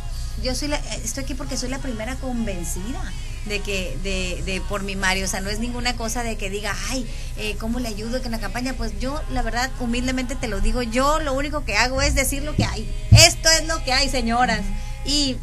yo 0.43 0.55
soy 0.55 0.69
la, 0.69 0.77
estoy 0.77 1.25
aquí 1.25 1.35
porque 1.35 1.57
soy 1.57 1.69
la 1.69 1.79
primera 1.79 2.17
convencida 2.17 3.01
de 3.47 3.61
que 3.61 3.99
de, 4.03 4.43
de 4.45 4.61
por 4.61 4.83
mi 4.83 4.97
Mario, 4.97 5.25
o 5.25 5.29
sea, 5.29 5.41
no 5.41 5.49
es 5.49 5.59
ninguna 5.59 5.97
cosa 5.97 6.23
de 6.23 6.37
que 6.37 6.51
diga, 6.51 6.75
ay, 6.91 7.07
eh, 7.37 7.57
¿cómo 7.59 7.81
le 7.81 7.89
ayudo 7.89 8.21
que 8.21 8.27
en 8.27 8.33
la 8.33 8.41
campaña? 8.41 8.75
Pues 8.75 8.93
yo, 9.01 9.21
la 9.31 9.43
verdad, 9.43 9.71
humildemente 9.81 10.37
te 10.37 10.49
lo 10.49 10.61
digo, 10.61 10.83
yo 10.83 11.21
lo 11.21 11.33
único 11.33 11.65
que 11.65 11.77
hago 11.77 12.03
es 12.03 12.15
decir 12.15 12.43
lo 12.43 12.55
que 12.55 12.65
hay. 12.65 12.91
Esto 13.11 13.49
es 13.59 13.67
lo 13.67 13.83
que 13.83 13.93
hay, 13.93 14.09
señoras. 14.09 14.61
Y, 15.07 15.37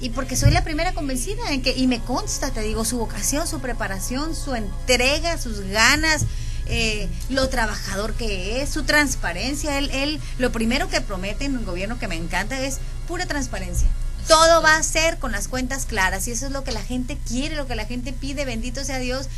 y 0.00 0.10
porque 0.10 0.36
soy 0.36 0.50
la 0.50 0.64
primera 0.64 0.94
convencida 0.94 1.52
en 1.52 1.62
que, 1.62 1.72
y 1.76 1.86
me 1.86 2.00
consta, 2.00 2.50
te 2.50 2.60
digo, 2.60 2.84
su 2.84 2.98
vocación, 2.98 3.46
su 3.46 3.60
preparación, 3.60 4.34
su 4.34 4.54
entrega, 4.54 5.38
sus 5.38 5.60
ganas, 5.60 6.24
eh, 6.66 7.08
lo 7.28 7.48
trabajador 7.48 8.14
que 8.14 8.62
es, 8.62 8.70
su 8.70 8.84
transparencia. 8.84 9.78
Él, 9.78 9.90
él, 9.92 10.20
lo 10.38 10.52
primero 10.52 10.88
que 10.88 11.00
promete 11.00 11.44
en 11.44 11.56
un 11.56 11.64
gobierno 11.64 11.98
que 11.98 12.08
me 12.08 12.16
encanta 12.16 12.60
es 12.60 12.78
pura 13.06 13.26
transparencia. 13.26 13.88
Todo 14.28 14.62
va 14.62 14.76
a 14.76 14.82
ser 14.82 15.18
con 15.18 15.32
las 15.32 15.48
cuentas 15.48 15.84
claras 15.84 16.26
y 16.28 16.32
eso 16.32 16.46
es 16.46 16.52
lo 16.52 16.64
que 16.64 16.72
la 16.72 16.82
gente 16.82 17.18
quiere, 17.28 17.56
lo 17.56 17.66
que 17.66 17.74
la 17.74 17.84
gente 17.84 18.12
pide, 18.12 18.44
bendito 18.44 18.84
sea 18.84 18.98
Dios. 18.98 19.28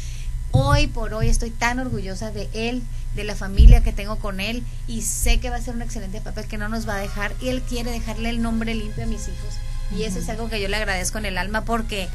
Hoy 0.52 0.86
por 0.86 1.12
hoy 1.12 1.28
estoy 1.28 1.50
tan 1.50 1.80
orgullosa 1.80 2.30
de 2.30 2.48
él, 2.52 2.82
de 3.16 3.24
la 3.24 3.34
familia 3.34 3.82
que 3.82 3.92
tengo 3.92 4.16
con 4.18 4.40
él 4.40 4.62
y 4.86 5.02
sé 5.02 5.40
que 5.40 5.50
va 5.50 5.56
a 5.56 5.60
ser 5.60 5.74
un 5.74 5.82
excelente 5.82 6.20
papel 6.20 6.46
que 6.46 6.58
no 6.58 6.68
nos 6.68 6.88
va 6.88 6.96
a 6.96 7.00
dejar 7.00 7.34
y 7.40 7.48
él 7.48 7.62
quiere 7.62 7.90
dejarle 7.90 8.30
el 8.30 8.42
nombre 8.42 8.74
limpio 8.74 9.04
a 9.04 9.06
mis 9.06 9.22
hijos 9.22 9.54
y 9.94 10.04
eso 10.04 10.18
es 10.18 10.28
algo 10.28 10.48
que 10.48 10.60
yo 10.60 10.68
le 10.68 10.76
agradezco 10.76 11.18
en 11.18 11.26
el 11.26 11.38
alma 11.38 11.64
porque 11.64 12.08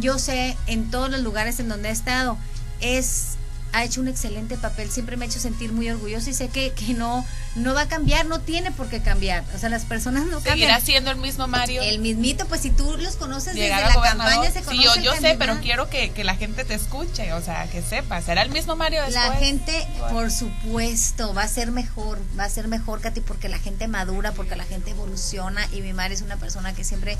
yo 0.00 0.18
sé 0.18 0.56
en 0.66 0.90
todos 0.90 1.10
los 1.10 1.20
lugares 1.20 1.60
en 1.60 1.68
donde 1.68 1.88
he 1.88 1.92
estado 1.92 2.38
es 2.80 3.37
ha 3.72 3.84
hecho 3.84 4.00
un 4.00 4.08
excelente 4.08 4.56
papel, 4.56 4.90
siempre 4.90 5.16
me 5.16 5.24
ha 5.24 5.28
hecho 5.28 5.40
sentir 5.40 5.72
muy 5.72 5.88
orgullosa 5.88 6.30
y 6.30 6.34
sé 6.34 6.48
que, 6.48 6.72
que 6.72 6.94
no, 6.94 7.24
no 7.56 7.74
va 7.74 7.82
a 7.82 7.88
cambiar, 7.88 8.26
no 8.26 8.40
tiene 8.40 8.72
por 8.72 8.88
qué 8.88 9.00
cambiar. 9.00 9.44
O 9.54 9.58
sea, 9.58 9.68
las 9.68 9.84
personas 9.84 10.24
no 10.24 10.36
cambian. 10.36 10.56
¿Seguirá 10.56 10.80
siendo 10.80 11.10
el 11.10 11.18
mismo 11.18 11.46
Mario? 11.46 11.82
El 11.82 11.98
mismito, 11.98 12.46
pues 12.46 12.62
si 12.62 12.70
tú 12.70 12.96
los 12.98 13.16
conoces 13.16 13.54
Llegar 13.54 13.86
desde 13.86 14.00
la 14.00 14.08
campaña, 14.08 14.50
se 14.50 14.64
Sí, 14.64 14.82
yo, 14.82 14.94
yo 14.96 15.14
sé, 15.14 15.36
pero 15.38 15.60
quiero 15.60 15.88
que, 15.88 16.10
que, 16.10 16.24
la 16.24 16.36
gente 16.36 16.64
te 16.64 16.74
escuche, 16.74 17.32
o 17.32 17.40
sea, 17.40 17.68
que 17.70 17.82
sepa, 17.82 18.20
¿será 18.20 18.42
el 18.42 18.50
mismo 18.50 18.76
Mario 18.76 19.02
después? 19.02 19.28
La 19.28 19.36
gente, 19.36 19.86
bueno. 19.98 20.14
por 20.14 20.30
supuesto, 20.30 21.32
va 21.32 21.42
a 21.42 21.48
ser 21.48 21.70
mejor, 21.70 22.18
va 22.38 22.44
a 22.44 22.50
ser 22.50 22.68
mejor, 22.68 23.00
Katy, 23.00 23.20
porque 23.20 23.48
la 23.48 23.58
gente 23.58 23.88
madura, 23.88 24.32
porque 24.32 24.56
la 24.56 24.64
gente 24.64 24.90
evoluciona 24.90 25.66
y 25.72 25.80
mi 25.80 25.92
madre 25.92 26.14
es 26.14 26.22
una 26.22 26.36
persona 26.36 26.74
que 26.74 26.84
siempre 26.84 27.16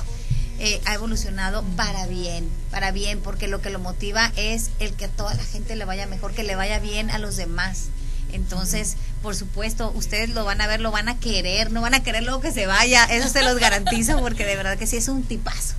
eh, 0.59 0.81
ha 0.85 0.95
evolucionado 0.95 1.63
para 1.77 2.07
bien, 2.07 2.49
para 2.71 2.91
bien, 2.91 3.21
porque 3.21 3.49
lo 3.49 3.61
que 3.61 3.71
lo 3.71 3.79
motiva 3.79 4.33
es 4.37 4.71
el 4.81 4.95
que 4.95 5.07
a 5.07 5.09
toda 5.09 5.35
la 5.35 5.45
gente 5.45 5.77
le 5.77 5.85
vaya 5.85 6.07
mejor, 6.07 6.35
que 6.35 6.43
le 6.43 6.57
vaya 6.57 6.79
bien 6.79 7.11
a 7.11 7.19
los 7.19 7.37
demás. 7.37 7.87
Entonces, 8.33 8.97
por 9.23 9.35
supuesto, 9.35 9.93
ustedes 9.95 10.31
lo 10.31 10.45
van 10.45 10.61
a 10.61 10.67
ver, 10.67 10.81
lo 10.81 10.91
van 10.91 11.09
a 11.09 11.19
querer, 11.19 11.71
no 11.73 11.81
van 11.81 11.95
a 11.95 12.03
querer 12.03 12.25
luego 12.25 12.41
que 12.41 12.53
se 12.53 12.67
vaya, 12.67 13.05
eso 13.05 13.29
se 13.29 13.43
los 13.43 13.59
garantizo, 13.59 14.19
porque 14.21 14.45
de 14.45 14.57
verdad 14.57 14.77
que 14.77 14.87
sí 14.87 14.97
es 14.97 15.09
un 15.09 15.23
tipazo. 15.23 15.75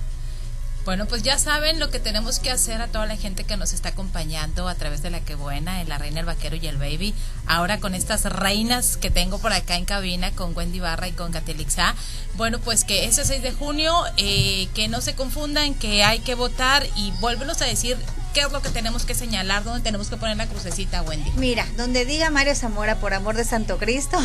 Bueno, 0.90 1.06
pues 1.06 1.22
ya 1.22 1.38
saben 1.38 1.78
lo 1.78 1.88
que 1.88 2.00
tenemos 2.00 2.40
que 2.40 2.50
hacer 2.50 2.82
a 2.82 2.88
toda 2.88 3.06
la 3.06 3.16
gente 3.16 3.44
que 3.44 3.56
nos 3.56 3.74
está 3.74 3.90
acompañando 3.90 4.66
a 4.66 4.74
través 4.74 5.02
de 5.02 5.10
la 5.10 5.20
que 5.20 5.36
buena, 5.36 5.80
en 5.80 5.88
la 5.88 5.98
reina, 5.98 6.18
el 6.18 6.26
vaquero 6.26 6.56
y 6.56 6.66
el 6.66 6.78
baby. 6.78 7.14
Ahora 7.46 7.78
con 7.78 7.94
estas 7.94 8.24
reinas 8.24 8.96
que 8.96 9.08
tengo 9.08 9.38
por 9.38 9.52
acá 9.52 9.76
en 9.76 9.84
cabina 9.84 10.32
con 10.32 10.52
Wendy 10.56 10.80
Barra 10.80 11.06
y 11.06 11.12
con 11.12 11.30
Catelixa. 11.30 11.94
Bueno, 12.34 12.58
pues 12.58 12.82
que 12.82 13.04
ese 13.04 13.24
6 13.24 13.40
de 13.40 13.52
junio, 13.52 13.94
eh, 14.16 14.66
que 14.74 14.88
no 14.88 15.00
se 15.00 15.14
confundan, 15.14 15.74
que 15.74 16.02
hay 16.02 16.18
que 16.18 16.34
votar 16.34 16.84
y 16.96 17.12
vuélvenos 17.20 17.62
a 17.62 17.66
decir 17.66 17.96
qué 18.34 18.40
es 18.40 18.50
lo 18.50 18.60
que 18.60 18.70
tenemos 18.70 19.04
que 19.04 19.14
señalar, 19.14 19.62
dónde 19.62 19.82
tenemos 19.82 20.08
que 20.08 20.16
poner 20.16 20.36
la 20.36 20.46
crucecita, 20.46 21.02
Wendy. 21.02 21.30
Mira, 21.36 21.66
donde 21.76 22.04
diga 22.04 22.30
Mario 22.30 22.56
Zamora, 22.56 22.96
por 22.96 23.14
amor 23.14 23.36
de 23.36 23.44
Santo 23.44 23.78
Cristo, 23.78 24.18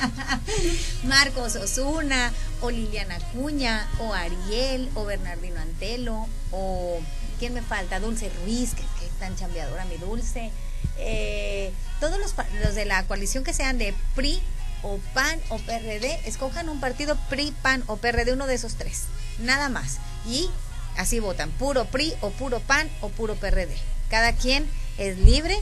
Marcos 1.04 1.54
Osuna, 1.54 2.32
o 2.62 2.70
Liliana 2.70 3.18
Cuña, 3.32 3.88
o 3.98 4.12
Ariel, 4.12 4.90
o 4.94 5.04
Bernardino 5.04 5.60
Antelo, 5.60 6.26
o 6.52 7.00
¿quién 7.38 7.54
me 7.54 7.62
falta? 7.62 8.00
Dulce 8.00 8.30
Ruiz, 8.42 8.74
que, 8.74 8.82
es 8.82 9.10
tan 9.18 9.36
chambeadora 9.36 9.84
mi 9.86 9.96
Dulce. 9.96 10.50
Eh, 10.98 11.72
todos 12.00 12.18
los 12.18 12.74
de 12.74 12.84
la 12.84 13.04
coalición 13.04 13.44
que 13.44 13.52
sean 13.52 13.78
de 13.78 13.94
PRI 14.14 14.40
o 14.82 14.98
PAN 15.14 15.40
o 15.50 15.58
PRD, 15.58 16.20
escojan 16.26 16.68
un 16.68 16.80
partido 16.80 17.16
PRI, 17.28 17.52
PAN 17.62 17.84
o 17.86 17.96
PRD, 17.96 18.32
uno 18.32 18.46
de 18.46 18.54
esos 18.54 18.74
tres, 18.74 19.04
nada 19.38 19.68
más. 19.68 19.98
Y 20.26 20.48
así 20.96 21.20
votan, 21.20 21.50
puro 21.50 21.86
PRI 21.86 22.14
o 22.20 22.30
puro 22.30 22.60
PAN 22.60 22.88
o 23.00 23.08
puro 23.08 23.34
PRD. 23.36 23.76
Cada 24.08 24.32
quien 24.34 24.68
es 24.98 25.18
libre, 25.18 25.58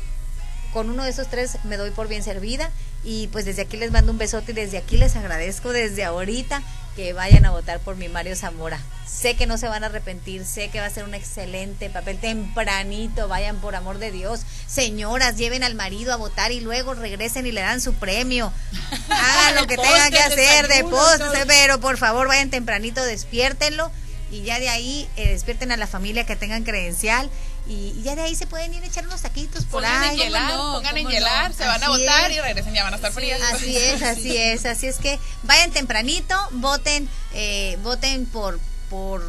con 0.72 0.90
uno 0.90 1.04
de 1.04 1.10
esos 1.10 1.28
tres 1.28 1.58
me 1.64 1.76
doy 1.76 1.90
por 1.90 2.08
bien 2.08 2.22
servida 2.22 2.70
y 3.04 3.28
pues 3.28 3.44
desde 3.44 3.62
aquí 3.62 3.76
les 3.76 3.90
mando 3.90 4.12
un 4.12 4.18
besote 4.18 4.52
y 4.52 4.54
desde 4.54 4.78
aquí 4.78 4.96
les 4.96 5.16
agradezco 5.16 5.72
desde 5.72 6.04
ahorita 6.04 6.62
que 6.98 7.12
vayan 7.12 7.44
a 7.44 7.52
votar 7.52 7.78
por 7.78 7.94
mi 7.94 8.08
Mario 8.08 8.34
Zamora. 8.34 8.80
Sé 9.06 9.36
que 9.36 9.46
no 9.46 9.56
se 9.56 9.68
van 9.68 9.84
a 9.84 9.86
arrepentir, 9.86 10.44
sé 10.44 10.68
que 10.68 10.80
va 10.80 10.86
a 10.86 10.90
ser 10.90 11.04
un 11.04 11.14
excelente 11.14 11.90
papel 11.90 12.18
tempranito, 12.18 13.28
vayan 13.28 13.60
por 13.60 13.76
amor 13.76 13.98
de 13.98 14.10
Dios. 14.10 14.40
Señoras, 14.66 15.36
lleven 15.36 15.62
al 15.62 15.76
marido 15.76 16.12
a 16.12 16.16
votar 16.16 16.50
y 16.50 16.58
luego 16.58 16.94
regresen 16.94 17.46
y 17.46 17.52
le 17.52 17.60
dan 17.60 17.80
su 17.80 17.94
premio. 17.94 18.52
Hagan 19.10 19.54
lo 19.54 19.68
que 19.68 19.76
tengan 19.76 20.10
que 20.10 20.18
hacer 20.18 20.66
de 20.66 20.82
post, 20.82 21.22
pero 21.46 21.78
por 21.78 21.98
favor 21.98 22.26
vayan 22.26 22.50
tempranito, 22.50 23.04
despiértenlo 23.04 23.92
y 24.32 24.42
ya 24.42 24.58
de 24.58 24.68
ahí 24.68 25.08
eh, 25.16 25.28
despierten 25.28 25.70
a 25.70 25.76
la 25.76 25.86
familia 25.86 26.26
que 26.26 26.34
tengan 26.34 26.64
credencial 26.64 27.30
y, 27.68 28.00
ya 28.02 28.16
de 28.16 28.22
ahí 28.22 28.34
se 28.34 28.46
pueden 28.46 28.72
ir 28.72 28.82
a 28.82 28.86
echar 28.86 29.06
unos 29.06 29.20
taquitos 29.20 29.64
por 29.66 29.84
ahí. 29.84 30.12
En 30.12 30.26
hielar, 30.26 30.56
pongan 30.56 30.96
en 30.96 31.08
hielar, 31.08 31.52
se 31.52 31.66
van 31.66 31.82
a 31.82 31.88
votar 31.88 32.30
y 32.32 32.40
regresen, 32.40 32.72
ya 32.72 32.84
van 32.84 32.94
a 32.94 32.96
estar 32.96 33.12
frías. 33.12 33.40
Así 33.52 33.76
es, 33.76 34.02
así 34.02 34.36
es, 34.36 34.64
así 34.64 34.86
es 34.86 34.96
que 34.96 35.18
vayan 35.42 35.70
tempranito, 35.70 36.34
voten, 36.52 37.08
eh, 37.34 37.78
voten 37.82 38.26
por, 38.26 38.58
por 38.88 39.22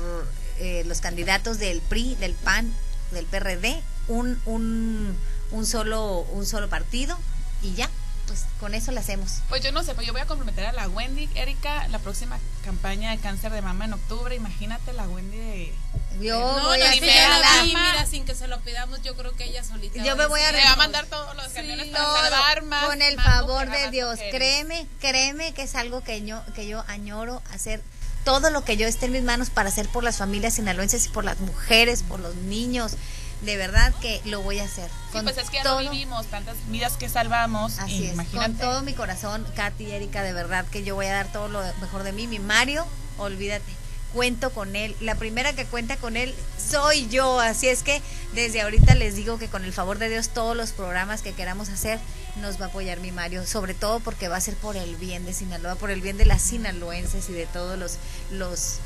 eh, 0.59 0.83
los 0.85 1.01
candidatos 1.01 1.59
del 1.59 1.81
PRI, 1.81 2.15
del 2.15 2.33
PAN, 2.33 2.73
del 3.11 3.25
PRD, 3.25 3.81
un, 4.07 4.41
un, 4.45 5.17
un, 5.51 5.65
solo, 5.65 6.21
un 6.31 6.45
solo 6.45 6.69
partido 6.69 7.17
y 7.61 7.73
ya 7.73 7.89
pues 8.29 8.45
con 8.59 8.75
eso 8.75 8.91
lo 8.91 8.99
hacemos. 8.99 9.39
Pues 9.49 9.63
yo 9.63 9.71
no 9.71 9.83
sé, 9.83 9.95
pues 9.95 10.05
yo 10.05 10.13
voy 10.13 10.21
a 10.21 10.27
comprometer 10.27 10.63
a 10.65 10.71
la 10.71 10.87
Wendy, 10.87 11.27
Erika, 11.33 11.87
la 11.87 11.97
próxima 11.97 12.37
campaña 12.63 13.09
de 13.09 13.17
cáncer 13.17 13.51
de 13.51 13.63
mama 13.63 13.85
en 13.85 13.93
octubre. 13.93 14.35
Imagínate 14.35 14.93
la 14.93 15.07
Wendy 15.07 15.37
de. 15.37 15.73
Yo 16.21 16.39
no, 16.39 16.67
voy 16.67 16.79
no, 16.79 16.85
a 16.85 16.89
hacer 16.89 17.65
mira, 17.65 18.05
sin 18.05 18.25
que 18.25 18.35
se 18.35 18.47
lo 18.47 18.59
pidamos, 18.59 19.01
yo 19.01 19.15
creo 19.15 19.35
que 19.35 19.45
ella 19.45 19.63
solita. 19.63 20.03
Yo 20.03 20.15
me 20.15 20.27
voy 20.27 20.41
a, 20.41 20.51
le 20.51 20.63
va 20.63 20.73
a 20.73 20.75
mandar 20.75 21.05
todos 21.07 21.35
los 21.35 21.47
camiones 21.47 21.87
para 21.87 22.05
salvar 22.05 22.61
más. 22.63 22.85
Con 22.85 23.01
el 23.01 23.19
favor 23.19 23.69
de 23.71 23.89
Dios, 23.89 24.19
créeme, 24.29 24.85
créeme 24.99 25.53
que 25.53 25.63
es 25.63 25.73
algo 25.73 26.01
que 26.01 26.23
yo, 26.23 26.43
que 26.53 26.67
yo 26.67 26.83
añoro 26.87 27.41
hacer 27.51 27.81
todo 28.25 28.51
lo 28.51 28.63
que 28.63 28.77
yo 28.77 28.85
esté 28.87 29.07
en 29.07 29.13
mis 29.13 29.23
manos 29.23 29.49
para 29.49 29.69
hacer 29.69 29.87
por 29.89 30.03
las 30.03 30.17
familias 30.17 30.53
sinaloenses 30.53 31.07
y 31.07 31.09
por 31.09 31.23
las 31.23 31.39
mujeres, 31.39 32.03
por 32.03 32.19
los 32.19 32.35
niños 32.35 32.95
de 33.41 33.57
verdad 33.57 33.93
que 34.01 34.21
lo 34.25 34.41
voy 34.41 34.59
a 34.59 34.65
hacer. 34.65 34.89
Sí, 35.11 35.19
pues 35.23 35.37
es 35.37 35.49
que 35.49 35.57
ya 35.57 35.63
lo 35.63 35.79
vivimos, 35.79 36.25
tantas 36.27 36.55
vidas 36.67 36.97
que 36.97 37.09
salvamos. 37.09 37.79
Así 37.79 38.05
es, 38.05 38.29
con 38.29 38.53
todo 38.55 38.81
mi 38.81 38.93
corazón, 38.93 39.45
Katy 39.55 39.85
y 39.85 39.91
Erika, 39.91 40.23
de 40.23 40.33
verdad 40.33 40.65
que 40.65 40.83
yo 40.83 40.95
voy 40.95 41.07
a 41.07 41.13
dar 41.13 41.31
todo 41.31 41.47
lo 41.47 41.61
mejor 41.81 42.03
de 42.03 42.11
mí. 42.11 42.27
Mi 42.27 42.39
Mario, 42.39 42.85
olvídate, 43.17 43.71
cuento 44.13 44.51
con 44.51 44.75
él. 44.75 44.95
La 44.99 45.15
primera 45.15 45.53
que 45.53 45.65
cuenta 45.65 45.97
con 45.97 46.17
él 46.17 46.35
soy 46.57 47.07
yo, 47.07 47.39
así 47.39 47.67
es 47.67 47.83
que 47.83 48.01
desde 48.33 48.61
ahorita 48.61 48.95
les 48.95 49.15
digo 49.15 49.37
que 49.37 49.47
con 49.47 49.63
el 49.63 49.73
favor 49.73 49.97
de 49.97 50.09
Dios 50.09 50.29
todos 50.29 50.55
los 50.55 50.71
programas 50.71 51.21
que 51.21 51.33
queramos 51.33 51.69
hacer 51.69 51.99
nos 52.41 52.59
va 52.59 52.65
a 52.65 52.67
apoyar 52.69 52.99
mi 52.99 53.11
Mario, 53.11 53.45
sobre 53.45 53.73
todo 53.73 53.99
porque 53.99 54.27
va 54.27 54.37
a 54.37 54.41
ser 54.41 54.55
por 54.55 54.77
el 54.77 54.95
bien 54.95 55.25
de 55.25 55.33
Sinaloa, 55.33 55.75
por 55.75 55.91
el 55.91 56.01
bien 56.01 56.17
de 56.17 56.25
las 56.25 56.41
sinaloenses 56.41 57.29
y 57.29 57.33
de 57.33 57.45
todos 57.47 57.77
los... 57.77 57.97
los 58.31 58.77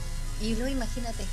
y 0.41 0.55
luego 0.55 0.69
imagínate, 0.69 1.25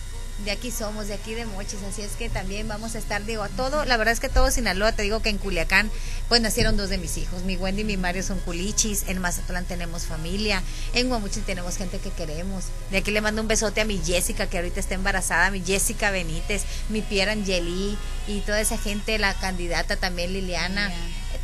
de 0.45 0.51
aquí 0.51 0.71
somos, 0.71 1.09
de 1.09 1.15
aquí 1.15 1.35
de 1.35 1.45
Mochis, 1.47 1.81
así 1.89 2.03
es 2.03 2.13
que 2.13 2.29
también 2.29 2.67
vamos 2.69 2.95
a 2.95 2.99
estar, 2.99 3.25
digo, 3.25 3.43
a 3.43 3.49
todo, 3.49 3.85
la 3.85 3.97
verdad 3.97 4.13
es 4.13 4.21
que 4.21 4.29
todo 4.29 4.51
Sinaloa, 4.51 4.93
te 4.93 5.03
digo 5.03 5.21
que 5.21 5.29
en 5.29 5.39
Culiacán, 5.39 5.91
pues 6.29 6.41
nacieron 6.41 6.77
dos 6.77 6.89
de 6.89 6.99
mis 6.99 7.17
hijos, 7.19 7.43
mi 7.43 7.57
Wendy 7.57 7.83
y 7.83 7.85
mi 7.85 7.97
Mario 7.97 8.23
son 8.23 8.39
culichis, 8.41 9.05
en 9.09 9.19
Mazatlán 9.19 9.67
tenemos 9.67 10.05
familia, 10.05 10.63
en 10.95 11.09
Guamuchil 11.09 11.43
tenemos 11.43 11.77
gente 11.77 11.99
que 11.99 12.11
queremos, 12.11 12.65
de 12.91 12.99
aquí 12.99 13.11
le 13.11 13.21
mando 13.21 13.43
un 13.43 13.49
besote 13.49 13.81
a 13.81 13.85
mi 13.85 13.99
Jessica, 13.99 14.47
que 14.47 14.59
ahorita 14.59 14.81
está 14.81 14.95
embarazada, 14.95 15.51
mi 15.51 15.63
Jessica 15.63 16.11
Benítez, 16.11 16.63
mi 16.89 17.03
Pierre 17.03 17.33
Angeli, 17.33 17.99
y 18.27 18.41
toda 18.41 18.61
esa 18.61 18.79
gente, 18.79 19.19
la 19.19 19.35
candidata 19.35 19.97
también 19.97 20.33
Liliana. 20.33 20.91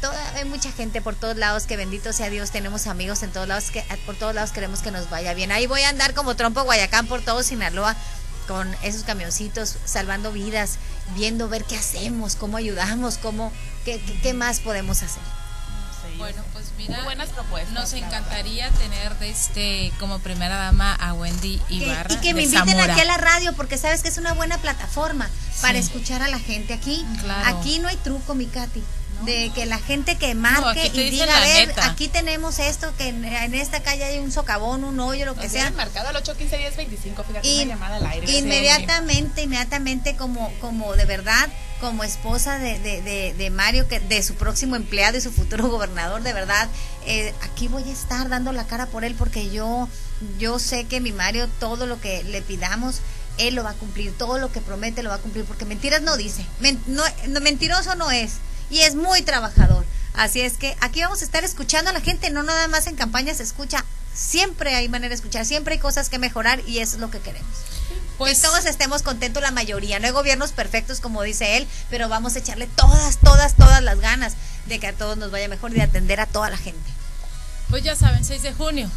Toda, 0.01 0.35
hay 0.35 0.45
mucha 0.45 0.71
gente 0.73 1.01
por 1.01 1.15
todos 1.15 1.37
lados 1.37 1.65
que 1.65 1.77
bendito 1.77 2.13
sea 2.13 2.29
Dios 2.29 2.51
tenemos 2.51 2.87
amigos 2.87 3.23
en 3.23 3.31
todos 3.31 3.49
lados 3.49 3.71
que 3.71 3.83
por 4.05 4.15
todos 4.15 4.35
lados 4.35 4.51
queremos 4.51 4.81
que 4.81 4.91
nos 4.91 5.09
vaya 5.09 5.33
bien 5.33 5.53
ahí 5.53 5.67
voy 5.67 5.81
a 5.83 5.89
andar 5.89 6.13
como 6.13 6.37
trompo 6.37 6.63
Guayacán 6.65 7.07
por 7.07 7.23
todo 7.23 7.43
Sinaloa 7.43 7.97
con 8.47 8.75
esos 8.83 9.03
camioncitos, 9.03 9.77
salvando 9.85 10.33
vidas, 10.33 10.79
viendo 11.15 11.49
ver 11.49 11.65
qué 11.65 11.77
hacemos, 11.77 12.37
cómo 12.37 12.57
ayudamos, 12.57 13.19
cómo, 13.19 13.53
qué, 13.85 14.01
qué, 14.23 14.33
más 14.33 14.61
podemos 14.61 15.03
hacer. 15.03 15.23
Bueno, 16.19 16.43
pues 16.53 16.67
mira, 16.79 17.03
buenas 17.05 17.29
propuestas. 17.29 17.75
Nos 17.75 17.93
encantaría 17.93 18.71
tener 18.71 19.19
de 19.19 19.29
este 19.29 19.93
como 19.99 20.19
primera 20.21 20.57
dama 20.57 20.95
a 20.95 21.13
Wendy 21.13 21.61
Ibarra. 21.69 22.15
y 22.15 22.17
que 22.19 22.33
me 22.33 22.45
inviten 22.45 22.81
aquí 22.81 23.01
a 23.01 23.05
la 23.05 23.19
radio 23.19 23.53
porque 23.55 23.77
sabes 23.77 24.03
que 24.03 24.09
es 24.09 24.17
una 24.17 24.33
buena 24.33 24.57
plataforma 24.59 25.29
para 25.61 25.79
escuchar 25.79 26.23
a 26.23 26.29
la 26.29 26.39
gente 26.39 26.73
aquí. 26.73 27.05
Aquí 27.45 27.81
no 27.81 27.89
hay 27.89 27.97
truco, 27.97 28.35
mi 28.35 28.47
Katy 28.47 28.83
de 29.25 29.51
que 29.55 29.67
la 29.67 29.79
gente 29.79 30.17
que 30.17 30.35
marque 30.35 30.91
y 30.93 31.11
diga, 31.11 31.37
a 31.37 31.41
ver, 31.41 31.75
aquí 31.83 32.09
tenemos 32.09 32.59
esto, 32.59 32.93
que 32.97 33.09
en, 33.09 33.55
esta 33.55 33.83
calle 33.83 34.05
hay 34.05 34.19
un 34.19 34.31
socavón, 34.31 34.85
un 34.85 35.01
hoyo, 35.01 35.25
lo 35.25 35.35
que 35.35 35.49
sea. 35.49 35.71
marcado 35.71 36.09
al 36.09 36.17
815 36.17 36.57
1025, 36.59 37.25
fíjate, 37.25 37.49
y, 37.49 37.63
una 37.63 37.75
llamada 37.75 37.97
al 37.97 38.07
aire. 38.07 38.31
Inmediatamente, 38.31 39.43
inmediatamente 39.43 40.17
como, 40.17 40.53
como 40.61 40.95
de 40.95 41.07
verdad, 41.07 41.49
como 41.81 42.05
esposa 42.05 42.59
de, 42.59 42.79
de, 42.79 43.35
de, 43.35 43.51
Mario, 43.51 43.89
que 43.89 44.01
de 44.01 44.23
su 44.23 44.35
próximo 44.35 44.77
empleado 44.77 45.17
y 45.17 45.21
su 45.21 45.33
futuro 45.33 45.69
gobernador, 45.71 46.23
de 46.23 46.33
verdad, 46.33 46.69
eh, 47.07 47.35
aquí 47.43 47.69
voy 47.69 47.85
a 47.85 47.93
estar 47.93 48.29
dando 48.29 48.53
la 48.53 48.67
cara 48.67 48.87
por 48.87 49.05
él 49.05 49.15
porque 49.15 49.51
yo, 49.51 49.89
yo 50.39 50.59
sé 50.59 50.85
que 50.85 51.01
mi 51.01 51.13
Mario, 51.13 51.49
todo 51.59 51.87
lo 51.87 52.01
que 52.01 52.23
le 52.25 52.43
pidamos, 52.43 53.01
él 53.39 53.55
lo 53.55 53.65
va 53.65 53.71
a 53.71 53.75
cumplir, 53.75 54.17
todo 54.17 54.39
lo 54.39 54.51
que 54.51 54.61
promete 54.61 55.03
lo 55.03 55.11
va 55.11 55.17
a 55.17 55.21
cumplir, 55.21 55.45
porque 55.45 55.65
mentiras 55.65 56.03
no 56.03 56.17
dice, 56.17 56.47
no, 56.87 57.03
mentiroso 57.41 57.95
no 57.95 58.11
es 58.11 58.35
y 58.71 58.81
es 58.81 58.95
muy 58.95 59.23
trabajador. 59.23 59.85
Así 60.15 60.41
es 60.41 60.55
que 60.55 60.77
aquí 60.81 61.03
vamos 61.03 61.21
a 61.21 61.25
estar 61.25 61.45
escuchando 61.45 61.91
a 61.91 61.93
la 61.93 62.01
gente, 62.01 62.31
no 62.31 62.43
nada 62.43 62.69
más 62.69 62.87
en 62.87 62.97
campaña 62.97 63.35
se 63.35 63.43
escucha, 63.43 63.85
siempre 64.15 64.75
hay 64.75 64.89
manera 64.89 65.11
de 65.11 65.15
escuchar, 65.17 65.45
siempre 65.45 65.75
hay 65.75 65.81
cosas 65.81 66.09
que 66.09 66.19
mejorar 66.19 66.61
y 66.67 66.79
eso 66.79 66.97
es 66.97 67.01
lo 67.01 67.11
que 67.11 67.21
queremos. 67.21 67.51
Pues 68.17 68.41
que 68.41 68.49
todos 68.49 68.65
estemos 68.65 69.03
contentos 69.03 69.43
la 69.43 69.51
mayoría, 69.51 69.99
no 69.99 70.07
hay 70.07 70.13
gobiernos 70.13 70.53
perfectos 70.53 71.01
como 71.01 71.23
dice 71.23 71.59
él, 71.59 71.69
pero 71.91 72.09
vamos 72.09 72.35
a 72.35 72.39
echarle 72.39 72.67
todas, 72.67 73.19
todas, 73.19 73.57
todas 73.57 73.83
las 73.83 74.01
ganas 74.01 74.35
de 74.65 74.79
que 74.79 74.87
a 74.87 74.95
todos 74.95 75.19
nos 75.19 75.31
vaya 75.31 75.49
mejor 75.49 75.73
y 75.73 75.75
de 75.75 75.83
atender 75.83 76.19
a 76.21 76.27
toda 76.27 76.49
la 76.49 76.57
gente. 76.57 76.91
Pues 77.69 77.83
ya 77.83 77.95
saben, 77.95 78.25
6 78.25 78.43
de 78.43 78.55
junio, 78.55 78.91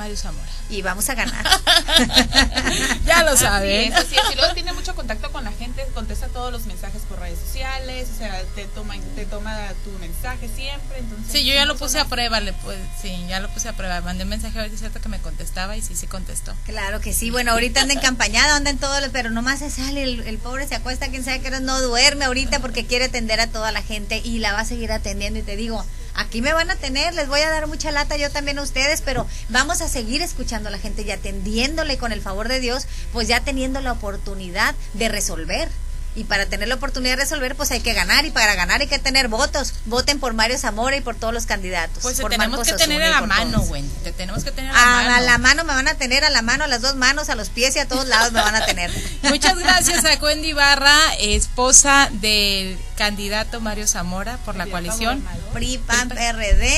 Mario 0.00 0.16
Zamora. 0.16 0.48
Y 0.70 0.80
vamos 0.80 1.10
a 1.10 1.14
ganar. 1.14 1.44
ya 3.04 3.22
lo 3.22 3.36
saben. 3.36 3.92
Así 3.92 4.16
es, 4.16 4.34
luego 4.34 4.54
tiene 4.54 4.72
mucho 4.72 4.94
contacto 4.94 5.30
con 5.30 5.44
la 5.44 5.52
gente, 5.52 5.86
contesta 5.92 6.28
todos 6.28 6.50
los 6.50 6.64
mensajes 6.64 7.02
por 7.02 7.20
redes 7.20 7.38
sociales, 7.38 8.08
o 8.14 8.16
sea, 8.16 8.42
te 8.54 8.64
toma, 8.64 8.94
te 9.14 9.26
toma 9.26 9.54
tu 9.84 9.90
mensaje 9.98 10.48
siempre. 10.48 11.00
Entonces, 11.00 11.30
sí, 11.30 11.44
yo 11.44 11.52
ya 11.52 11.66
lo 11.66 11.76
puse 11.76 12.00
a 12.00 12.06
prueba, 12.06 12.40
le, 12.40 12.54
pues, 12.54 12.78
sí, 13.02 13.26
ya 13.28 13.40
lo 13.40 13.50
puse 13.50 13.68
a 13.68 13.74
prueba. 13.74 14.00
Mandé 14.00 14.24
un 14.24 14.30
mensaje 14.30 14.58
ahorita, 14.58 14.78
cierto 14.78 15.02
que 15.02 15.10
me 15.10 15.18
contestaba 15.18 15.76
y 15.76 15.82
sí, 15.82 15.94
sí 15.94 16.06
contestó. 16.06 16.54
Claro 16.64 17.02
que 17.02 17.12
sí, 17.12 17.30
bueno, 17.30 17.52
ahorita 17.52 17.82
anda 17.82 17.92
encampañado, 17.92 18.54
anda 18.54 18.70
en 18.70 18.78
todo, 18.78 18.96
pero 19.12 19.28
nomás 19.28 19.58
se 19.58 19.68
sale, 19.68 20.02
el, 20.02 20.38
pobre 20.38 20.66
se 20.66 20.76
acuesta, 20.76 21.08
quien 21.08 21.24
sabe 21.24 21.42
que 21.42 21.50
no 21.50 21.78
duerme 21.82 22.24
ahorita 22.24 22.60
porque 22.60 22.86
quiere 22.86 23.04
atender 23.04 23.38
a 23.38 23.48
toda 23.48 23.70
la 23.70 23.82
gente 23.82 24.22
y 24.24 24.38
la 24.38 24.54
va 24.54 24.60
a 24.60 24.64
seguir 24.64 24.92
atendiendo 24.92 25.40
y 25.40 25.42
te 25.42 25.56
digo, 25.56 25.84
aquí 26.14 26.42
me 26.42 26.52
van 26.52 26.70
a 26.70 26.76
tener, 26.76 27.14
les 27.14 27.28
voy 27.28 27.40
a 27.40 27.50
dar 27.50 27.66
mucha 27.66 27.90
lata 27.90 28.16
yo 28.16 28.30
también 28.30 28.58
a 28.58 28.62
ustedes, 28.62 29.02
pero 29.02 29.26
vamos 29.48 29.80
a 29.80 29.88
seguir 29.88 30.22
escuchando 30.22 30.68
a 30.68 30.72
la 30.72 30.78
gente 30.78 31.02
y 31.02 31.10
atendiéndole 31.10 31.98
con 31.98 32.12
el 32.12 32.20
favor 32.20 32.48
de 32.48 32.60
Dios, 32.60 32.86
pues 33.12 33.28
ya 33.28 33.40
teniendo 33.40 33.80
la 33.80 33.92
oportunidad 33.92 34.74
de 34.94 35.08
resolver. 35.08 35.68
Y 36.16 36.24
para 36.24 36.46
tener 36.46 36.66
la 36.66 36.74
oportunidad 36.74 37.16
de 37.16 37.22
resolver, 37.22 37.54
pues 37.54 37.70
hay 37.70 37.80
que 37.80 37.94
ganar. 37.94 38.24
Y 38.24 38.30
para 38.32 38.56
ganar 38.56 38.80
hay 38.80 38.88
que 38.88 38.98
tener 38.98 39.28
votos. 39.28 39.74
Voten 39.84 40.18
por 40.18 40.34
Mario 40.34 40.58
Zamora 40.58 40.96
y 40.96 41.00
por 41.00 41.14
todos 41.14 41.32
los 41.32 41.46
candidatos. 41.46 42.02
Pues 42.02 42.20
por 42.20 42.30
tenemos 42.30 42.66
que 42.66 42.72
tener 42.72 43.00
a 43.02 43.10
la 43.10 43.20
mano, 43.20 43.60
güey. 43.62 43.84
Te 44.02 44.10
tenemos 44.10 44.42
que 44.42 44.50
tener 44.50 44.72
a 44.72 44.74
la 44.74 44.86
mano. 44.86 45.14
A 45.14 45.20
la 45.20 45.38
mano 45.38 45.64
me 45.64 45.72
van 45.72 45.86
a 45.86 45.94
tener, 45.94 46.24
a 46.24 46.30
la 46.30 46.42
mano, 46.42 46.64
a 46.64 46.66
las 46.66 46.82
dos 46.82 46.96
manos, 46.96 47.28
a 47.28 47.36
los 47.36 47.48
pies 47.48 47.76
y 47.76 47.78
a 47.78 47.86
todos 47.86 48.08
lados 48.08 48.32
me 48.32 48.40
van 48.40 48.56
a 48.56 48.66
tener. 48.66 48.90
Muchas 49.22 49.56
gracias 49.56 50.04
a 50.04 50.14
Wendy 50.20 50.52
Barra, 50.52 50.98
esposa 51.20 52.08
del 52.14 52.76
candidato 53.00 53.62
Mario 53.62 53.86
Zamora 53.86 54.36
por 54.44 54.56
la 54.56 54.66
coalición. 54.66 55.24
PRI, 55.54 55.78
PAN, 55.78 56.10
PRD. 56.10 56.70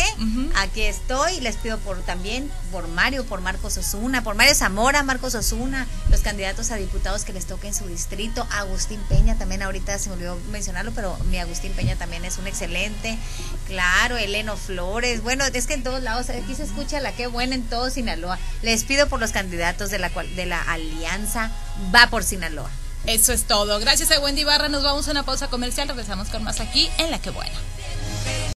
Aquí 0.55 0.83
estoy. 0.83 1.41
Les 1.41 1.57
pido 1.57 1.79
por 1.79 2.01
también 2.03 2.49
por 2.71 2.87
Mario, 2.87 3.25
por 3.25 3.41
Marcos 3.41 3.77
Osuna, 3.77 4.23
por 4.23 4.37
Mario 4.37 4.55
Zamora, 4.55 5.03
Marcos 5.03 5.35
Osuna, 5.35 5.89
los 6.11 6.21
candidatos 6.21 6.71
a 6.71 6.77
diputados 6.77 7.25
que 7.25 7.33
les 7.33 7.47
toque 7.47 7.67
en 7.67 7.75
su 7.75 7.89
distrito, 7.89 8.47
Agustín 8.53 9.01
Peña 9.09 9.37
también 9.37 9.63
ahorita 9.63 9.99
se 9.99 10.11
me 10.11 10.15
olvidó 10.15 10.39
mencionarlo, 10.53 10.93
pero 10.93 11.19
mi 11.29 11.39
Agustín 11.39 11.73
Peña 11.73 11.97
también 11.97 12.25
es 12.25 12.39
un 12.39 12.47
excelente. 12.47 13.19
Claro, 13.67 14.17
Eleno 14.17 14.57
Flores. 14.57 15.25
Bueno, 15.25 15.45
es 15.45 15.67
que 15.67 15.75
en 15.75 15.83
todos 15.83 16.05
lados, 16.05 16.31
aquí 16.31 16.55
se 16.55 16.63
escucha 16.63 17.01
la 17.01 17.11
que 17.11 17.27
buena 17.27 17.57
en 17.57 17.65
todo 17.65 17.91
Sinaloa. 17.91 18.39
Les 18.63 18.85
pido 18.85 19.09
por 19.09 19.19
los 19.19 19.33
candidatos 19.33 19.91
de 19.91 19.99
la, 19.99 20.11
de 20.37 20.47
la 20.47 20.63
alianza 20.63 21.51
Va 21.93 22.07
por 22.11 22.23
Sinaloa. 22.23 22.71
Eso 23.07 23.33
es 23.33 23.45
todo. 23.45 23.79
Gracias 23.81 24.11
a 24.11 24.21
Wendy 24.21 24.45
Barra. 24.45 24.69
Nos 24.69 24.83
vamos 24.83 25.09
a 25.09 25.11
una 25.11 25.25
pausa 25.25 25.49
comercial. 25.49 25.89
Regresamos 25.89 26.29
con 26.29 26.45
más 26.45 26.61
aquí 26.61 26.89
en 26.99 27.11
La 27.11 27.21
Que 27.21 27.31
Buena. 27.31 27.55